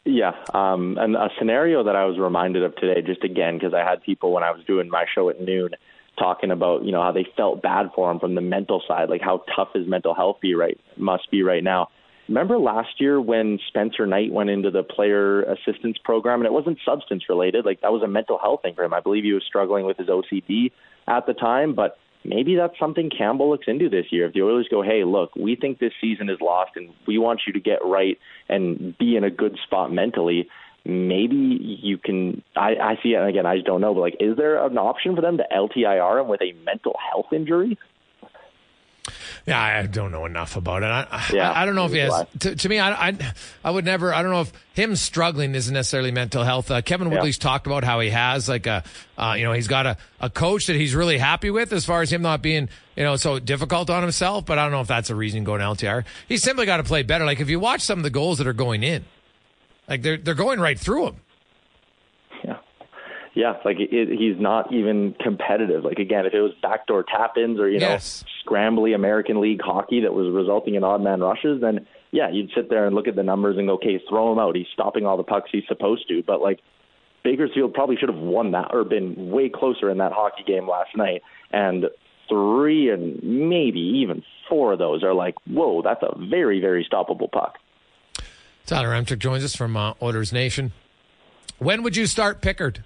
Yeah, 0.06 0.32
um, 0.54 0.96
and 1.00 1.16
a 1.16 1.30
scenario 1.38 1.82
that 1.84 1.96
I 1.96 2.04
was 2.04 2.18
reminded 2.18 2.62
of 2.62 2.76
today, 2.76 3.02
just 3.02 3.24
again 3.24 3.58
because 3.58 3.74
I 3.74 3.80
had 3.80 4.02
people 4.02 4.32
when 4.32 4.44
I 4.44 4.52
was 4.52 4.62
doing 4.64 4.88
my 4.88 5.04
show 5.14 5.28
at 5.30 5.40
noon 5.40 5.70
talking 6.18 6.50
about 6.50 6.84
you 6.84 6.92
know 6.92 7.02
how 7.02 7.12
they 7.12 7.26
felt 7.36 7.62
bad 7.62 7.90
for 7.94 8.10
him 8.10 8.18
from 8.18 8.34
the 8.34 8.40
mental 8.40 8.82
side, 8.86 9.08
like 9.08 9.20
how 9.20 9.44
tough 9.54 9.68
his 9.74 9.86
mental 9.86 10.14
health 10.14 10.38
be 10.40 10.54
right 10.54 10.78
must 10.96 11.30
be 11.30 11.42
right 11.42 11.64
now. 11.64 11.88
Remember 12.28 12.58
last 12.58 13.00
year 13.00 13.20
when 13.20 13.58
Spencer 13.68 14.06
Knight 14.06 14.32
went 14.32 14.48
into 14.48 14.70
the 14.70 14.82
player 14.82 15.42
assistance 15.42 15.98
program, 16.02 16.40
and 16.40 16.46
it 16.46 16.52
wasn't 16.52 16.78
substance 16.84 17.24
related, 17.28 17.66
like 17.66 17.82
that 17.82 17.92
was 17.92 18.02
a 18.02 18.08
mental 18.08 18.38
health 18.38 18.62
thing 18.62 18.74
for 18.74 18.82
him. 18.82 18.94
I 18.94 19.00
believe 19.00 19.24
he 19.24 19.32
was 19.32 19.44
struggling 19.46 19.84
with 19.84 19.98
his 19.98 20.08
OCD 20.08 20.72
at 21.06 21.26
the 21.26 21.34
time, 21.34 21.74
but 21.74 21.98
maybe 22.24 22.56
that's 22.56 22.78
something 22.78 23.10
Campbell 23.10 23.50
looks 23.50 23.66
into 23.68 23.90
this 23.90 24.06
year. 24.10 24.26
If 24.26 24.32
the 24.32 24.42
Oilers 24.42 24.68
go, 24.70 24.82
hey, 24.82 25.04
look, 25.04 25.36
we 25.36 25.54
think 25.54 25.78
this 25.78 25.92
season 26.00 26.30
is 26.30 26.38
lost 26.40 26.72
and 26.76 26.94
we 27.06 27.18
want 27.18 27.42
you 27.46 27.52
to 27.52 27.60
get 27.60 27.80
right 27.84 28.18
and 28.48 28.96
be 28.96 29.16
in 29.16 29.24
a 29.24 29.30
good 29.30 29.58
spot 29.66 29.92
mentally, 29.92 30.48
maybe 30.84 31.36
you 31.36 31.98
can. 31.98 32.42
I, 32.56 32.76
I 32.76 32.98
see 33.02 33.14
it, 33.14 33.16
and 33.16 33.28
again, 33.28 33.46
I 33.46 33.56
just 33.56 33.66
don't 33.66 33.80
know, 33.80 33.94
but 33.94 34.00
like, 34.00 34.16
is 34.20 34.36
there 34.36 34.64
an 34.64 34.78
option 34.78 35.14
for 35.14 35.22
them 35.22 35.38
to 35.38 35.44
LTIR 35.50 36.20
him 36.22 36.28
with 36.28 36.42
a 36.42 36.52
mental 36.64 36.94
health 37.10 37.32
injury? 37.32 37.78
Yeah, 39.46 39.60
I 39.60 39.86
don't 39.86 40.10
know 40.10 40.24
enough 40.24 40.56
about 40.56 40.82
it. 40.82 40.86
I, 40.86 41.26
Yeah, 41.30 41.50
I, 41.50 41.62
I 41.62 41.66
don't 41.66 41.74
know 41.74 41.84
if 41.84 41.92
he 41.92 41.98
has. 41.98 42.24
To, 42.40 42.56
to 42.56 42.68
me, 42.68 42.78
I, 42.78 43.08
I, 43.08 43.34
I 43.62 43.70
would 43.70 43.84
never. 43.84 44.14
I 44.14 44.22
don't 44.22 44.30
know 44.30 44.40
if 44.40 44.52
him 44.72 44.96
struggling 44.96 45.54
isn't 45.54 45.72
necessarily 45.72 46.10
mental 46.10 46.42
health. 46.44 46.70
Uh, 46.70 46.80
Kevin 46.80 47.10
Woodley's 47.10 47.36
talked 47.36 47.66
about 47.66 47.84
how 47.84 48.00
he 48.00 48.08
has 48.08 48.48
like 48.48 48.66
a, 48.66 48.82
uh, 49.18 49.34
you 49.36 49.44
know, 49.44 49.52
he's 49.52 49.68
got 49.68 49.84
a, 49.84 49.98
a 50.20 50.30
coach 50.30 50.66
that 50.68 50.76
he's 50.76 50.94
really 50.94 51.18
happy 51.18 51.50
with 51.50 51.72
as 51.74 51.84
far 51.84 52.00
as 52.00 52.10
him 52.10 52.22
not 52.22 52.40
being, 52.40 52.70
you 52.96 53.04
know, 53.04 53.16
so 53.16 53.38
difficult 53.38 53.90
on 53.90 54.02
himself. 54.02 54.46
But 54.46 54.58
I 54.58 54.62
don't 54.62 54.72
know 54.72 54.80
if 54.80 54.88
that's 54.88 55.10
a 55.10 55.14
reason 55.14 55.44
going 55.44 55.60
to 55.60 55.66
LTR. 55.66 56.04
He's 56.26 56.42
simply 56.42 56.64
got 56.64 56.78
to 56.78 56.84
play 56.84 57.02
better. 57.02 57.26
Like 57.26 57.40
if 57.40 57.50
you 57.50 57.60
watch 57.60 57.82
some 57.82 57.98
of 57.98 58.02
the 58.04 58.10
goals 58.10 58.38
that 58.38 58.46
are 58.46 58.54
going 58.54 58.82
in, 58.82 59.04
like 59.88 60.02
they're 60.02 60.16
they're 60.16 60.34
going 60.34 60.60
right 60.60 60.78
through 60.78 61.08
him. 61.08 61.16
Yeah. 62.44 62.58
Yeah, 63.34 63.54
like 63.64 63.76
it, 63.80 64.08
he's 64.18 64.40
not 64.40 64.72
even 64.72 65.14
competitive. 65.20 65.84
Like 65.84 65.98
again, 65.98 66.24
if 66.26 66.34
it 66.34 66.40
was 66.40 66.52
backdoor 66.62 67.04
tap-ins 67.04 67.58
or 67.58 67.68
you 67.68 67.80
know 67.80 67.88
Yes. 67.88 68.24
scrambly 68.46 68.94
American 68.94 69.40
League 69.40 69.60
hockey 69.62 70.00
that 70.02 70.14
was 70.14 70.32
resulting 70.32 70.74
in 70.76 70.84
odd 70.84 71.02
man 71.02 71.20
rushes, 71.20 71.60
then 71.60 71.86
yeah, 72.12 72.30
you'd 72.30 72.50
sit 72.54 72.70
there 72.70 72.86
and 72.86 72.94
look 72.94 73.08
at 73.08 73.16
the 73.16 73.24
numbers 73.24 73.56
and 73.58 73.66
go, 73.66 73.74
okay, 73.74 74.00
throw 74.08 74.32
him 74.32 74.38
out. 74.38 74.54
He's 74.54 74.68
stopping 74.72 75.04
all 75.04 75.16
the 75.16 75.24
pucks 75.24 75.50
he's 75.50 75.64
supposed 75.66 76.06
to. 76.08 76.22
But 76.24 76.40
like 76.40 76.60
Bakersfield 77.24 77.74
probably 77.74 77.96
should 77.96 78.08
have 78.08 78.18
won 78.18 78.52
that 78.52 78.68
or 78.72 78.84
been 78.84 79.30
way 79.30 79.48
closer 79.48 79.90
in 79.90 79.98
that 79.98 80.12
hockey 80.12 80.44
game 80.46 80.68
last 80.68 80.96
night. 80.96 81.22
And 81.52 81.86
three 82.28 82.88
and 82.90 83.20
maybe 83.22 83.80
even 83.80 84.22
four 84.48 84.74
of 84.74 84.78
those 84.78 85.02
are 85.02 85.12
like, 85.12 85.34
whoa, 85.46 85.82
that's 85.82 86.02
a 86.02 86.16
very 86.30 86.60
very 86.60 86.86
stoppable 86.90 87.30
puck. 87.32 87.56
Tyler 88.66 88.88
Yaremchuk 88.88 89.18
joins 89.18 89.44
us 89.44 89.54
from 89.54 89.76
uh, 89.76 89.92
Nation. 90.32 90.72
When 91.58 91.82
would 91.82 91.96
you 91.96 92.06
start 92.06 92.40
Pickard? 92.40 92.82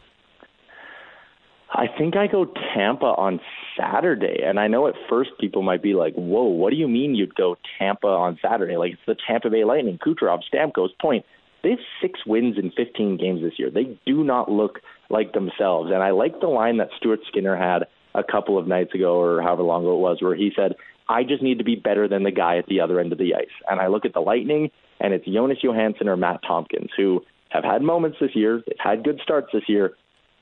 I 1.70 1.86
think 1.98 2.16
I 2.16 2.26
go 2.26 2.46
Tampa 2.74 3.06
on 3.06 3.40
Saturday. 3.78 4.42
And 4.44 4.58
I 4.58 4.66
know 4.66 4.88
at 4.88 4.94
first 5.08 5.30
people 5.38 5.62
might 5.62 5.82
be 5.82 5.94
like, 5.94 6.14
whoa, 6.14 6.44
what 6.44 6.70
do 6.70 6.76
you 6.76 6.88
mean 6.88 7.14
you'd 7.14 7.34
go 7.34 7.56
Tampa 7.78 8.08
on 8.08 8.38
Saturday? 8.42 8.76
Like, 8.76 8.92
it's 8.92 9.02
the 9.06 9.16
Tampa 9.26 9.50
Bay 9.50 9.64
Lightning, 9.64 9.98
Kucherov, 9.98 10.40
Stamkos, 10.52 10.88
Point. 11.00 11.24
They 11.62 11.70
have 11.70 11.78
six 12.00 12.20
wins 12.26 12.56
in 12.56 12.72
15 12.72 13.16
games 13.16 13.42
this 13.42 13.58
year. 13.58 13.70
They 13.70 13.98
do 14.06 14.24
not 14.24 14.50
look 14.50 14.80
like 15.10 15.32
themselves. 15.32 15.90
And 15.92 16.02
I 16.02 16.10
like 16.10 16.40
the 16.40 16.46
line 16.46 16.78
that 16.78 16.90
Stuart 16.96 17.20
Skinner 17.28 17.56
had 17.56 17.86
a 18.14 18.24
couple 18.24 18.58
of 18.58 18.66
nights 18.66 18.94
ago 18.94 19.20
or 19.20 19.42
however 19.42 19.62
long 19.62 19.82
ago 19.82 19.94
it 19.94 20.00
was 20.00 20.18
where 20.20 20.34
he 20.34 20.52
said, 20.56 20.74
I 21.08 21.24
just 21.24 21.42
need 21.42 21.58
to 21.58 21.64
be 21.64 21.76
better 21.76 22.08
than 22.08 22.22
the 22.22 22.30
guy 22.30 22.58
at 22.58 22.66
the 22.66 22.80
other 22.80 23.00
end 23.00 23.12
of 23.12 23.18
the 23.18 23.34
ice. 23.34 23.46
And 23.68 23.80
I 23.80 23.88
look 23.88 24.04
at 24.04 24.14
the 24.14 24.20
Lightning, 24.20 24.70
and 25.00 25.14
it's 25.14 25.26
Jonas 25.26 25.58
Johansson 25.62 26.08
or 26.08 26.16
Matt 26.16 26.40
Tomkins, 26.46 26.90
who 26.96 27.24
have 27.50 27.64
had 27.64 27.82
moments 27.82 28.18
this 28.20 28.34
year. 28.34 28.62
They've 28.66 28.76
had 28.78 29.04
good 29.04 29.20
starts 29.22 29.48
this 29.52 29.68
year. 29.68 29.94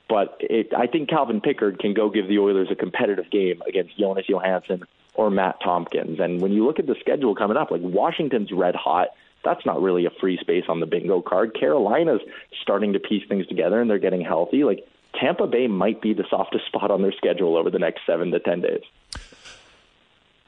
But 0.09 0.37
it, 0.39 0.73
I 0.75 0.87
think 0.87 1.09
Calvin 1.09 1.41
Pickard 1.41 1.79
can 1.79 1.93
go 1.93 2.09
give 2.09 2.27
the 2.27 2.39
Oilers 2.39 2.69
a 2.71 2.75
competitive 2.75 3.29
game 3.29 3.61
against 3.67 3.97
Jonas 3.97 4.25
Johansson 4.27 4.83
or 5.15 5.29
Matt 5.29 5.57
Tomkins. 5.61 6.19
And 6.19 6.41
when 6.41 6.51
you 6.51 6.65
look 6.65 6.79
at 6.79 6.87
the 6.87 6.95
schedule 6.99 7.35
coming 7.35 7.57
up, 7.57 7.71
like 7.71 7.81
Washington's 7.81 8.51
red 8.51 8.75
hot. 8.75 9.09
That's 9.43 9.65
not 9.65 9.81
really 9.81 10.05
a 10.05 10.09
free 10.09 10.37
space 10.41 10.65
on 10.67 10.79
the 10.79 10.85
bingo 10.85 11.21
card. 11.21 11.57
Carolina's 11.57 12.21
starting 12.61 12.93
to 12.93 12.99
piece 12.99 13.25
things 13.29 13.47
together 13.47 13.79
and 13.79 13.89
they're 13.89 13.99
getting 13.99 14.21
healthy. 14.21 14.63
Like 14.63 14.85
Tampa 15.19 15.47
Bay 15.47 15.67
might 15.67 16.01
be 16.01 16.13
the 16.13 16.25
softest 16.29 16.65
spot 16.67 16.91
on 16.91 17.01
their 17.01 17.13
schedule 17.13 17.55
over 17.55 17.69
the 17.69 17.79
next 17.79 18.01
seven 18.05 18.31
to 18.31 18.39
ten 18.39 18.61
days. 18.61 18.81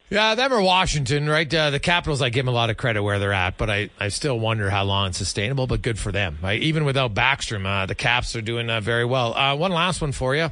Yeah, 0.10 0.34
them 0.34 0.51
or 0.51 0.62
Washington, 0.62 1.30
right? 1.30 1.53
Uh, 1.53 1.70
the 1.70 1.80
Capitals, 1.80 2.20
I 2.22 2.30
give 2.30 2.45
them 2.45 2.51
a 2.51 2.55
lot 2.55 2.72
of 2.72 2.78
credit 2.78 3.03
where 3.03 3.20
they're 3.20 3.32
at, 3.32 3.57
but 3.57 3.70
I, 3.70 3.91
I 3.99 4.07
still 4.07 4.39
wonder 4.39 4.72
how 4.72 4.84
long 4.84 5.10
it's 5.10 5.20
sustainable, 5.20 5.68
but 5.68 5.84
good 5.84 5.99
for 5.99 6.12
them. 6.12 6.39
Right? 6.41 6.60
Even 6.62 6.84
without 6.84 7.14
Backstrom, 7.14 7.66
uh, 7.66 7.86
the 7.86 7.93
Caps 7.93 8.36
are 8.36 8.41
doing 8.41 8.72
uh, 8.72 8.82
very 8.82 9.05
well. 9.05 9.36
Uh, 9.36 9.55
one 9.55 9.72
last 9.72 10.01
one 10.01 10.12
for 10.12 10.36
you. 10.36 10.49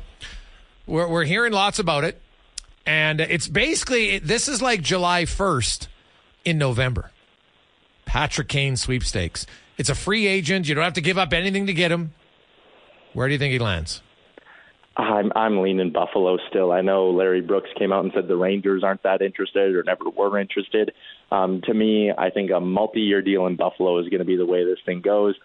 We're, 0.86 1.08
we're 1.08 1.24
hearing 1.24 1.54
lots 1.54 1.80
about 1.80 2.04
it, 2.04 2.22
and 2.86 3.20
it's 3.20 3.48
basically, 3.48 4.20
this 4.20 4.48
is 4.48 4.62
like 4.62 4.82
July 4.82 5.24
1st 5.24 5.88
in 6.46 6.60
November. 6.60 7.10
Patrick 8.06 8.48
Kane 8.48 8.78
sweepstakes. 8.78 9.48
It's 9.78 9.90
a 9.90 9.96
free 9.96 10.28
agent. 10.28 10.68
You 10.68 10.76
don't 10.76 10.84
have 10.84 10.94
to 10.94 11.02
give 11.02 11.18
up 11.18 11.34
anything 11.34 11.66
to 11.66 11.74
get 11.74 11.92
him. 11.92 12.14
Where 13.14 13.28
do 13.28 13.34
you 13.34 13.40
think 13.40 13.54
he 13.54 13.60
lands? 13.60 14.02
I'm 14.98 15.32
I'm 15.36 15.62
leaning 15.62 15.92
Buffalo 15.92 16.38
still. 16.50 16.72
I 16.72 16.82
know 16.82 17.12
Larry 17.12 17.42
Brooks 17.42 17.70
came 17.78 17.94
out 17.94 18.04
and 18.04 18.12
said 18.16 18.28
the 18.28 18.36
Rangers 18.36 18.84
aren't 18.84 19.04
that 19.04 19.22
interested 19.22 19.76
or 19.76 19.84
never 19.84 20.10
were 20.10 20.40
interested. 20.40 20.92
Um, 21.32 21.62
to 21.66 21.74
me, 21.74 22.12
I 22.18 22.32
think 22.32 22.50
a 22.50 22.60
multi-year 22.60 23.22
deal 23.22 23.46
in 23.46 23.56
Buffalo 23.58 24.00
is 24.00 24.10
going 24.10 24.20
to 24.20 24.26
be 24.26 24.38
the 24.38 24.46
way 24.46 24.66
this 24.66 24.80
thing 24.86 25.02
goes. 25.02 25.36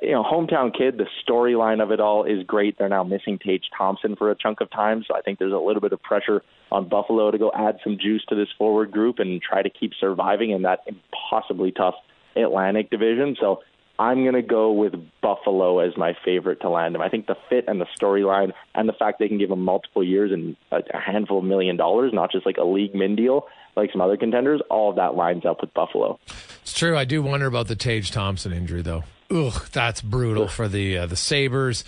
You 0.00 0.12
know, 0.12 0.22
hometown 0.22 0.72
kid. 0.76 0.96
The 0.96 1.06
storyline 1.28 1.82
of 1.82 1.90
it 1.90 2.00
all 2.00 2.24
is 2.24 2.42
great. 2.46 2.78
They're 2.78 2.88
now 2.88 3.04
missing 3.04 3.38
Tage 3.38 3.64
Thompson 3.76 4.16
for 4.16 4.30
a 4.30 4.34
chunk 4.34 4.62
of 4.62 4.70
time, 4.70 5.04
so 5.06 5.14
I 5.14 5.20
think 5.20 5.38
there's 5.38 5.52
a 5.52 5.58
little 5.58 5.82
bit 5.82 5.92
of 5.92 6.02
pressure 6.02 6.42
on 6.70 6.88
Buffalo 6.88 7.30
to 7.30 7.36
go 7.36 7.52
add 7.54 7.76
some 7.84 7.98
juice 8.00 8.24
to 8.30 8.34
this 8.34 8.48
forward 8.56 8.90
group 8.90 9.18
and 9.18 9.42
try 9.42 9.60
to 9.60 9.68
keep 9.68 9.92
surviving 10.00 10.50
in 10.52 10.62
that 10.62 10.80
impossibly 10.86 11.70
tough 11.70 11.96
Atlantic 12.34 12.88
division. 12.88 13.36
So 13.38 13.60
I'm 14.02 14.24
going 14.24 14.34
to 14.34 14.42
go 14.42 14.72
with 14.72 14.94
Buffalo 15.20 15.78
as 15.78 15.96
my 15.96 16.16
favorite 16.24 16.60
to 16.62 16.68
land 16.68 16.96
him. 16.96 17.00
I 17.00 17.08
think 17.08 17.28
the 17.28 17.36
fit 17.48 17.66
and 17.68 17.80
the 17.80 17.86
storyline 17.96 18.52
and 18.74 18.88
the 18.88 18.92
fact 18.92 19.20
they 19.20 19.28
can 19.28 19.38
give 19.38 19.48
him 19.48 19.62
multiple 19.62 20.02
years 20.02 20.32
and 20.32 20.56
a, 20.72 20.82
handful 20.98 21.38
of 21.38 21.44
million 21.44 21.76
dollars, 21.76 22.12
not 22.12 22.32
just 22.32 22.44
like 22.44 22.56
a 22.56 22.64
league 22.64 22.96
min 22.96 23.14
deal 23.14 23.46
like 23.76 23.92
some 23.92 24.00
other 24.00 24.16
contenders, 24.16 24.60
all 24.68 24.90
of 24.90 24.96
that 24.96 25.14
lines 25.14 25.46
up 25.46 25.60
with 25.60 25.72
Buffalo. 25.72 26.18
It's 26.62 26.74
true. 26.74 26.98
I 26.98 27.04
do 27.04 27.22
wonder 27.22 27.46
about 27.46 27.68
the 27.68 27.76
Tage 27.76 28.10
Thompson 28.10 28.52
injury, 28.52 28.82
though. 28.82 29.04
Ugh, 29.30 29.66
that's 29.72 30.02
brutal 30.02 30.48
for 30.48 30.68
the 30.68 30.98
uh, 30.98 31.06
the 31.06 31.16
Sabres. 31.16 31.84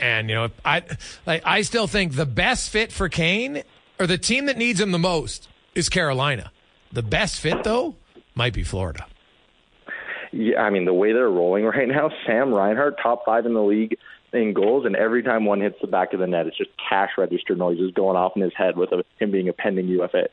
And 0.00 0.30
you 0.30 0.36
know, 0.36 0.48
I 0.64 0.82
like 1.26 1.42
I 1.44 1.62
still 1.62 1.86
think 1.86 2.14
the 2.14 2.26
best 2.26 2.70
fit 2.70 2.92
for 2.92 3.10
Kane 3.10 3.62
or 4.00 4.06
the 4.06 4.18
team 4.18 4.46
that 4.46 4.56
needs 4.56 4.80
him 4.80 4.90
the 4.90 4.98
most 4.98 5.48
is 5.74 5.88
Carolina. 5.88 6.50
The 6.92 7.02
best 7.02 7.40
fit 7.40 7.62
though 7.62 7.94
might 8.34 8.54
be 8.54 8.64
Florida. 8.64 9.06
Yeah, 10.32 10.62
I 10.62 10.70
mean 10.70 10.84
the 10.84 10.94
way 10.94 11.12
they're 11.12 11.28
rolling 11.28 11.64
right 11.64 11.88
now, 11.88 12.10
Sam 12.26 12.52
Reinhart, 12.52 12.96
top 13.02 13.24
five 13.24 13.46
in 13.46 13.54
the 13.54 13.62
league 13.62 13.96
in 14.32 14.52
goals, 14.52 14.84
and 14.84 14.94
every 14.94 15.22
time 15.22 15.44
one 15.44 15.60
hits 15.60 15.76
the 15.80 15.86
back 15.86 16.12
of 16.12 16.20
the 16.20 16.26
net, 16.26 16.46
it's 16.46 16.56
just 16.56 16.70
cash 16.88 17.10
register 17.16 17.54
noises 17.54 17.92
going 17.92 18.16
off 18.16 18.32
in 18.36 18.42
his 18.42 18.52
head 18.54 18.76
with 18.76 18.92
a, 18.92 19.04
him 19.18 19.30
being 19.30 19.48
a 19.48 19.52
pending 19.52 19.88
UFA. 19.88 20.28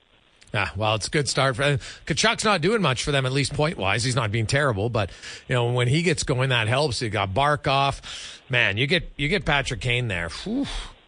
Yeah, 0.54 0.70
well, 0.76 0.96
it's 0.96 1.08
a 1.08 1.10
good 1.10 1.28
start. 1.28 1.56
For, 1.56 1.64
Tkachuk's 2.06 2.46
not 2.46 2.62
doing 2.62 2.82
much 2.82 3.04
for 3.04 3.12
them, 3.12 3.26
at 3.26 3.34
least 3.34 3.54
point 3.54 3.78
wise. 3.78 4.04
He's 4.04 4.16
not 4.16 4.32
being 4.32 4.46
terrible, 4.46 4.90
but 4.90 5.10
you 5.48 5.56
know 5.56 5.72
when 5.72 5.88
he 5.88 6.02
gets 6.02 6.24
going, 6.24 6.50
that 6.50 6.68
helps. 6.68 7.02
You 7.02 7.10
got 7.10 7.34
Barkov, 7.34 8.02
man. 8.50 8.78
You 8.78 8.88
get 8.88 9.12
you 9.18 9.28
get 9.28 9.46
Patrick 9.46 9.82
Kane 9.82 10.08
there. 10.08 10.30
Whew. 10.30 10.66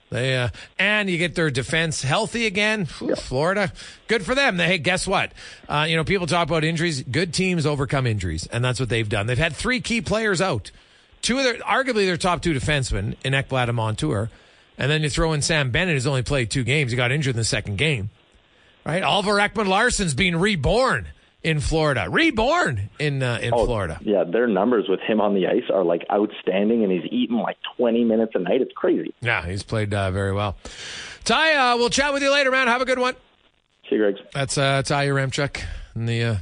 They 0.09 0.37
uh, 0.37 0.49
and 0.79 1.09
you 1.09 1.17
get 1.17 1.35
their 1.35 1.49
defense 1.49 2.01
healthy 2.01 2.45
again. 2.45 2.85
Florida, 2.85 3.73
good 4.07 4.23
for 4.23 4.35
them. 4.35 4.57
They, 4.57 4.67
hey, 4.67 4.77
guess 4.77 5.05
what? 5.05 5.33
Uh, 5.67 5.85
you 5.89 5.97
know, 5.97 6.05
people 6.05 6.27
talk 6.27 6.47
about 6.47 6.63
injuries. 6.63 7.03
Good 7.03 7.33
teams 7.33 7.65
overcome 7.65 8.07
injuries, 8.07 8.47
and 8.47 8.63
that's 8.63 8.79
what 8.79 8.87
they've 8.87 9.07
done. 9.07 9.27
They've 9.27 9.37
had 9.37 9.55
three 9.55 9.81
key 9.81 10.01
players 10.01 10.39
out. 10.41 10.71
Two 11.21 11.39
of 11.39 11.43
their, 11.43 11.55
arguably 11.55 12.05
their 12.05 12.15
top 12.15 12.41
two 12.41 12.53
defensemen, 12.53 13.15
in 13.25 13.33
Ekblad 13.33 13.67
and 13.67 13.75
Montour, 13.75 14.29
and 14.77 14.89
then 14.89 15.03
you 15.03 15.09
throw 15.09 15.33
in 15.33 15.41
Sam 15.41 15.71
Bennett, 15.71 15.95
who's 15.95 16.07
only 16.07 16.23
played 16.23 16.51
two 16.51 16.63
games. 16.63 16.91
He 16.91 16.97
got 16.97 17.11
injured 17.11 17.35
in 17.35 17.37
the 17.37 17.43
second 17.43 17.77
game. 17.77 18.09
Right, 18.85 19.03
Oliver 19.03 19.33
Ekman-Larsson's 19.33 20.13
being 20.13 20.37
reborn 20.37 21.09
in 21.43 21.59
Florida, 21.59 22.07
reborn 22.09 22.89
in 22.99 23.21
uh, 23.23 23.39
in 23.41 23.53
Oh, 23.53 23.65
Florida. 23.65 23.99
Yeah, 24.01 24.23
their 24.23 24.47
numbers 24.47 24.85
with 24.89 24.99
him 25.01 25.21
on 25.21 25.33
the 25.35 25.47
ice 25.47 25.69
are 25.73 25.83
like 25.83 26.03
outstanding, 26.11 26.83
and 26.83 26.91
he's 26.91 27.05
eating 27.11 27.37
like 27.37 27.57
20 27.77 28.03
minutes 28.03 28.33
a 28.35 28.39
night. 28.39 28.61
It's 28.61 28.71
crazy. 28.75 29.13
Yeah, 29.21 29.45
he's 29.45 29.63
played 29.63 29.93
uh, 29.93 30.11
very 30.11 30.33
well. 30.33 30.57
Ty, 31.23 31.53
uh, 31.73 31.77
we'll 31.77 31.89
chat 31.89 32.13
with 32.13 32.23
you 32.23 32.31
later, 32.31 32.51
man. 32.51 32.67
Have 32.67 32.81
a 32.81 32.85
good 32.85 32.99
one. 32.99 33.13
See 33.89 33.95
you, 33.95 34.01
Greg. 34.01 34.15
That's 34.33 34.57
uh, 34.57 34.81
Ty 34.83 35.07
Yaremchuk 35.07 35.61
in 35.95 36.05
the 36.05 36.23
uh, 36.23 36.35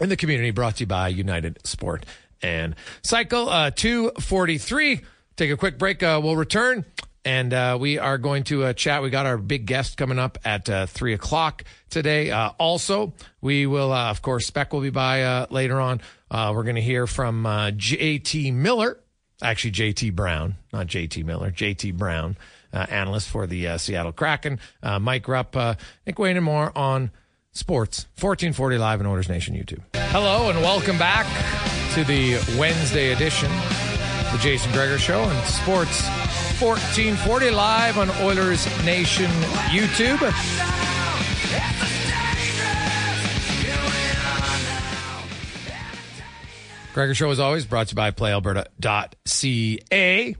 in 0.00 0.08
the 0.08 0.16
community, 0.16 0.50
brought 0.50 0.76
to 0.76 0.80
you 0.84 0.86
by 0.86 1.08
United 1.08 1.58
Sport 1.66 2.06
and 2.42 2.74
Cycle. 3.02 3.48
Uh, 3.48 3.70
Two 3.70 4.12
forty 4.20 4.56
three. 4.58 5.00
Take 5.36 5.50
a 5.50 5.56
quick 5.56 5.78
break. 5.78 6.02
Uh, 6.02 6.18
we'll 6.22 6.36
return 6.36 6.84
and 7.26 7.52
uh, 7.52 7.76
we 7.78 7.98
are 7.98 8.18
going 8.18 8.44
to 8.44 8.64
uh, 8.64 8.72
chat. 8.72 9.02
We 9.02 9.10
got 9.10 9.26
our 9.26 9.36
big 9.36 9.66
guest 9.66 9.96
coming 9.96 10.18
up 10.18 10.38
at 10.44 10.70
uh, 10.70 10.86
three 10.86 11.12
o'clock 11.12 11.64
today. 11.90 12.30
Uh, 12.30 12.52
also, 12.56 13.12
we 13.40 13.66
will, 13.66 13.92
uh, 13.92 14.10
of 14.10 14.22
course, 14.22 14.46
Spec 14.46 14.72
will 14.72 14.80
be 14.80 14.90
by 14.90 15.24
uh, 15.24 15.46
later 15.50 15.80
on. 15.80 16.00
we're 16.30 16.62
going 16.62 16.76
to 16.76 16.80
hear 16.80 17.08
from 17.08 17.42
JT 17.42 18.54
Miller, 18.54 19.00
actually 19.42 19.72
JT 19.72 20.14
Brown, 20.14 20.54
not 20.72 20.86
JT 20.86 21.24
Miller, 21.24 21.50
JT 21.50 21.94
Brown, 21.94 22.36
analyst 22.72 23.28
for 23.28 23.48
the 23.48 23.76
Seattle 23.76 24.12
Kraken. 24.12 24.60
Mike 25.00 25.26
Rupp, 25.26 25.56
Nick 26.06 26.18
Wayne, 26.20 26.36
and 26.36 26.44
more 26.44 26.70
on 26.78 27.10
sports. 27.50 28.06
1440 28.20 28.78
live 28.78 29.00
in 29.00 29.06
Oilers 29.06 29.28
Nation 29.28 29.56
YouTube. 29.56 29.82
Hello 30.10 30.48
and 30.48 30.60
welcome 30.60 30.96
back 30.96 31.26
to 31.94 32.04
the 32.04 32.34
Wednesday 32.56 33.12
edition, 33.12 33.50
the 34.36 34.42
Jason 34.42 34.72
Gregor 34.72 34.98
Show 34.98 35.22
and 35.22 35.46
Sports 35.46 36.02
1440 36.60 37.50
live 37.50 37.96
on 37.98 38.10
Oilers 38.22 38.66
Nation 38.84 39.30
YouTube. 39.70 40.18
Gregor 46.92 47.14
Show, 47.14 47.30
as 47.30 47.40
always, 47.40 47.64
brought 47.64 47.86
to 47.88 47.92
you 47.92 47.96
by 47.96 48.10
PlayAlberta.ca. 48.10 50.36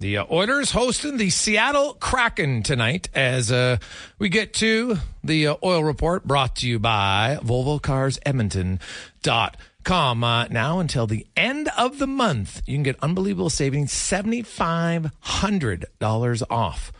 The 0.00 0.16
uh, 0.16 0.26
Oilers 0.30 0.70
hosting 0.70 1.16
the 1.16 1.30
Seattle 1.30 1.94
Kraken 1.94 2.62
tonight 2.62 3.08
as 3.14 3.50
uh, 3.50 3.78
we 4.20 4.28
get 4.28 4.52
to 4.54 4.98
the 5.24 5.48
uh, 5.48 5.56
oil 5.64 5.82
report 5.82 6.24
brought 6.24 6.54
to 6.56 6.68
you 6.68 6.78
by 6.78 7.38
Volvo 7.42 7.82
Com. 9.88 10.22
Uh, 10.22 10.46
now 10.48 10.78
until 10.80 11.06
the 11.06 11.26
end 11.34 11.70
of 11.78 11.98
the 11.98 12.06
month, 12.06 12.60
you 12.66 12.74
can 12.74 12.82
get 12.82 12.98
unbelievable 13.00 13.48
savings 13.48 13.90
$7,500 13.90 16.42
off 16.50 16.92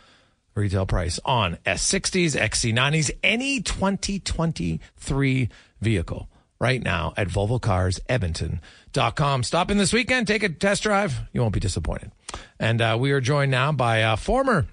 retail 0.55 0.87
price 0.87 1.19
on 1.23 1.59
S60s, 1.67 2.35
XC90s, 2.35 3.11
any 3.21 3.61
2023 3.61 5.49
vehicle 5.79 6.29
right 6.59 6.81
now 6.81 7.13
at 7.15 7.27
VolvoCarsEdmonton.com. 7.27 9.43
Stop 9.43 9.69
in 9.69 9.77
this 9.77 9.93
weekend, 9.93 10.27
take 10.27 10.41
a 10.41 10.49
test 10.49 10.81
drive. 10.81 11.19
You 11.31 11.41
won't 11.41 11.53
be 11.53 11.59
disappointed. 11.59 12.11
And 12.59 12.81
uh, 12.81 12.97
we 12.99 13.11
are 13.11 13.21
joined 13.21 13.51
now 13.51 13.71
by 13.71 13.97
a 13.97 14.17
former 14.17 14.65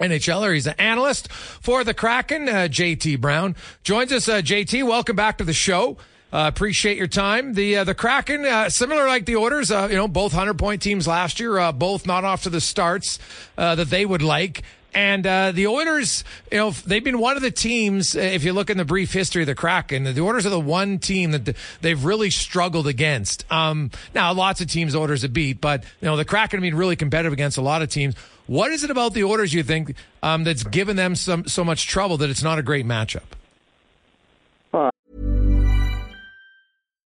NHLer. 0.00 0.54
He's 0.54 0.68
an 0.68 0.76
analyst 0.78 1.32
for 1.32 1.82
the 1.82 1.94
Kraken, 1.94 2.48
uh, 2.48 2.68
JT 2.70 3.20
Brown. 3.20 3.56
Joins 3.82 4.12
us, 4.12 4.28
uh, 4.28 4.40
JT. 4.40 4.86
Welcome 4.86 5.16
back 5.16 5.38
to 5.38 5.44
the 5.44 5.52
show. 5.52 5.96
Uh, 6.30 6.44
appreciate 6.46 6.98
your 6.98 7.06
time. 7.06 7.54
The 7.54 7.78
uh, 7.78 7.84
the 7.84 7.94
Kraken, 7.94 8.44
uh, 8.44 8.68
similar 8.68 9.06
like 9.06 9.24
the 9.24 9.36
Oilers, 9.36 9.70
uh, 9.70 9.88
you 9.90 9.96
know, 9.96 10.08
both 10.08 10.32
hundred 10.32 10.58
point 10.58 10.82
teams 10.82 11.06
last 11.06 11.40
year, 11.40 11.58
uh, 11.58 11.72
both 11.72 12.06
not 12.06 12.24
off 12.24 12.42
to 12.42 12.50
the 12.50 12.60
starts 12.60 13.18
uh, 13.56 13.74
that 13.76 13.88
they 13.88 14.04
would 14.04 14.20
like. 14.20 14.62
And 14.94 15.24
the 15.54 15.66
Oilers, 15.66 16.24
you 16.50 16.58
know, 16.58 16.70
they've 16.70 17.04
been 17.04 17.18
one 17.20 17.36
of 17.36 17.42
the 17.42 17.50
teams. 17.50 18.16
If 18.16 18.42
you 18.42 18.52
look 18.52 18.68
in 18.68 18.78
the 18.78 18.86
brief 18.86 19.12
history 19.12 19.42
of 19.42 19.46
the 19.46 19.54
Kraken, 19.54 20.02
the 20.02 20.20
Oilers 20.20 20.44
are 20.44 20.50
the 20.50 20.58
one 20.58 20.98
team 20.98 21.30
that 21.32 21.54
they've 21.82 22.04
really 22.04 22.30
struggled 22.30 22.88
against. 22.88 23.44
Um, 23.52 23.90
now, 24.14 24.32
lots 24.32 24.60
of 24.60 24.66
teams 24.66 24.96
Oilers 24.96 25.22
have 25.22 25.32
beat, 25.32 25.60
but 25.60 25.84
you 26.00 26.06
know, 26.06 26.16
the 26.16 26.24
Kraken 26.24 26.58
have 26.58 26.62
been 26.62 26.74
really 26.74 26.96
competitive 26.96 27.32
against 27.32 27.58
a 27.58 27.62
lot 27.62 27.82
of 27.82 27.90
teams. 27.90 28.16
What 28.46 28.72
is 28.72 28.82
it 28.82 28.90
about 28.90 29.12
the 29.12 29.24
Oilers 29.24 29.54
you 29.54 29.62
think 29.62 29.94
um, 30.22 30.42
that's 30.42 30.64
given 30.64 30.96
them 30.96 31.14
some 31.14 31.46
so 31.46 31.64
much 31.64 31.86
trouble 31.86 32.16
that 32.16 32.30
it's 32.30 32.42
not 32.42 32.58
a 32.58 32.62
great 32.62 32.86
matchup? 32.86 33.37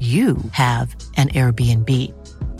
you 0.00 0.36
have 0.52 0.96
an 1.18 1.28
Airbnb. 1.28 2.10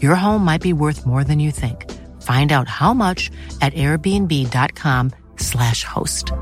Your 0.02 0.14
home 0.14 0.44
might 0.44 0.60
be 0.60 0.74
worth 0.74 1.06
more 1.06 1.24
than 1.24 1.40
you 1.40 1.50
think. 1.50 1.90
Find 2.20 2.52
out 2.52 2.68
how 2.68 2.92
much 2.92 3.30
at 3.62 3.72
airbnb.com/slash 3.72 5.84
host. 5.84 6.32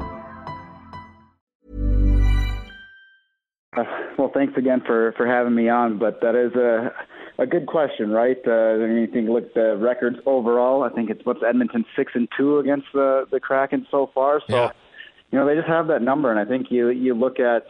Uh, 3.77 3.85
well, 4.19 4.33
thanks 4.35 4.55
again 4.57 4.83
for, 4.85 5.13
for 5.17 5.25
having 5.25 5.55
me 5.55 5.69
on. 5.69 5.99
But 5.99 6.21
that 6.23 6.35
is 6.35 6.53
a, 6.57 6.93
a 7.39 7.47
good 7.47 7.67
question, 7.67 8.11
right? 8.11 8.39
Uh, 8.45 8.51
I 8.51 8.79
mean, 8.79 8.97
you 8.97 9.07
think 9.07 9.29
look 9.29 9.55
the 9.55 9.77
records 9.77 10.19
overall. 10.27 10.83
I 10.83 10.89
think 10.89 11.11
it's 11.11 11.25
what's 11.25 11.45
Edmonton 11.49 11.85
six 11.95 12.11
and 12.17 12.29
two 12.37 12.59
against 12.59 12.89
the 12.93 13.29
the 13.31 13.39
Kraken 13.39 13.87
so 13.89 14.11
far. 14.13 14.41
So, 14.49 14.57
yeah. 14.57 14.73
you 15.31 15.39
know, 15.39 15.47
they 15.47 15.55
just 15.55 15.69
have 15.69 15.87
that 15.89 16.03
number, 16.03 16.33
and 16.33 16.41
I 16.41 16.45
think 16.45 16.71
you 16.71 16.89
you 16.89 17.15
look 17.15 17.39
at 17.39 17.69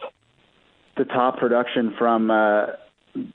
the 0.97 1.05
top 1.05 1.37
production 1.37 1.93
from. 1.97 2.31
Uh, 2.31 2.65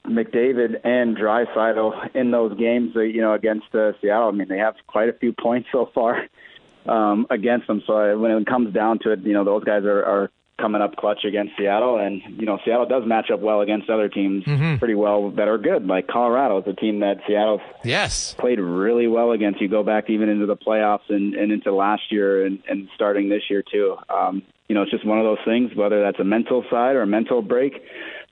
McDavid 0.07 0.81
and 0.85 1.17
Draisaitl 1.17 2.15
in 2.15 2.31
those 2.31 2.57
games, 2.59 2.93
you 2.95 3.21
know, 3.21 3.35
against 3.35 3.75
uh, 3.75 3.93
Seattle. 4.01 4.29
I 4.29 4.33
mean, 4.33 4.49
they 4.49 4.59
have 4.59 4.75
quite 4.87 5.09
a 5.09 5.13
few 5.13 5.33
points 5.33 5.69
so 5.73 5.91
far 5.95 6.27
um, 6.87 7.27
against 7.31 7.67
them. 7.67 7.83
So 7.87 7.95
uh, 7.95 8.19
when 8.19 8.31
it 8.31 8.47
comes 8.47 8.73
down 8.73 8.99
to 9.01 9.13
it, 9.13 9.21
you 9.21 9.33
know, 9.33 9.45
those 9.45 9.65
guys 9.65 9.85
are, 9.85 10.05
are 10.05 10.31
coming 10.59 10.81
up 10.81 10.97
clutch 10.97 11.25
against 11.25 11.53
Seattle, 11.59 11.99
and 11.99 12.23
you 12.39 12.47
know, 12.47 12.59
Seattle 12.65 12.87
does 12.87 13.03
match 13.05 13.31
up 13.33 13.41
well 13.41 13.61
against 13.61 13.91
other 13.91 14.09
teams 14.09 14.45
mm-hmm. 14.45 14.77
pretty 14.77 14.95
well 14.95 15.31
that 15.33 15.49
are 15.49 15.59
good. 15.59 15.87
Like 15.87 16.07
Colorado 16.07 16.61
is 16.61 16.65
a 16.69 16.75
team 16.75 17.01
that 17.01 17.19
Seattle 17.27 17.61
yes 17.83 18.35
played 18.35 18.61
really 18.61 19.09
well 19.09 19.33
against. 19.33 19.61
You 19.61 19.69
go 19.69 19.83
back 19.83 20.09
even 20.09 20.29
into 20.29 20.47
the 20.47 20.57
playoffs 20.57 21.09
and, 21.09 21.35
and 21.35 21.51
into 21.51 21.75
last 21.75 22.03
year 22.11 22.47
and, 22.47 22.63
and 22.69 22.89
starting 22.95 23.29
this 23.29 23.43
year 23.51 23.63
too. 23.63 23.97
Um, 24.09 24.43
you 24.69 24.75
know, 24.75 24.83
it's 24.83 24.91
just 24.91 25.05
one 25.05 25.19
of 25.19 25.25
those 25.25 25.45
things, 25.45 25.75
whether 25.75 26.01
that's 26.01 26.21
a 26.21 26.25
mental 26.25 26.65
side 26.71 26.97
or 26.97 27.03
a 27.03 27.07
mental 27.07 27.43
break. 27.43 27.83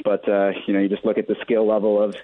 But 0.05 0.29
uh, 0.29 0.53
you 0.67 0.75
know, 0.75 0.81
you 0.81 0.89
just 0.89 1.05
look 1.05 1.19
at 1.19 1.29
the 1.29 1.37
skill 1.43 1.67
level 1.67 2.03
of 2.03 2.17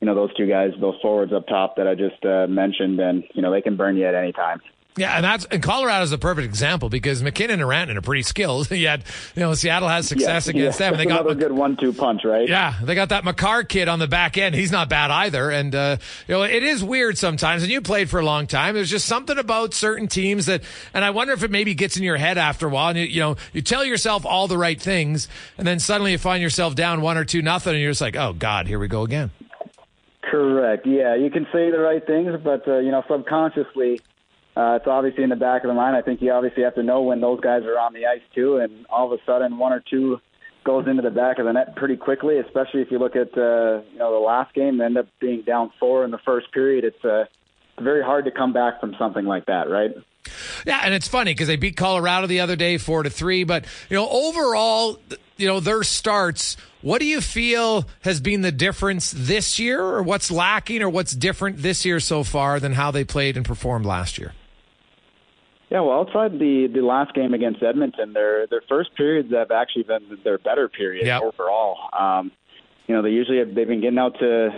you 0.00 0.06
know 0.06 0.14
those 0.14 0.34
two 0.34 0.46
guys, 0.46 0.72
those 0.80 0.96
forwards 1.00 1.32
up 1.32 1.46
top 1.46 1.76
that 1.76 1.86
I 1.86 1.94
just 1.94 2.24
uh, 2.24 2.46
mentioned, 2.48 3.00
and 3.00 3.24
you 3.34 3.42
know 3.42 3.50
they 3.50 3.62
can 3.62 3.76
burn 3.76 3.96
you 3.96 4.06
at 4.06 4.14
any 4.14 4.32
time. 4.32 4.60
Yeah, 4.94 5.16
and 5.16 5.24
that's 5.24 5.46
and 5.46 5.62
Colorado's 5.62 6.12
a 6.12 6.18
perfect 6.18 6.44
example 6.44 6.90
because 6.90 7.22
MacKinnon 7.22 7.60
and 7.60 7.68
Rantanen 7.68 7.96
are 7.96 8.02
pretty 8.02 8.22
skilled. 8.22 8.70
Yet, 8.82 9.00
you 9.34 9.40
know, 9.40 9.54
Seattle 9.54 9.88
has 9.88 10.06
success 10.06 10.48
against 10.48 10.78
yeah. 10.78 10.90
them. 10.90 11.00
And 11.00 11.00
they 11.00 11.06
got 11.06 11.30
a 11.30 11.34
good 11.34 11.52
one-two 11.52 11.94
punch, 11.94 12.24
right? 12.24 12.46
Yeah, 12.46 12.74
they 12.82 12.94
got 12.94 13.08
that 13.08 13.24
Makar 13.24 13.64
kid 13.64 13.88
on 13.88 14.00
the 14.00 14.06
back 14.06 14.36
end. 14.36 14.54
He's 14.54 14.70
not 14.70 14.90
bad 14.90 15.10
either. 15.10 15.50
And 15.50 15.74
uh, 15.74 15.96
you 16.28 16.34
know, 16.34 16.42
it 16.42 16.62
is 16.62 16.84
weird 16.84 17.16
sometimes. 17.16 17.62
And 17.62 17.72
you 17.72 17.80
played 17.80 18.10
for 18.10 18.20
a 18.20 18.24
long 18.24 18.46
time. 18.46 18.74
There's 18.74 18.90
just 18.90 19.06
something 19.06 19.38
about 19.38 19.72
certain 19.72 20.08
teams 20.08 20.44
that, 20.46 20.62
and 20.92 21.02
I 21.02 21.10
wonder 21.10 21.32
if 21.32 21.42
it 21.42 21.50
maybe 21.50 21.72
gets 21.72 21.96
in 21.96 22.02
your 22.02 22.18
head 22.18 22.36
after 22.36 22.66
a 22.66 22.70
while. 22.70 22.90
And 22.90 22.98
you, 22.98 23.04
you 23.06 23.20
know, 23.20 23.36
you 23.54 23.62
tell 23.62 23.86
yourself 23.86 24.26
all 24.26 24.46
the 24.46 24.58
right 24.58 24.80
things, 24.80 25.26
and 25.56 25.66
then 25.66 25.78
suddenly 25.78 26.12
you 26.12 26.18
find 26.18 26.42
yourself 26.42 26.74
down 26.74 27.00
one 27.00 27.16
or 27.16 27.24
two 27.24 27.40
nothing, 27.40 27.72
and 27.72 27.80
you're 27.80 27.92
just 27.92 28.02
like, 28.02 28.16
oh 28.16 28.34
God, 28.34 28.66
here 28.66 28.78
we 28.78 28.88
go 28.88 29.02
again. 29.02 29.30
Correct. 30.22 30.86
Yeah, 30.86 31.14
you 31.14 31.30
can 31.30 31.46
say 31.50 31.70
the 31.70 31.78
right 31.78 32.06
things, 32.06 32.38
but 32.44 32.68
uh, 32.68 32.78
you 32.78 32.90
know, 32.90 33.02
subconsciously 33.08 34.00
uh, 34.56 34.76
it's 34.76 34.86
obviously 34.86 35.24
in 35.24 35.30
the 35.30 35.36
back 35.36 35.64
of 35.64 35.68
the 35.68 35.74
mind. 35.74 35.96
I 35.96 36.02
think 36.02 36.20
you 36.20 36.30
obviously 36.30 36.62
have 36.64 36.74
to 36.74 36.82
know 36.82 37.02
when 37.02 37.20
those 37.20 37.40
guys 37.40 37.62
are 37.62 37.78
on 37.78 37.94
the 37.94 38.06
ice 38.06 38.20
too, 38.34 38.58
and 38.58 38.84
all 38.90 39.10
of 39.10 39.18
a 39.18 39.22
sudden 39.24 39.56
one 39.56 39.72
or 39.72 39.82
two 39.88 40.18
goes 40.64 40.86
into 40.86 41.02
the 41.02 41.10
back 41.10 41.38
of 41.38 41.46
the 41.46 41.52
net 41.52 41.74
pretty 41.74 41.96
quickly. 41.96 42.38
Especially 42.38 42.82
if 42.82 42.90
you 42.90 42.98
look 42.98 43.16
at 43.16 43.36
uh, 43.36 43.80
you 43.92 43.98
know 43.98 44.12
the 44.12 44.24
last 44.24 44.54
game, 44.54 44.76
they 44.76 44.84
end 44.84 44.98
up 44.98 45.06
being 45.20 45.42
down 45.42 45.72
four 45.80 46.04
in 46.04 46.10
the 46.10 46.18
first 46.18 46.52
period. 46.52 46.84
It's 46.84 47.04
uh, 47.04 47.24
very 47.80 48.02
hard 48.02 48.26
to 48.26 48.30
come 48.30 48.52
back 48.52 48.78
from 48.78 48.94
something 48.98 49.24
like 49.24 49.46
that, 49.46 49.70
right? 49.70 49.92
Yeah, 50.66 50.80
and 50.84 50.94
it's 50.94 51.08
funny 51.08 51.32
because 51.32 51.48
they 51.48 51.56
beat 51.56 51.76
Colorado 51.76 52.26
the 52.26 52.40
other 52.40 52.54
day, 52.54 52.76
four 52.76 53.02
to 53.02 53.10
three. 53.10 53.44
But 53.44 53.64
you 53.88 53.96
know, 53.96 54.06
overall, 54.06 54.98
you 55.38 55.46
know 55.46 55.60
their 55.60 55.82
starts. 55.82 56.58
What 56.82 56.98
do 56.98 57.06
you 57.06 57.22
feel 57.22 57.88
has 58.02 58.20
been 58.20 58.42
the 58.42 58.52
difference 58.52 59.14
this 59.16 59.58
year, 59.58 59.80
or 59.80 60.02
what's 60.02 60.30
lacking, 60.30 60.82
or 60.82 60.90
what's 60.90 61.12
different 61.12 61.56
this 61.56 61.86
year 61.86 62.00
so 62.00 62.22
far 62.22 62.60
than 62.60 62.74
how 62.74 62.90
they 62.90 63.04
played 63.04 63.38
and 63.38 63.46
performed 63.46 63.86
last 63.86 64.18
year? 64.18 64.34
Yeah, 65.72 65.80
well, 65.80 66.00
outside 66.00 66.32
the 66.32 66.68
the 66.70 66.82
last 66.82 67.14
game 67.14 67.32
against 67.32 67.62
Edmonton, 67.62 68.12
their 68.12 68.46
their 68.46 68.60
first 68.68 68.94
periods 68.94 69.32
have 69.32 69.50
actually 69.50 69.84
been 69.84 70.18
their 70.22 70.36
better 70.36 70.68
periods 70.68 71.06
yep. 71.06 71.22
overall. 71.22 71.78
Um, 71.98 72.30
you 72.86 72.94
know, 72.94 73.00
they 73.00 73.08
usually 73.08 73.38
have, 73.38 73.54
they've 73.54 73.66
been 73.66 73.80
getting 73.80 73.98
out 73.98 74.18
to 74.18 74.50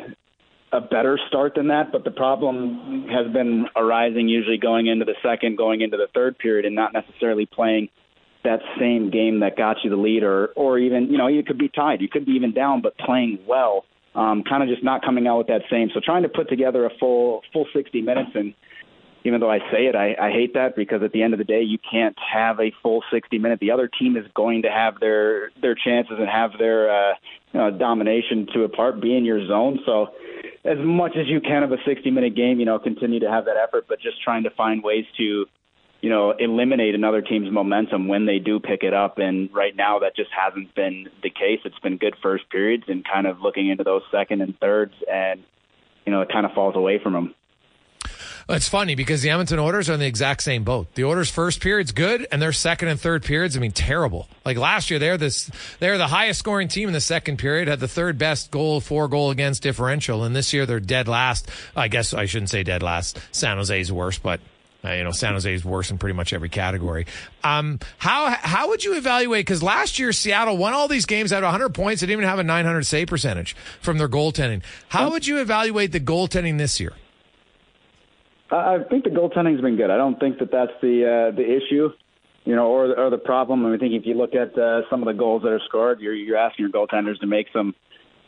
a 0.73 0.81
better 0.81 1.17
start 1.29 1.55
than 1.55 1.69
that, 1.69 1.93
but 1.93 2.03
the 2.03 2.11
problem 2.11 3.07
has 3.11 3.33
been 3.33 3.67
arising 3.77 4.27
usually 4.27 4.59
going 4.59 4.89
into 4.89 5.05
the 5.05 5.15
second, 5.23 5.57
going 5.57 5.83
into 5.83 5.97
the 5.97 6.09
third 6.13 6.37
period, 6.37 6.67
and 6.67 6.75
not 6.75 6.93
necessarily 6.93 7.47
playing 7.47 7.91
that 8.43 8.59
same 8.77 9.09
game 9.09 9.39
that 9.39 9.57
got 9.57 9.77
you 9.85 9.91
the 9.91 9.97
lead, 9.97 10.25
or 10.25 10.49
or 10.57 10.81
even 10.81 11.13
you 11.13 11.17
know 11.17 11.29
you 11.29 11.45
could 11.45 11.59
be 11.59 11.69
tied, 11.69 12.01
you 12.01 12.09
could 12.09 12.27
be 12.27 12.33
even 12.33 12.53
down, 12.53 12.83
but 12.83 12.99
playing 12.99 13.39
well, 13.47 13.85
um, 14.17 14.43
kind 14.43 14.65
of 14.65 14.69
just 14.69 14.83
not 14.83 15.05
coming 15.05 15.29
out 15.29 15.39
with 15.39 15.47
that 15.47 15.63
same. 15.71 15.91
So 15.95 16.01
trying 16.05 16.25
to 16.25 16.29
put 16.29 16.49
together 16.49 16.85
a 16.85 16.91
full 16.99 17.43
full 17.53 17.69
60 17.73 18.03
minutes 18.03 18.31
and 18.35 18.53
even 19.25 19.41
though 19.41 19.51
I 19.51 19.59
say 19.73 19.87
it, 19.87 19.97
I, 19.97 20.15
I 20.21 20.31
hate 20.31 20.53
that 20.55 20.77
because 20.77 21.03
at 21.03 21.13
the 21.13 21.23
end 21.23 21.33
of 21.33 21.39
the 21.39 21.45
day, 21.45 21.63
you 21.63 21.79
can't 21.91 22.17
have 22.19 22.61
a 22.61 22.71
full 22.83 23.03
60 23.11 23.39
minute. 23.39 23.59
The 23.59 23.71
other 23.71 23.89
team 23.89 24.17
is 24.17 24.27
going 24.35 24.63
to 24.63 24.71
have 24.71 25.01
their 25.01 25.51
their 25.61 25.75
chances 25.75 26.17
and 26.19 26.29
have 26.29 26.53
their 26.59 26.91
uh, 26.91 27.15
you 27.53 27.61
know, 27.61 27.71
domination 27.71 28.47
to 28.53 28.65
a 28.65 28.69
part, 28.69 29.01
be 29.01 29.17
in 29.17 29.25
your 29.25 29.47
zone. 29.47 29.81
So, 29.87 30.09
as 30.65 30.79
much 30.79 31.13
as 31.17 31.27
you 31.27 31.41
can 31.41 31.63
of 31.63 31.73
a 31.73 31.77
60 31.87 32.11
minute 32.11 32.35
game, 32.35 32.59
you 32.59 32.67
know, 32.67 32.79
continue 32.79 33.21
to 33.21 33.31
have 33.31 33.47
that 33.47 33.57
effort, 33.57 33.87
but 33.89 34.01
just 34.01 34.23
trying 34.23 34.43
to 34.43 34.51
find 34.51 34.83
ways 34.83 35.05
to, 35.17 35.47
you 36.03 36.11
know, 36.11 36.33
eliminate 36.33 36.95
another 36.95 37.23
team's 37.23 37.51
momentum 37.51 38.09
when 38.09 38.27
they 38.27 38.39
do 38.39 38.61
pick 38.61 38.83
it 38.83 38.93
up. 38.93 39.19
And 39.19 39.49
right 39.55 39.75
now, 39.75 40.01
that 40.01 40.17
just 40.17 40.31
hasn't 40.39 40.75
been 40.75 41.09
the 41.23 41.31
case. 41.31 41.61
It's 41.65 41.79
been 41.79 41.97
good 41.97 42.15
first 42.23 42.51
periods 42.51 42.85
and 42.89 43.05
kind 43.11 43.27
of 43.27 43.41
looking 43.41 43.69
into 43.69 43.85
those 43.85 44.03
second 44.11 44.43
and 44.43 44.59
thirds, 44.59 44.95
and 45.11 45.41
you 46.05 46.13
know, 46.13 46.21
it 46.21 46.29
kind 46.31 46.45
of 46.45 46.53
falls 46.53 46.77
away 46.77 46.99
from 47.03 47.15
them. 47.15 47.35
It's 48.49 48.69
funny 48.69 48.95
because 48.95 49.23
the 49.23 49.31
Edmonton 49.31 49.59
Oilers 49.59 49.89
are 49.89 49.95
in 49.95 50.01
the 50.01 50.07
exact 50.07 50.43
same 50.43 50.65
boat. 50.65 50.95
The 50.95 51.05
Oilers' 51.05 51.31
first 51.31 51.61
period's 51.61 51.93
good, 51.93 52.27
and 52.31 52.43
their 52.43 52.53
second 52.53 52.89
and 52.89 53.01
third 53.01 53.25
periods, 53.25 53.57
I 53.57 53.61
mean, 53.61 53.73
terrible. 53.73 54.29
Like 54.45 54.59
last 54.59 54.91
year, 54.91 54.99
they're 54.99 55.17
this 55.17 55.51
they're 55.81 55.97
the 55.97 56.07
highest 56.07 56.41
scoring 56.41 56.69
team 56.69 56.89
in 56.89 56.93
the 56.93 57.01
second 57.01 57.39
period, 57.39 57.69
had 57.69 57.81
the 57.81 57.89
third 57.89 58.19
best 58.19 58.51
goal 58.51 58.81
four 58.81 59.09
goal 59.09 59.31
against 59.31 59.63
differential, 59.63 60.25
and 60.25 60.37
this 60.37 60.53
year 60.53 60.67
they're 60.67 60.81
dead 60.81 61.09
last. 61.09 61.51
I 61.75 61.89
guess 61.89 62.13
I 62.13 62.27
shouldn't 62.27 62.51
say 62.51 62.63
dead 62.63 62.83
last. 62.83 63.19
San 63.33 63.57
Jose's 63.57 63.91
worse, 63.91 64.19
but 64.19 64.41
uh, 64.85 64.93
you 64.93 65.05
know, 65.05 65.13
San 65.13 65.33
Jose 65.33 65.53
is 65.53 65.65
worse 65.65 65.91
in 65.91 65.97
pretty 65.97 66.15
much 66.15 66.35
every 66.35 66.51
category. 66.51 67.07
Um, 67.43 67.79
how 67.97 68.29
how 68.29 68.69
would 68.69 68.85
you 68.85 68.97
evaluate? 68.97 69.47
Because 69.47 69.63
last 69.63 69.99
year 69.99 70.13
Seattle 70.13 70.59
won 70.59 70.75
all 70.75 70.89
these 70.89 71.07
games, 71.07 71.31
had 71.31 71.43
100 71.43 71.71
points, 71.71 72.03
they 72.03 72.07
didn't 72.07 72.21
even 72.21 72.29
have 72.29 72.39
a 72.39 72.45
900 72.45 72.85
save 72.85 73.09
percentage 73.09 73.57
from 73.81 73.97
their 73.97 74.09
goaltending. 74.09 74.63
How 74.89 75.11
would 75.11 75.27
you 75.27 75.41
evaluate 75.41 75.93
the 75.93 76.01
goaltending 76.01 76.59
this 76.59 76.79
year? 76.79 76.93
I 78.55 78.79
think 78.89 79.05
the 79.05 79.11
goaltending's 79.11 79.61
been 79.61 79.77
good. 79.77 79.91
I 79.91 79.97
don't 79.97 80.19
think 80.19 80.39
that 80.39 80.51
that's 80.51 80.73
the 80.81 81.31
uh, 81.31 81.37
the 81.37 81.45
issue, 81.45 81.91
you 82.45 82.55
know, 82.55 82.67
or 82.67 82.99
or 82.99 83.11
the 83.11 83.19
problem. 83.19 83.65
I 83.67 83.77
think 83.79 83.95
if 83.95 84.07
you 84.07 84.15
look 84.15 84.35
at 84.35 84.57
uh, 84.59 84.83
some 84.91 85.03
of 85.03 85.07
the 85.07 85.19
goals 85.19 85.43
that 85.43 85.51
are 85.51 85.61
scored, 85.67 86.01
you're 86.01 86.15
you're 86.15 86.37
asking 86.37 86.69
your 86.69 86.73
goaltenders 86.73 87.19
to 87.21 87.27
make 87.27 87.47
some 87.53 87.75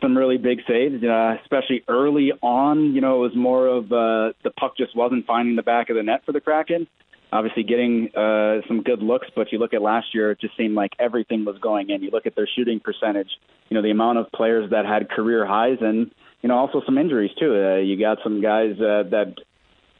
some 0.03 0.17
really 0.17 0.37
big 0.37 0.61
saves, 0.69 1.03
uh, 1.03 1.37
especially 1.43 1.83
early 1.89 2.33
on. 2.43 2.95
You 2.95 3.01
know, 3.01 3.17
it 3.17 3.29
was 3.29 3.37
more 3.37 3.67
of 3.67 3.85
uh, 3.87 4.33
the 4.45 4.51
puck 4.59 4.77
just 4.77 4.97
wasn't 4.97 5.27
finding 5.27 5.57
the 5.57 5.63
back 5.63 5.91
of 5.91 5.97
the 5.97 6.03
net 6.03 6.23
for 6.25 6.33
the 6.33 6.41
Kraken. 6.41 6.87
Obviously, 7.33 7.65
getting 7.65 8.09
uh, 8.17 8.61
some 8.69 8.83
good 8.83 9.03
looks, 9.03 9.27
but 9.35 9.51
you 9.51 9.59
look 9.59 9.75
at 9.75 9.83
last 9.83 10.15
year, 10.15 10.31
it 10.31 10.41
just 10.41 10.57
seemed 10.57 10.75
like 10.75 10.93
everything 10.99 11.45
was 11.45 11.59
going 11.59 11.91
in. 11.91 12.03
You 12.03 12.11
look 12.11 12.25
at 12.25 12.37
their 12.37 12.49
shooting 12.57 12.79
percentage. 12.79 13.31
You 13.69 13.75
know, 13.75 13.83
the 13.83 13.91
amount 13.91 14.19
of 14.19 14.31
players 14.33 14.71
that 14.71 14.87
had 14.87 15.11
career 15.11 15.45
highs, 15.45 15.79
and 15.81 16.11
you 16.43 16.49
know, 16.49 16.57
also 16.57 16.83
some 16.87 16.99
injuries 16.99 17.33
too. 17.39 17.53
Uh, 17.53 17.77
you 17.77 17.99
got 17.99 18.19
some 18.23 18.41
guys 18.41 18.75
uh, 18.79 19.03
that 19.11 19.35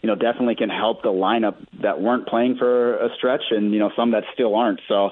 you 0.07 0.15
know, 0.15 0.21
definitely 0.21 0.55
can 0.55 0.69
help 0.71 1.03
the 1.03 1.09
lineup 1.09 1.57
that 1.83 2.01
weren't 2.01 2.29
playing 2.29 2.59
for 2.59 2.95
a 2.95 3.09
stretch, 3.17 3.43
and 3.51 3.73
you 3.73 3.81
know, 3.81 3.91
some 3.97 4.13
that 4.13 4.23
still 4.33 4.55
aren't. 4.55 4.81
So, 4.87 5.11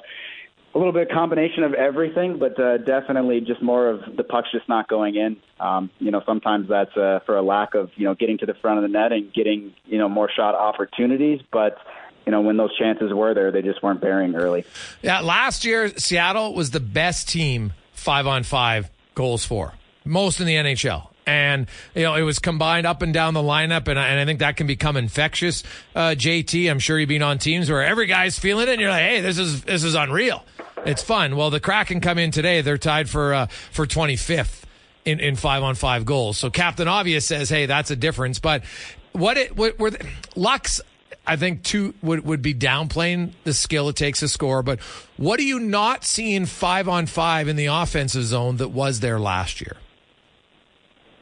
a 0.73 0.79
little 0.79 0.93
bit 0.93 1.03
of 1.03 1.09
combination 1.09 1.65
of 1.65 1.75
everything, 1.75 2.39
but 2.39 2.61
uh, 2.61 2.79
definitely 2.79 3.41
just 3.41 3.61
more 3.61 3.91
of 3.91 4.17
the 4.17 4.23
puck's 4.23 4.53
just 4.53 4.69
not 4.69 4.87
going 4.87 5.17
in. 5.17 5.37
Um, 5.59 5.91
you 5.99 6.13
know, 6.13 6.23
sometimes 6.25 6.69
that's 6.69 6.97
uh, 6.97 7.19
for 7.27 7.37
a 7.37 7.43
lack 7.43 7.75
of 7.75 7.91
you 7.97 8.05
know 8.05 8.15
getting 8.15 8.39
to 8.39 8.47
the 8.47 8.55
front 8.55 8.79
of 8.79 8.83
the 8.83 8.89
net 8.89 9.11
and 9.11 9.35
getting 9.35 9.75
you 9.85 9.99
know 9.99 10.09
more 10.09 10.31
shot 10.31 10.55
opportunities, 10.55 11.41
but 11.51 11.77
you 12.25 12.31
know, 12.31 12.41
when 12.41 12.57
those 12.57 12.77
chances 12.79 13.13
were 13.13 13.35
there, 13.35 13.51
they 13.51 13.63
just 13.63 13.83
weren't 13.83 14.01
bearing 14.01 14.37
early. 14.37 14.65
Yeah, 15.03 15.23
last 15.23 15.65
year 15.65 15.89
Seattle 15.99 16.55
was 16.55 16.71
the 16.71 16.79
best 16.79 17.29
team 17.29 17.73
five 17.95 18.29
on 18.29 18.45
five 18.45 18.91
goals 19.17 19.45
for 19.45 19.73
most 20.05 20.39
in 20.39 20.47
the 20.47 20.55
NHL 20.55 21.09
and 21.27 21.67
you 21.95 22.03
know 22.03 22.15
it 22.15 22.23
was 22.23 22.39
combined 22.39 22.87
up 22.87 23.03
and 23.03 23.13
down 23.15 23.35
the 23.35 23.41
lineup, 23.41 23.89
and 23.89 23.99
I, 23.99 24.09
and 24.09 24.21
I 24.21 24.25
think 24.25 24.41
that 24.41 24.57
can 24.57 24.67
become 24.67 24.97
infectious. 24.97 25.63
Uh, 25.95 26.15
JT, 26.17 26.71
I'm 26.71 26.79
sure 26.79 26.99
you've 26.99 27.09
been 27.09 27.23
on 27.23 27.39
teams 27.39 27.71
where 27.71 27.83
every 27.83 28.07
guy's 28.07 28.39
feeling 28.39 28.69
it, 28.69 28.73
and 28.73 28.81
you're 28.81 28.91
like, 28.91 29.03
hey, 29.03 29.21
this 29.21 29.39
is 29.39 29.63
this 29.63 29.85
is 29.85 29.95
unreal. 29.95 30.45
It's 30.85 31.03
fun. 31.03 31.37
Well, 31.37 31.51
the 31.51 31.61
Kraken 31.61 32.01
come 32.01 32.19
in 32.19 32.31
today; 32.31 32.61
they're 32.61 32.79
tied 32.79 33.09
for 33.09 33.35
uh, 33.35 33.47
for 33.73 33.87
25th 33.87 34.65
in 35.05 35.21
in 35.21 35.37
five 35.37 35.63
on 35.63 35.75
five 35.75 36.05
goals. 36.05 36.39
So 36.39 36.51
Captain 36.51 36.89
Obvious 36.89 37.27
says, 37.27 37.49
hey, 37.49 37.67
that's 37.67 37.91
a 37.91 37.97
difference. 37.97 38.39
But 38.39 38.65
what 39.13 39.37
it 39.37 39.57
what 39.57 39.79
were 39.79 39.93
Lux. 40.37 40.81
I 41.27 41.37
think 41.37 41.63
two 41.63 41.95
would, 42.03 42.27
would 42.27 42.43
be 42.43 42.53
downplaying 42.53 43.33
the 43.45 43.55
skill 43.55 43.89
it 43.89 43.97
takes 43.97 44.21
to 44.21 44.29
score, 44.29 44.63
but 44.63 44.79
what 45.17 45.39
do 45.39 45.47
you 45.47 45.59
not 45.59 46.05
see 46.05 46.35
in 46.35 46.45
five 46.45 46.87
on 46.87 47.07
five 47.07 47.49
in 47.49 47.57
the 47.57 47.67
offensive 47.67 48.25
zone 48.25 48.59
that 48.59 48.69
was 48.69 49.01
there 49.01 49.19
last 49.19 49.63
year? 49.63 49.79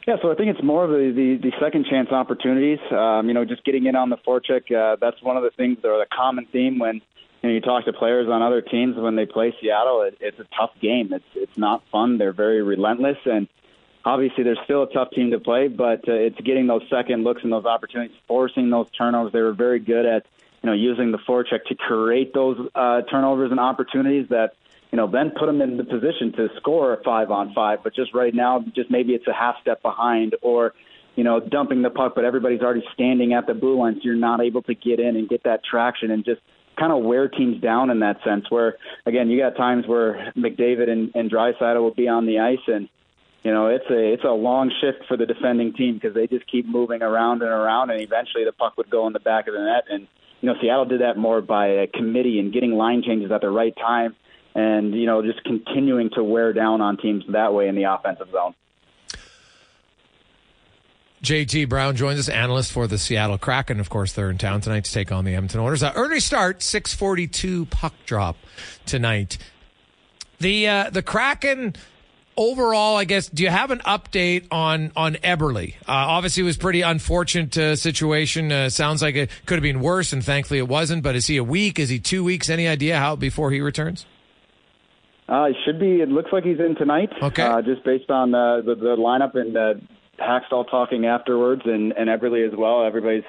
Yeah, 0.06 0.16
so 0.20 0.32
I 0.32 0.34
think 0.34 0.48
it's 0.50 0.62
more 0.62 0.84
of 0.84 0.90
the, 0.90 1.12
the, 1.14 1.50
the 1.50 1.52
second 1.60 1.86
chance 1.88 2.10
opportunities. 2.10 2.80
Um, 2.90 3.28
you 3.28 3.34
know, 3.34 3.44
just 3.44 3.64
getting 3.64 3.86
in 3.86 3.94
on 3.94 4.10
the 4.10 4.16
forecheck. 4.16 4.72
Uh, 4.74 4.96
that's 5.00 5.22
one 5.22 5.36
of 5.36 5.44
the 5.44 5.50
things, 5.50 5.78
or 5.84 5.98
the 5.98 6.06
common 6.12 6.46
theme 6.46 6.80
when 6.80 6.96
you, 7.42 7.48
know, 7.48 7.50
you 7.50 7.60
talk 7.60 7.84
to 7.84 7.92
players 7.92 8.28
on 8.28 8.42
other 8.42 8.60
teams 8.60 8.96
when 8.96 9.14
they 9.14 9.26
play 9.26 9.54
Seattle. 9.60 10.02
It, 10.02 10.18
it's 10.20 10.40
a 10.40 10.46
tough 10.56 10.70
game. 10.80 11.12
It's 11.12 11.24
it's 11.36 11.56
not 11.56 11.84
fun. 11.92 12.18
They're 12.18 12.32
very 12.32 12.62
relentless, 12.62 13.18
and 13.26 13.46
obviously 14.04 14.42
they're 14.42 14.58
still 14.64 14.82
a 14.82 14.92
tough 14.92 15.10
team 15.12 15.30
to 15.30 15.38
play. 15.38 15.68
But 15.68 16.08
uh, 16.08 16.14
it's 16.14 16.40
getting 16.40 16.66
those 16.66 16.82
second 16.90 17.22
looks 17.22 17.44
and 17.44 17.52
those 17.52 17.64
opportunities, 17.64 18.16
forcing 18.26 18.70
those 18.70 18.90
turnovers. 18.98 19.32
They 19.32 19.40
were 19.40 19.52
very 19.52 19.78
good 19.78 20.04
at 20.04 20.26
you 20.62 20.68
know 20.68 20.74
using 20.74 21.12
the 21.12 21.18
forecheck 21.18 21.64
to 21.68 21.76
create 21.76 22.34
those 22.34 22.58
uh, 22.74 23.02
turnovers 23.02 23.52
and 23.52 23.60
opportunities 23.60 24.28
that 24.30 24.54
you 24.92 24.98
know, 24.98 25.10
then 25.10 25.30
put 25.30 25.46
them 25.46 25.62
in 25.62 25.78
the 25.78 25.84
position 25.84 26.32
to 26.36 26.48
score 26.58 27.00
five 27.02 27.30
on 27.30 27.54
five. 27.54 27.78
But 27.82 27.94
just 27.94 28.14
right 28.14 28.34
now, 28.34 28.62
just 28.76 28.90
maybe 28.90 29.14
it's 29.14 29.26
a 29.26 29.32
half 29.32 29.56
step 29.62 29.80
behind 29.80 30.36
or, 30.42 30.74
you 31.16 31.24
know, 31.24 31.40
dumping 31.40 31.80
the 31.80 31.88
puck, 31.88 32.12
but 32.14 32.24
everybody's 32.24 32.60
already 32.60 32.84
standing 32.92 33.32
at 33.32 33.46
the 33.46 33.54
blue 33.54 33.78
line, 33.78 33.94
so 33.94 34.00
you're 34.04 34.14
not 34.14 34.42
able 34.42 34.62
to 34.62 34.74
get 34.74 35.00
in 35.00 35.16
and 35.16 35.28
get 35.28 35.44
that 35.44 35.64
traction 35.64 36.10
and 36.10 36.24
just 36.26 36.42
kind 36.78 36.92
of 36.92 37.02
wear 37.02 37.26
teams 37.28 37.60
down 37.60 37.88
in 37.88 38.00
that 38.00 38.18
sense. 38.22 38.50
Where 38.50 38.76
again, 39.06 39.30
you 39.30 39.40
got 39.40 39.56
times 39.56 39.86
where 39.86 40.32
McDavid 40.36 40.90
and, 40.90 41.10
and 41.14 41.30
Draisaitl 41.30 41.80
will 41.80 41.94
be 41.94 42.08
on 42.08 42.26
the 42.26 42.38
ice 42.38 42.64
and. 42.68 42.88
You 43.44 43.50
know, 43.50 43.66
it's 43.66 43.90
a 43.90 44.12
it's 44.12 44.22
a 44.22 44.30
long 44.30 44.70
shift 44.80 45.08
for 45.08 45.16
the 45.16 45.26
defending 45.26 45.72
team 45.72 45.94
because 45.94 46.14
they 46.14 46.28
just 46.28 46.48
keep 46.48 46.64
moving 46.64 47.02
around 47.02 47.42
and 47.42 47.50
around, 47.50 47.90
and 47.90 48.00
eventually 48.00 48.44
the 48.44 48.52
puck 48.52 48.76
would 48.76 48.88
go 48.88 49.08
in 49.08 49.12
the 49.12 49.18
back 49.18 49.48
of 49.48 49.54
the 49.54 49.58
net. 49.58 49.82
And 49.90 50.06
you 50.40 50.48
know, 50.48 50.54
Seattle 50.62 50.84
did 50.84 51.00
that 51.00 51.16
more 51.16 51.40
by 51.40 51.66
a 51.66 51.88
committee 51.88 52.38
and 52.38 52.52
getting 52.52 52.70
line 52.70 53.02
changes 53.04 53.32
at 53.32 53.40
the 53.40 53.50
right 53.50 53.74
time 53.74 54.14
and 54.54 54.94
you 54.94 55.06
know 55.06 55.22
just 55.22 55.42
continuing 55.44 56.10
to 56.10 56.22
wear 56.24 56.52
down 56.52 56.80
on 56.80 56.96
teams 56.96 57.24
that 57.28 57.52
way 57.52 57.68
in 57.68 57.74
the 57.74 57.84
offensive 57.84 58.30
zone. 58.30 58.54
JT 61.22 61.68
Brown 61.68 61.94
joins 61.94 62.18
us, 62.18 62.28
analyst 62.28 62.72
for 62.72 62.88
the 62.88 62.98
Seattle 62.98 63.38
Kraken. 63.38 63.78
Of 63.78 63.88
course, 63.88 64.12
they're 64.12 64.30
in 64.30 64.38
town 64.38 64.60
tonight 64.60 64.84
to 64.84 64.92
take 64.92 65.12
on 65.12 65.24
the 65.24 65.34
Edmonton 65.34 65.60
Oilers. 65.60 65.82
Uh, 65.82 65.92
early 65.94 66.18
start, 66.18 66.62
six 66.62 66.94
forty-two 66.94 67.66
puck 67.66 67.94
drop 68.06 68.36
tonight. 68.86 69.38
The 70.40 70.68
uh, 70.68 70.90
the 70.90 71.02
Kraken 71.02 71.74
overall, 72.36 72.96
I 72.96 73.04
guess, 73.04 73.28
do 73.28 73.42
you 73.42 73.50
have 73.50 73.70
an 73.70 73.78
update 73.80 74.46
on 74.50 74.90
on 74.96 75.14
Eberle? 75.14 75.74
Uh, 75.74 75.74
obviously, 75.86 76.42
it 76.42 76.46
was 76.46 76.56
pretty 76.56 76.82
unfortunate 76.82 77.56
uh, 77.56 77.76
situation. 77.76 78.50
Uh, 78.50 78.68
sounds 78.68 79.02
like 79.02 79.14
it 79.14 79.30
could 79.46 79.54
have 79.54 79.62
been 79.62 79.80
worse, 79.80 80.12
and 80.12 80.24
thankfully 80.24 80.58
it 80.58 80.68
wasn't. 80.68 81.02
But 81.02 81.14
is 81.14 81.26
he 81.26 81.36
a 81.36 81.44
week? 81.44 81.78
Is 81.78 81.88
he 81.88 82.00
two 82.00 82.24
weeks? 82.24 82.50
Any 82.50 82.66
idea 82.66 82.98
how 82.98 83.16
before 83.16 83.50
he 83.50 83.60
returns? 83.60 84.06
Uh, 85.32 85.46
he 85.46 85.54
should 85.64 85.80
be. 85.80 86.02
It 86.02 86.10
looks 86.10 86.30
like 86.30 86.44
he's 86.44 86.60
in 86.60 86.74
tonight. 86.76 87.08
Okay. 87.22 87.42
Uh, 87.42 87.62
just 87.62 87.82
based 87.84 88.10
on 88.10 88.34
uh, 88.34 88.60
the, 88.60 88.74
the 88.74 88.96
lineup 88.96 89.34
and 89.34 89.56
uh, 89.56 89.74
Hakstol 90.20 90.70
talking 90.70 91.06
afterwards, 91.06 91.62
and 91.64 91.92
and 91.92 92.10
Eberle 92.10 92.46
as 92.46 92.54
well. 92.54 92.84
Everybody's 92.84 93.24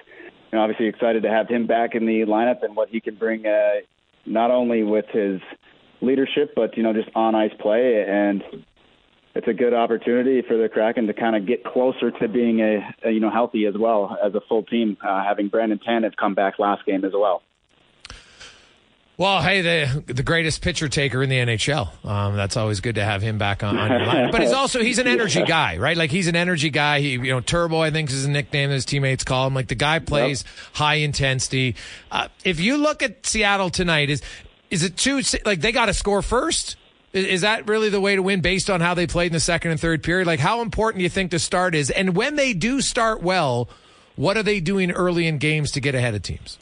you 0.51 0.57
know, 0.57 0.63
obviously 0.63 0.87
excited 0.87 1.23
to 1.23 1.29
have 1.29 1.47
him 1.47 1.65
back 1.65 1.95
in 1.95 2.05
the 2.05 2.25
lineup 2.27 2.61
and 2.61 2.75
what 2.75 2.89
he 2.89 2.99
can 2.99 3.15
bring, 3.15 3.45
uh, 3.45 3.79
not 4.25 4.51
only 4.51 4.83
with 4.83 5.05
his 5.13 5.39
leadership, 6.01 6.51
but 6.57 6.75
you 6.75 6.83
know, 6.83 6.91
just 6.91 7.07
on 7.15 7.35
ice 7.35 7.53
play. 7.61 8.03
And 8.05 8.43
it's 9.33 9.47
a 9.47 9.53
good 9.53 9.73
opportunity 9.73 10.41
for 10.45 10.57
the 10.57 10.67
Kraken 10.67 11.07
to 11.07 11.13
kind 11.13 11.37
of 11.37 11.47
get 11.47 11.63
closer 11.63 12.11
to 12.11 12.27
being 12.27 12.59
a, 12.59 13.07
a 13.07 13.11
you 13.11 13.21
know 13.21 13.31
healthy 13.31 13.65
as 13.65 13.75
well 13.79 14.17
as 14.21 14.35
a 14.35 14.41
full 14.49 14.63
team, 14.63 14.97
uh, 15.01 15.23
having 15.23 15.47
Brandon 15.47 15.79
Tanev 15.79 16.17
come 16.17 16.35
back 16.35 16.59
last 16.59 16.85
game 16.85 17.05
as 17.05 17.13
well. 17.13 17.41
Well, 19.15 19.43
hey, 19.43 19.61
the 19.61 20.03
the 20.11 20.23
greatest 20.23 20.61
pitcher 20.61 20.89
taker 20.89 21.21
in 21.21 21.29
the 21.29 21.37
NHL. 21.37 22.03
Um, 22.03 22.35
that's 22.35 22.57
always 22.57 22.81
good 22.81 22.95
to 22.95 23.03
have 23.03 23.21
him 23.21 23.37
back 23.37 23.63
on, 23.63 23.77
on 23.77 23.91
your 23.91 24.05
line. 24.07 24.31
But 24.31 24.41
he's 24.41 24.51
also 24.51 24.81
he's 24.81 24.97
an 24.97 25.05
energy 25.05 25.39
yeah. 25.41 25.45
guy, 25.45 25.77
right? 25.77 25.95
Like 25.95 26.09
he's 26.09 26.27
an 26.27 26.35
energy 26.35 26.71
guy. 26.71 26.99
He, 26.99 27.11
you 27.11 27.19
know, 27.19 27.39
Turbo, 27.39 27.79
I 27.79 27.91
think 27.91 28.09
is 28.09 28.25
a 28.25 28.29
nickname 28.29 28.69
that 28.69 28.75
his 28.75 28.85
teammates 28.85 29.23
call 29.23 29.45
him. 29.45 29.53
Like 29.53 29.67
the 29.67 29.75
guy 29.75 29.99
plays 29.99 30.43
yep. 30.43 30.75
high 30.75 30.95
intensity. 30.95 31.75
Uh, 32.11 32.27
if 32.43 32.59
you 32.59 32.77
look 32.77 33.03
at 33.03 33.23
Seattle 33.23 33.69
tonight, 33.69 34.09
is 34.09 34.23
is 34.71 34.83
it 34.83 34.97
too 34.97 35.21
like 35.45 35.61
they 35.61 35.71
got 35.71 35.85
to 35.85 35.93
score 35.93 36.23
first? 36.23 36.75
Is, 37.11 37.27
is 37.27 37.41
that 37.41 37.67
really 37.67 37.89
the 37.89 38.01
way 38.01 38.15
to 38.15 38.23
win 38.23 38.41
based 38.41 38.71
on 38.71 38.81
how 38.81 38.95
they 38.95 39.05
played 39.05 39.27
in 39.27 39.33
the 39.33 39.39
second 39.39 39.69
and 39.69 39.79
third 39.79 40.01
period? 40.01 40.25
Like 40.25 40.39
how 40.39 40.61
important 40.61 40.99
do 40.99 41.03
you 41.03 41.09
think 41.09 41.29
the 41.29 41.37
start 41.37 41.75
is? 41.75 41.91
And 41.91 42.15
when 42.15 42.35
they 42.35 42.53
do 42.53 42.81
start 42.81 43.21
well, 43.21 43.69
what 44.15 44.37
are 44.37 44.43
they 44.43 44.59
doing 44.59 44.89
early 44.89 45.27
in 45.27 45.37
games 45.37 45.69
to 45.73 45.81
get 45.81 45.93
ahead 45.93 46.15
of 46.15 46.23
teams? 46.23 46.57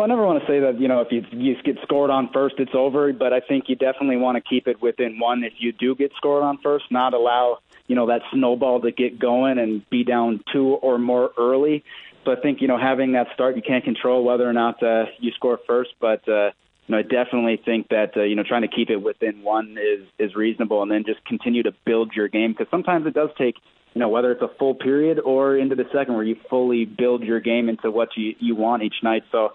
Well, 0.00 0.06
I 0.06 0.14
never 0.14 0.24
want 0.24 0.40
to 0.40 0.46
say 0.46 0.60
that 0.60 0.80
you 0.80 0.88
know 0.88 1.02
if 1.02 1.12
you 1.12 1.26
you 1.30 1.62
get 1.62 1.76
scored 1.82 2.08
on 2.08 2.30
first, 2.32 2.54
it's 2.56 2.74
over. 2.74 3.12
But 3.12 3.34
I 3.34 3.40
think 3.40 3.64
you 3.68 3.76
definitely 3.76 4.16
want 4.16 4.36
to 4.36 4.40
keep 4.40 4.66
it 4.66 4.80
within 4.80 5.18
one. 5.18 5.44
If 5.44 5.52
you 5.58 5.72
do 5.72 5.94
get 5.94 6.12
scored 6.16 6.42
on 6.42 6.56
first, 6.62 6.86
not 6.90 7.12
allow 7.12 7.58
you 7.86 7.96
know 7.96 8.06
that 8.06 8.22
snowball 8.32 8.80
to 8.80 8.92
get 8.92 9.18
going 9.18 9.58
and 9.58 9.84
be 9.90 10.02
down 10.02 10.42
two 10.50 10.68
or 10.68 10.96
more 10.96 11.32
early. 11.36 11.84
So 12.24 12.32
I 12.32 12.36
think 12.36 12.62
you 12.62 12.68
know 12.68 12.78
having 12.78 13.12
that 13.12 13.26
start, 13.34 13.56
you 13.56 13.62
can't 13.62 13.84
control 13.84 14.24
whether 14.24 14.48
or 14.48 14.54
not 14.54 14.82
uh, 14.82 15.04
you 15.18 15.32
score 15.32 15.60
first, 15.66 15.90
but 16.00 16.26
uh, 16.26 16.52
you 16.86 16.92
know 16.94 16.96
I 16.96 17.02
definitely 17.02 17.60
think 17.62 17.88
that 17.88 18.16
uh, 18.16 18.22
you 18.22 18.36
know 18.36 18.42
trying 18.42 18.62
to 18.62 18.68
keep 18.68 18.88
it 18.88 19.02
within 19.02 19.42
one 19.42 19.76
is 19.76 20.06
is 20.18 20.34
reasonable, 20.34 20.80
and 20.80 20.90
then 20.90 21.04
just 21.04 21.22
continue 21.26 21.62
to 21.64 21.74
build 21.84 22.14
your 22.14 22.28
game 22.28 22.52
because 22.52 22.68
sometimes 22.70 23.06
it 23.06 23.12
does 23.12 23.28
take 23.36 23.56
you 23.94 23.98
know, 23.98 24.08
whether 24.08 24.30
it's 24.30 24.42
a 24.42 24.50
full 24.58 24.74
period 24.74 25.18
or 25.18 25.56
into 25.56 25.74
the 25.74 25.84
second 25.92 26.14
where 26.14 26.22
you 26.22 26.36
fully 26.48 26.84
build 26.84 27.24
your 27.24 27.40
game 27.40 27.68
into 27.68 27.90
what 27.90 28.10
you, 28.16 28.36
you 28.38 28.54
want 28.54 28.84
each 28.84 28.94
night. 29.02 29.24
So 29.32 29.54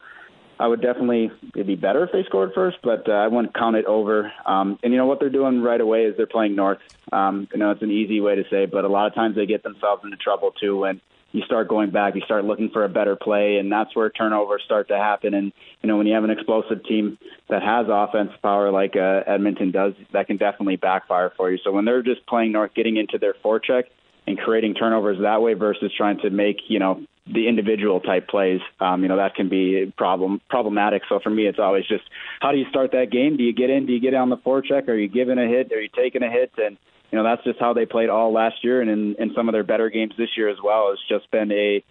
I 0.60 0.68
would 0.68 0.82
definitely 0.82 1.32
it'd 1.54 1.68
be 1.68 1.76
better 1.76 2.04
if 2.04 2.12
they 2.12 2.24
scored 2.24 2.52
first, 2.54 2.78
but 2.82 3.08
uh, 3.10 3.14
I 3.14 3.28
wouldn't 3.28 3.54
count 3.54 3.76
it 3.76 3.86
over. 3.86 4.32
Um, 4.46 4.80
and 4.84 4.94
you 4.94 4.98
know 4.98 5.06
what 5.06 5.20
they're 5.20 5.30
doing 5.30 5.62
right 5.62 5.82
away 5.82 6.06
is 6.06 6.16
they're 6.16 6.28
playing 6.28 6.56
north. 6.56 6.80
Um, 7.12 7.48
you 7.52 7.60
know 7.60 7.72
it's 7.72 7.82
an 7.82 7.92
easy 7.92 8.22
way 8.22 8.36
to 8.36 8.44
say, 8.50 8.66
but 8.66 8.86
a 8.86 8.88
lot 8.88 9.08
of 9.08 9.16
times 9.16 9.36
they 9.36 9.46
get 9.46 9.64
themselves 9.64 10.04
into 10.04 10.18
trouble 10.18 10.52
too 10.52 10.78
when 10.78 11.02
you 11.36 11.42
start 11.44 11.68
going 11.68 11.90
back, 11.92 12.16
you 12.16 12.22
start 12.22 12.46
looking 12.46 12.70
for 12.70 12.86
a 12.86 12.90
better 12.90 13.18
play, 13.18 13.58
and 13.58 13.70
that's 13.70 13.94
where 13.94 14.10
turnovers 14.10 14.62
start 14.64 14.88
to 14.88 14.98
happen. 14.98 15.34
And 15.34 15.52
you 15.82 15.88
know 15.90 15.98
when 15.98 16.08
you 16.08 16.14
have 16.14 16.24
an 16.24 16.30
explosive 16.30 16.84
team 16.86 17.18
that 17.50 17.62
has 17.62 17.88
offense 17.90 18.32
power 18.42 18.72
like 18.72 18.96
uh, 18.96 19.24
Edmonton 19.28 19.72
does, 19.72 19.94
that 20.14 20.28
can 20.28 20.38
definitely 20.38 20.78
backfire 20.78 21.34
for 21.36 21.52
you. 21.52 21.58
So 21.64 21.72
when 21.72 21.84
they're 21.84 22.02
just 22.04 22.26
playing 22.28 22.54
north, 22.54 22.74
getting 22.74 22.96
into 22.96 23.18
their 23.18 23.34
forecheck 23.44 23.84
and 24.26 24.38
creating 24.38 24.76
turnovers 24.76 25.20
that 25.22 25.42
way 25.42 25.54
versus 25.54 25.92
trying 25.96 26.20
to 26.20 26.30
make 26.30 26.58
you 26.70 26.80
know 26.80 27.04
the 27.28 27.48
individual 27.48 28.00
type 28.00 28.28
plays, 28.28 28.62
um, 28.80 29.02
you 29.02 29.08
know, 29.08 29.18
that 29.18 29.36
can 29.36 29.50
be 29.50 29.92
problem 29.98 30.42
problematic. 30.50 31.02
So 31.10 31.20
for 31.20 31.30
me, 31.30 31.48
it's 31.48 31.60
always 31.60 31.86
just 31.88 32.04
how 32.40 32.52
do 32.52 32.58
you 32.58 32.66
start 32.70 32.92
that 32.92 33.12
game? 33.12 33.38
Do 33.38 33.44
you 33.44 33.54
get 33.54 33.70
in? 33.70 33.86
Do 33.86 33.94
you 33.94 34.00
get 34.00 34.14
on 34.14 34.30
the 34.30 34.38
forecheck? 34.38 34.88
Are 34.88 34.96
you 34.96 35.08
giving 35.08 35.40
a 35.40 35.48
hit? 35.48 35.72
Are 35.72 35.82
you 35.82 35.90
taking 35.96 36.22
a 36.22 36.30
hit? 36.30 36.52
And 36.58 36.78
you 37.12 37.18
know, 37.18 37.24
that's 37.24 37.44
just 37.44 37.60
how 37.60 37.74
they 37.74 37.86
played 37.86 38.10
all 38.10 38.32
last 38.32 38.64
year, 38.64 38.82
and 38.82 38.90
in, 38.90 39.16
in 39.16 39.34
some 39.36 39.50
of 39.50 39.54
their 39.54 39.64
better 39.64 39.90
games 39.90 40.14
this 40.18 40.30
year 40.38 40.50
as 40.50 40.58
well. 40.64 40.92
It's 40.92 41.02
just 41.08 41.30
been 41.32 41.52
a 41.52 41.84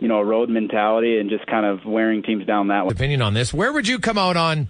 you 0.00 0.08
know 0.08 0.18
a 0.18 0.24
road 0.24 0.48
mentality 0.48 1.18
and 1.18 1.30
just 1.30 1.46
kind 1.46 1.64
of 1.64 1.84
wearing 1.84 2.22
teams 2.22 2.44
down 2.44 2.68
that 2.68 2.86
way. 2.86 2.92
Opinion 2.92 3.22
on 3.22 3.34
this? 3.34 3.54
Where 3.54 3.72
would 3.72 3.86
you 3.86 3.98
come 4.00 4.18
out 4.18 4.36
on? 4.36 4.68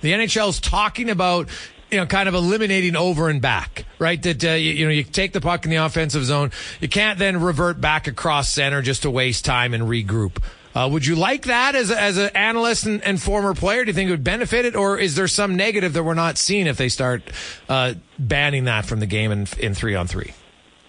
The 0.00 0.12
NHL's 0.12 0.58
talking 0.58 1.10
about 1.10 1.48
you 1.90 1.98
know, 1.98 2.06
kind 2.06 2.28
of 2.28 2.34
eliminating 2.34 2.96
over 2.96 3.28
and 3.28 3.40
back, 3.40 3.84
right? 3.98 4.22
That, 4.22 4.44
uh, 4.44 4.50
you, 4.50 4.72
you, 4.72 4.84
know, 4.86 4.92
you 4.92 5.02
take 5.02 5.32
the 5.32 5.40
puck 5.40 5.64
in 5.64 5.70
the 5.70 5.76
offensive 5.76 6.24
zone. 6.24 6.50
You 6.80 6.88
can't 6.88 7.18
then 7.18 7.40
revert 7.40 7.80
back 7.80 8.06
across 8.06 8.48
center 8.48 8.82
just 8.82 9.02
to 9.02 9.10
waste 9.10 9.44
time 9.44 9.74
and 9.74 9.84
regroup. 9.84 10.42
Uh, 10.74 10.88
would 10.90 11.04
you 11.04 11.16
like 11.16 11.42
that 11.46 11.74
as, 11.74 11.90
a, 11.90 12.00
as 12.00 12.16
an 12.16 12.30
analyst 12.36 12.86
and, 12.86 13.02
and, 13.02 13.20
former 13.20 13.54
player? 13.54 13.84
Do 13.84 13.88
you 13.88 13.92
think 13.92 14.08
it 14.08 14.12
would 14.12 14.22
benefit 14.22 14.64
it, 14.64 14.76
or 14.76 14.98
is 14.98 15.16
there 15.16 15.26
some 15.26 15.56
negative 15.56 15.94
that 15.94 16.04
we're 16.04 16.14
not 16.14 16.38
seeing 16.38 16.68
if 16.68 16.76
they 16.76 16.88
start 16.88 17.22
uh, 17.68 17.94
banning 18.20 18.64
that 18.64 18.86
from 18.86 19.00
the 19.00 19.06
game 19.06 19.32
in, 19.32 19.48
in 19.58 19.74
three 19.74 19.96
on 19.96 20.06
three? 20.06 20.32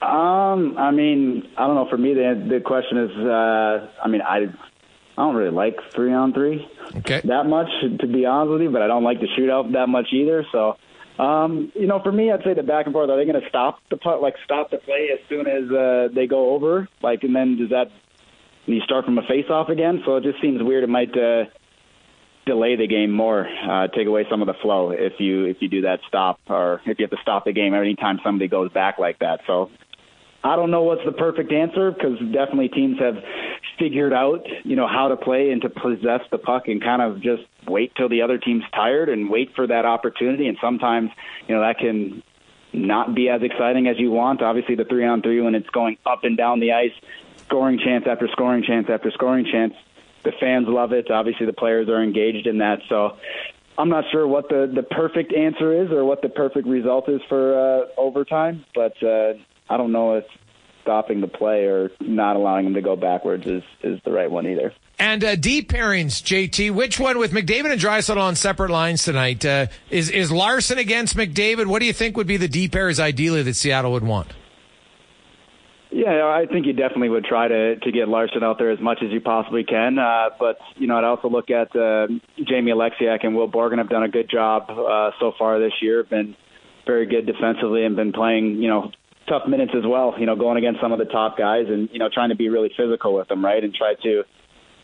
Um, 0.03 0.77
I 0.77 0.91
mean, 0.91 1.47
I 1.57 1.65
don't 1.65 1.75
know. 1.75 1.87
For 1.89 1.97
me, 1.97 2.13
the 2.13 2.47
the 2.49 2.59
question 2.59 2.97
is, 2.97 3.11
uh, 3.11 3.87
I 4.03 4.07
mean, 4.07 4.21
I 4.21 4.47
I 5.17 5.25
don't 5.25 5.35
really 5.35 5.51
like 5.51 5.77
three 5.93 6.13
on 6.13 6.33
three 6.33 6.67
okay. 6.97 7.21
that 7.23 7.45
much, 7.45 7.69
to 7.99 8.07
be 8.07 8.25
honest 8.25 8.51
with 8.51 8.61
you, 8.61 8.71
but 8.71 8.81
I 8.81 8.87
don't 8.87 9.03
like 9.03 9.19
the 9.19 9.27
shootout 9.37 9.73
that 9.73 9.87
much 9.87 10.07
either. 10.11 10.45
So 10.51 10.77
um, 11.19 11.71
you 11.75 11.87
know, 11.87 11.99
for 12.01 12.11
me, 12.11 12.31
I'd 12.31 12.43
say 12.43 12.53
the 12.53 12.63
back 12.63 12.85
and 12.85 12.93
forth. 12.93 13.09
Are 13.09 13.17
they 13.17 13.29
going 13.29 13.41
to 13.41 13.49
stop 13.49 13.79
the 13.89 13.97
putt, 13.97 14.21
like 14.21 14.35
stop 14.43 14.71
the 14.71 14.77
play 14.77 15.09
as 15.13 15.19
soon 15.29 15.47
as 15.47 15.69
uh, 15.71 16.07
they 16.13 16.27
go 16.27 16.55
over? 16.55 16.87
Like, 17.01 17.23
and 17.23 17.35
then 17.35 17.57
does 17.57 17.69
that 17.69 17.91
you 18.65 18.81
start 18.81 19.05
from 19.05 19.17
a 19.17 19.23
face-off 19.23 19.69
again? 19.69 20.01
So 20.05 20.17
it 20.17 20.23
just 20.23 20.41
seems 20.41 20.61
weird. 20.61 20.83
It 20.83 20.89
might 20.89 21.15
uh, 21.17 21.45
delay 22.45 22.75
the 22.75 22.87
game 22.87 23.11
more, 23.11 23.47
uh, 23.47 23.87
take 23.87 24.07
away 24.07 24.25
some 24.29 24.41
of 24.41 24.47
the 24.47 24.55
flow 24.61 24.91
if 24.91 25.13
you 25.19 25.45
if 25.45 25.57
you 25.59 25.69
do 25.69 25.81
that 25.81 25.99
stop, 26.07 26.39
or 26.47 26.81
if 26.85 26.99
you 26.99 27.05
have 27.05 27.11
to 27.11 27.21
stop 27.21 27.45
the 27.45 27.53
game 27.53 27.73
every 27.73 27.95
time 27.95 28.19
somebody 28.23 28.47
goes 28.47 28.71
back 28.71 28.99
like 28.99 29.19
that. 29.19 29.41
So 29.47 29.69
I 30.43 30.55
don't 30.55 30.71
know 30.71 30.83
what's 30.83 31.05
the 31.05 31.11
perfect 31.11 31.51
answer 31.51 31.91
because 31.91 32.17
definitely 32.19 32.69
teams 32.69 32.99
have 32.99 33.15
figured 33.77 34.13
out, 34.13 34.45
you 34.63 34.75
know, 34.75 34.87
how 34.87 35.09
to 35.09 35.15
play 35.15 35.51
and 35.51 35.61
to 35.61 35.69
possess 35.69 36.21
the 36.31 36.37
puck 36.37 36.67
and 36.67 36.81
kind 36.81 37.01
of 37.01 37.21
just 37.21 37.43
wait 37.67 37.93
till 37.95 38.09
the 38.09 38.23
other 38.23 38.37
team's 38.37 38.63
tired 38.73 39.09
and 39.09 39.29
wait 39.29 39.53
for 39.55 39.67
that 39.67 39.85
opportunity. 39.85 40.47
And 40.47 40.57
sometimes, 40.59 41.11
you 41.47 41.55
know, 41.55 41.61
that 41.61 41.77
can 41.77 42.23
not 42.73 43.13
be 43.13 43.29
as 43.29 43.43
exciting 43.43 43.87
as 43.87 43.99
you 43.99 44.09
want. 44.11 44.41
Obviously, 44.41 44.75
the 44.75 44.85
three 44.85 45.05
on 45.05 45.21
three 45.21 45.41
when 45.41 45.53
it's 45.53 45.69
going 45.69 45.97
up 46.05 46.23
and 46.23 46.37
down 46.37 46.59
the 46.59 46.71
ice, 46.71 46.93
scoring 47.45 47.79
chance 47.79 48.05
after 48.07 48.27
scoring 48.29 48.63
chance 48.63 48.87
after 48.89 49.11
scoring 49.11 49.45
chance. 49.45 49.73
The 50.23 50.31
fans 50.39 50.67
love 50.67 50.91
it. 50.91 51.09
Obviously, 51.11 51.45
the 51.45 51.53
players 51.53 51.89
are 51.89 52.01
engaged 52.01 52.47
in 52.47 52.59
that. 52.59 52.79
So 52.89 53.17
I'm 53.77 53.89
not 53.89 54.05
sure 54.11 54.27
what 54.27 54.49
the 54.49 54.71
the 54.73 54.83
perfect 54.83 55.33
answer 55.33 55.83
is 55.83 55.91
or 55.91 56.05
what 56.05 56.21
the 56.21 56.29
perfect 56.29 56.67
result 56.67 57.09
is 57.09 57.21
for 57.27 57.57
uh, 57.57 57.85
overtime, 57.97 58.65
but 58.73 59.01
uh, 59.03 59.33
I 59.71 59.77
don't 59.77 59.93
know 59.93 60.15
if 60.15 60.25
stopping 60.81 61.21
the 61.21 61.27
play 61.27 61.63
or 61.63 61.91
not 62.01 62.35
allowing 62.35 62.65
him 62.65 62.73
to 62.73 62.81
go 62.81 62.97
backwards 62.97 63.45
is 63.45 63.63
is 63.81 64.01
the 64.03 64.11
right 64.11 64.29
one 64.29 64.45
either. 64.45 64.73
And 64.99 65.23
uh, 65.23 65.37
D 65.37 65.61
pairings, 65.61 66.21
JT, 66.21 66.71
which 66.71 66.99
one 66.99 67.17
with 67.17 67.31
McDavid 67.31 67.71
and 67.71 67.79
Draisaitl 67.79 68.17
on 68.17 68.35
separate 68.35 68.69
lines 68.69 69.03
tonight? 69.03 69.45
Uh, 69.45 69.67
is 69.89 70.09
is 70.09 70.29
Larsson 70.29 70.77
against 70.77 71.15
McDavid? 71.15 71.67
What 71.67 71.79
do 71.79 71.85
you 71.85 71.93
think 71.93 72.17
would 72.17 72.27
be 72.27 72.35
the 72.35 72.49
D 72.49 72.67
pairs 72.67 72.99
ideally 72.99 73.43
that 73.43 73.53
Seattle 73.53 73.93
would 73.93 74.03
want? 74.03 74.27
Yeah, 75.89 76.25
I 76.25 76.45
think 76.51 76.65
you 76.65 76.73
definitely 76.73 77.09
would 77.09 77.25
try 77.25 77.47
to 77.47 77.77
to 77.77 77.91
get 77.93 78.09
Larsson 78.09 78.43
out 78.43 78.57
there 78.57 78.71
as 78.71 78.79
much 78.81 78.99
as 79.01 79.09
you 79.11 79.21
possibly 79.21 79.63
can. 79.63 79.97
Uh, 79.99 80.31
but 80.37 80.57
you 80.75 80.87
know, 80.87 80.97
I'd 80.97 81.05
also 81.05 81.29
look 81.29 81.49
at 81.49 81.73
uh, 81.73 82.07
Jamie 82.43 82.73
Oleksiak 82.73 83.23
and 83.23 83.37
Will 83.37 83.49
Borgen 83.49 83.77
have 83.77 83.89
done 83.89 84.03
a 84.03 84.09
good 84.09 84.29
job 84.29 84.69
uh, 84.69 85.11
so 85.21 85.31
far 85.39 85.59
this 85.59 85.73
year. 85.81 86.03
Been 86.03 86.35
very 86.85 87.05
good 87.05 87.25
defensively 87.25 87.85
and 87.85 87.95
been 87.95 88.11
playing 88.11 88.57
you 88.61 88.67
know 88.67 88.91
tough 89.31 89.47
minutes 89.47 89.71
as 89.75 89.85
well. 89.85 90.13
You 90.19 90.25
know, 90.25 90.35
going 90.35 90.57
against 90.57 90.81
some 90.81 90.91
of 90.91 90.99
the 90.99 91.05
top 91.05 91.37
guys 91.37 91.67
and 91.69 91.89
you 91.91 91.99
know 91.99 92.09
trying 92.13 92.29
to 92.29 92.35
be 92.35 92.49
really 92.49 92.71
physical 92.75 93.13
with 93.13 93.29
them, 93.29 93.43
right, 93.43 93.63
and 93.63 93.73
try 93.73 93.95
to 94.03 94.23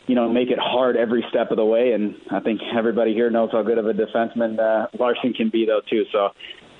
you 0.06 0.14
know 0.14 0.28
make 0.28 0.48
it 0.48 0.58
hard 0.58 0.96
every 0.96 1.24
step 1.28 1.50
of 1.50 1.58
the 1.58 1.64
way. 1.64 1.92
And 1.92 2.16
I 2.30 2.40
think 2.40 2.60
everybody 2.76 3.12
here 3.12 3.30
knows 3.30 3.50
how 3.52 3.62
good 3.62 3.78
of 3.78 3.86
a 3.86 3.92
defenseman 3.92 4.58
uh, 4.58 4.88
Larsson 4.98 5.34
can 5.34 5.50
be, 5.50 5.66
though, 5.66 5.82
too. 5.88 6.04
So 6.10 6.30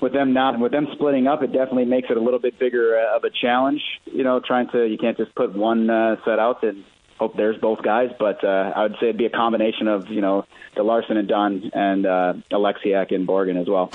with 0.01 0.13
them 0.13 0.33
not 0.33 0.59
with 0.59 0.71
them 0.71 0.87
splitting 0.93 1.27
up, 1.27 1.43
it 1.43 1.53
definitely 1.53 1.85
makes 1.85 2.09
it 2.09 2.17
a 2.17 2.21
little 2.21 2.39
bit 2.39 2.57
bigger 2.57 2.97
uh, 2.97 3.17
of 3.17 3.23
a 3.23 3.29
challenge. 3.29 3.81
You 4.05 4.23
know, 4.23 4.39
trying 4.39 4.69
to 4.71 4.85
you 4.85 4.97
can't 4.97 5.17
just 5.17 5.35
put 5.35 5.55
one 5.55 5.89
uh, 5.89 6.15
set 6.25 6.39
out 6.39 6.63
and 6.63 6.83
hope 7.19 7.35
there's 7.35 7.57
both 7.57 7.83
guys, 7.83 8.09
but 8.17 8.43
uh, 8.43 8.71
I 8.75 8.83
would 8.83 8.93
say 8.93 9.09
it'd 9.09 9.17
be 9.17 9.25
a 9.25 9.29
combination 9.29 9.87
of 9.87 10.09
you 10.09 10.21
know 10.21 10.45
the 10.75 10.81
Larsson 10.81 11.17
and 11.17 11.27
Dunn 11.27 11.69
and 11.73 12.05
uh, 12.05 12.33
Oleksiak 12.51 13.13
and 13.13 13.27
Borgen 13.27 13.61
as 13.61 13.67
well. 13.67 13.91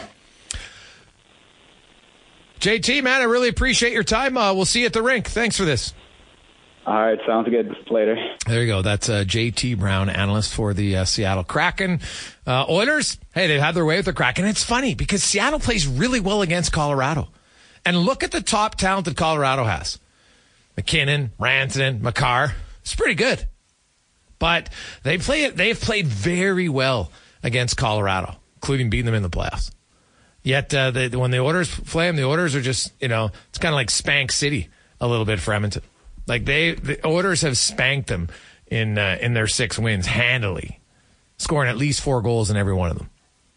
JT, 2.64 3.02
man, 3.04 3.20
I 3.20 3.24
really 3.24 3.50
appreciate 3.50 3.92
your 3.92 4.04
time. 4.04 4.38
Uh, 4.38 4.54
we'll 4.54 4.64
see 4.64 4.80
you 4.80 4.86
at 4.86 4.94
the 4.94 5.02
rink. 5.02 5.28
Thanks 5.28 5.58
for 5.58 5.66
this. 5.66 5.92
All 6.86 6.94
right, 6.94 7.18
sounds 7.26 7.46
good. 7.50 7.76
Later. 7.90 8.16
There 8.46 8.62
you 8.62 8.66
go. 8.66 8.80
That's 8.80 9.10
uh, 9.10 9.24
JT 9.26 9.78
Brown, 9.78 10.08
analyst 10.08 10.54
for 10.54 10.72
the 10.72 10.96
uh, 10.96 11.04
Seattle 11.04 11.44
Kraken. 11.44 12.00
Uh, 12.46 12.64
Oilers, 12.66 13.18
hey, 13.34 13.48
they've 13.48 13.60
had 13.60 13.74
their 13.74 13.84
way 13.84 13.96
with 13.98 14.06
the 14.06 14.14
Kraken. 14.14 14.46
It's 14.46 14.64
funny 14.64 14.94
because 14.94 15.22
Seattle 15.22 15.58
plays 15.58 15.86
really 15.86 16.20
well 16.20 16.40
against 16.40 16.72
Colorado. 16.72 17.28
And 17.84 17.98
look 17.98 18.24
at 18.24 18.30
the 18.30 18.40
top 18.40 18.76
talent 18.76 19.04
that 19.04 19.16
Colorado 19.18 19.64
has 19.64 19.98
MacKinnon, 20.78 21.32
Rantanen, 21.38 22.00
Makar. 22.00 22.54
It's 22.80 22.94
pretty 22.94 23.14
good. 23.14 23.46
But 24.38 24.70
they 25.02 25.18
play 25.18 25.44
it, 25.44 25.54
they've 25.58 25.78
played 25.78 26.06
very 26.06 26.70
well 26.70 27.12
against 27.42 27.76
Colorado, 27.76 28.36
including 28.54 28.88
beating 28.88 29.04
them 29.04 29.14
in 29.14 29.22
the 29.22 29.28
playoffs. 29.28 29.70
Yet 30.44 30.72
uh, 30.74 30.90
the, 30.90 31.08
when 31.18 31.30
the 31.30 31.40
Oilers 31.40 31.74
them, 31.74 32.16
the 32.16 32.24
Oilers 32.24 32.54
are 32.54 32.60
just 32.60 32.92
you 33.00 33.08
know 33.08 33.30
it's 33.48 33.58
kind 33.58 33.72
of 33.72 33.76
like 33.76 33.90
Spank 33.90 34.30
City 34.30 34.68
a 35.00 35.08
little 35.08 35.24
bit 35.24 35.40
for 35.40 35.54
Edmonton. 35.54 35.82
Like 36.26 36.44
they, 36.44 36.74
the 36.74 37.04
Oilers 37.06 37.42
have 37.42 37.58
spanked 37.58 38.08
them 38.08 38.28
in 38.66 38.98
uh, 38.98 39.18
in 39.20 39.34
their 39.34 39.46
six 39.46 39.78
wins 39.78 40.06
handily, 40.06 40.80
scoring 41.38 41.70
at 41.70 41.78
least 41.78 42.02
four 42.02 42.22
goals 42.22 42.50
in 42.50 42.56
every 42.56 42.74
one 42.74 42.90
of 42.90 42.98
them. 42.98 43.10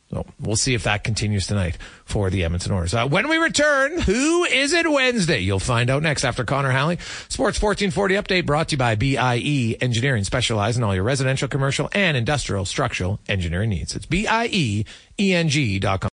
So 0.09 0.25
we'll 0.39 0.55
see 0.55 0.73
if 0.73 0.83
that 0.83 1.03
continues 1.03 1.47
tonight 1.47 1.77
for 2.05 2.29
the 2.29 2.45
Edmonton 2.45 2.71
Oilers. 2.71 2.93
Uh, 2.93 3.05
when 3.07 3.27
we 3.27 3.35
return, 3.35 3.99
who 3.99 4.45
is 4.45 4.71
it 4.71 4.89
Wednesday? 4.89 5.39
You'll 5.39 5.59
find 5.59 5.89
out 5.89 6.01
next 6.01 6.23
after 6.23 6.45
Connor 6.45 6.71
Halley. 6.71 6.97
Sports 7.27 7.61
1440 7.61 8.15
update 8.15 8.45
brought 8.45 8.69
to 8.69 8.75
you 8.75 8.77
by 8.77 8.95
BIE 8.95 9.75
Engineering, 9.81 10.23
specializing 10.23 10.81
in 10.81 10.87
all 10.87 10.95
your 10.95 11.03
residential, 11.03 11.49
commercial, 11.49 11.89
and 11.91 12.15
industrial 12.15 12.63
structural 12.63 13.19
engineering 13.27 13.69
needs. 13.69 13.97
It's 13.97 14.05
B-I-E-E-N-G 14.05 15.79
dot 15.79 15.99
com. 15.99 16.09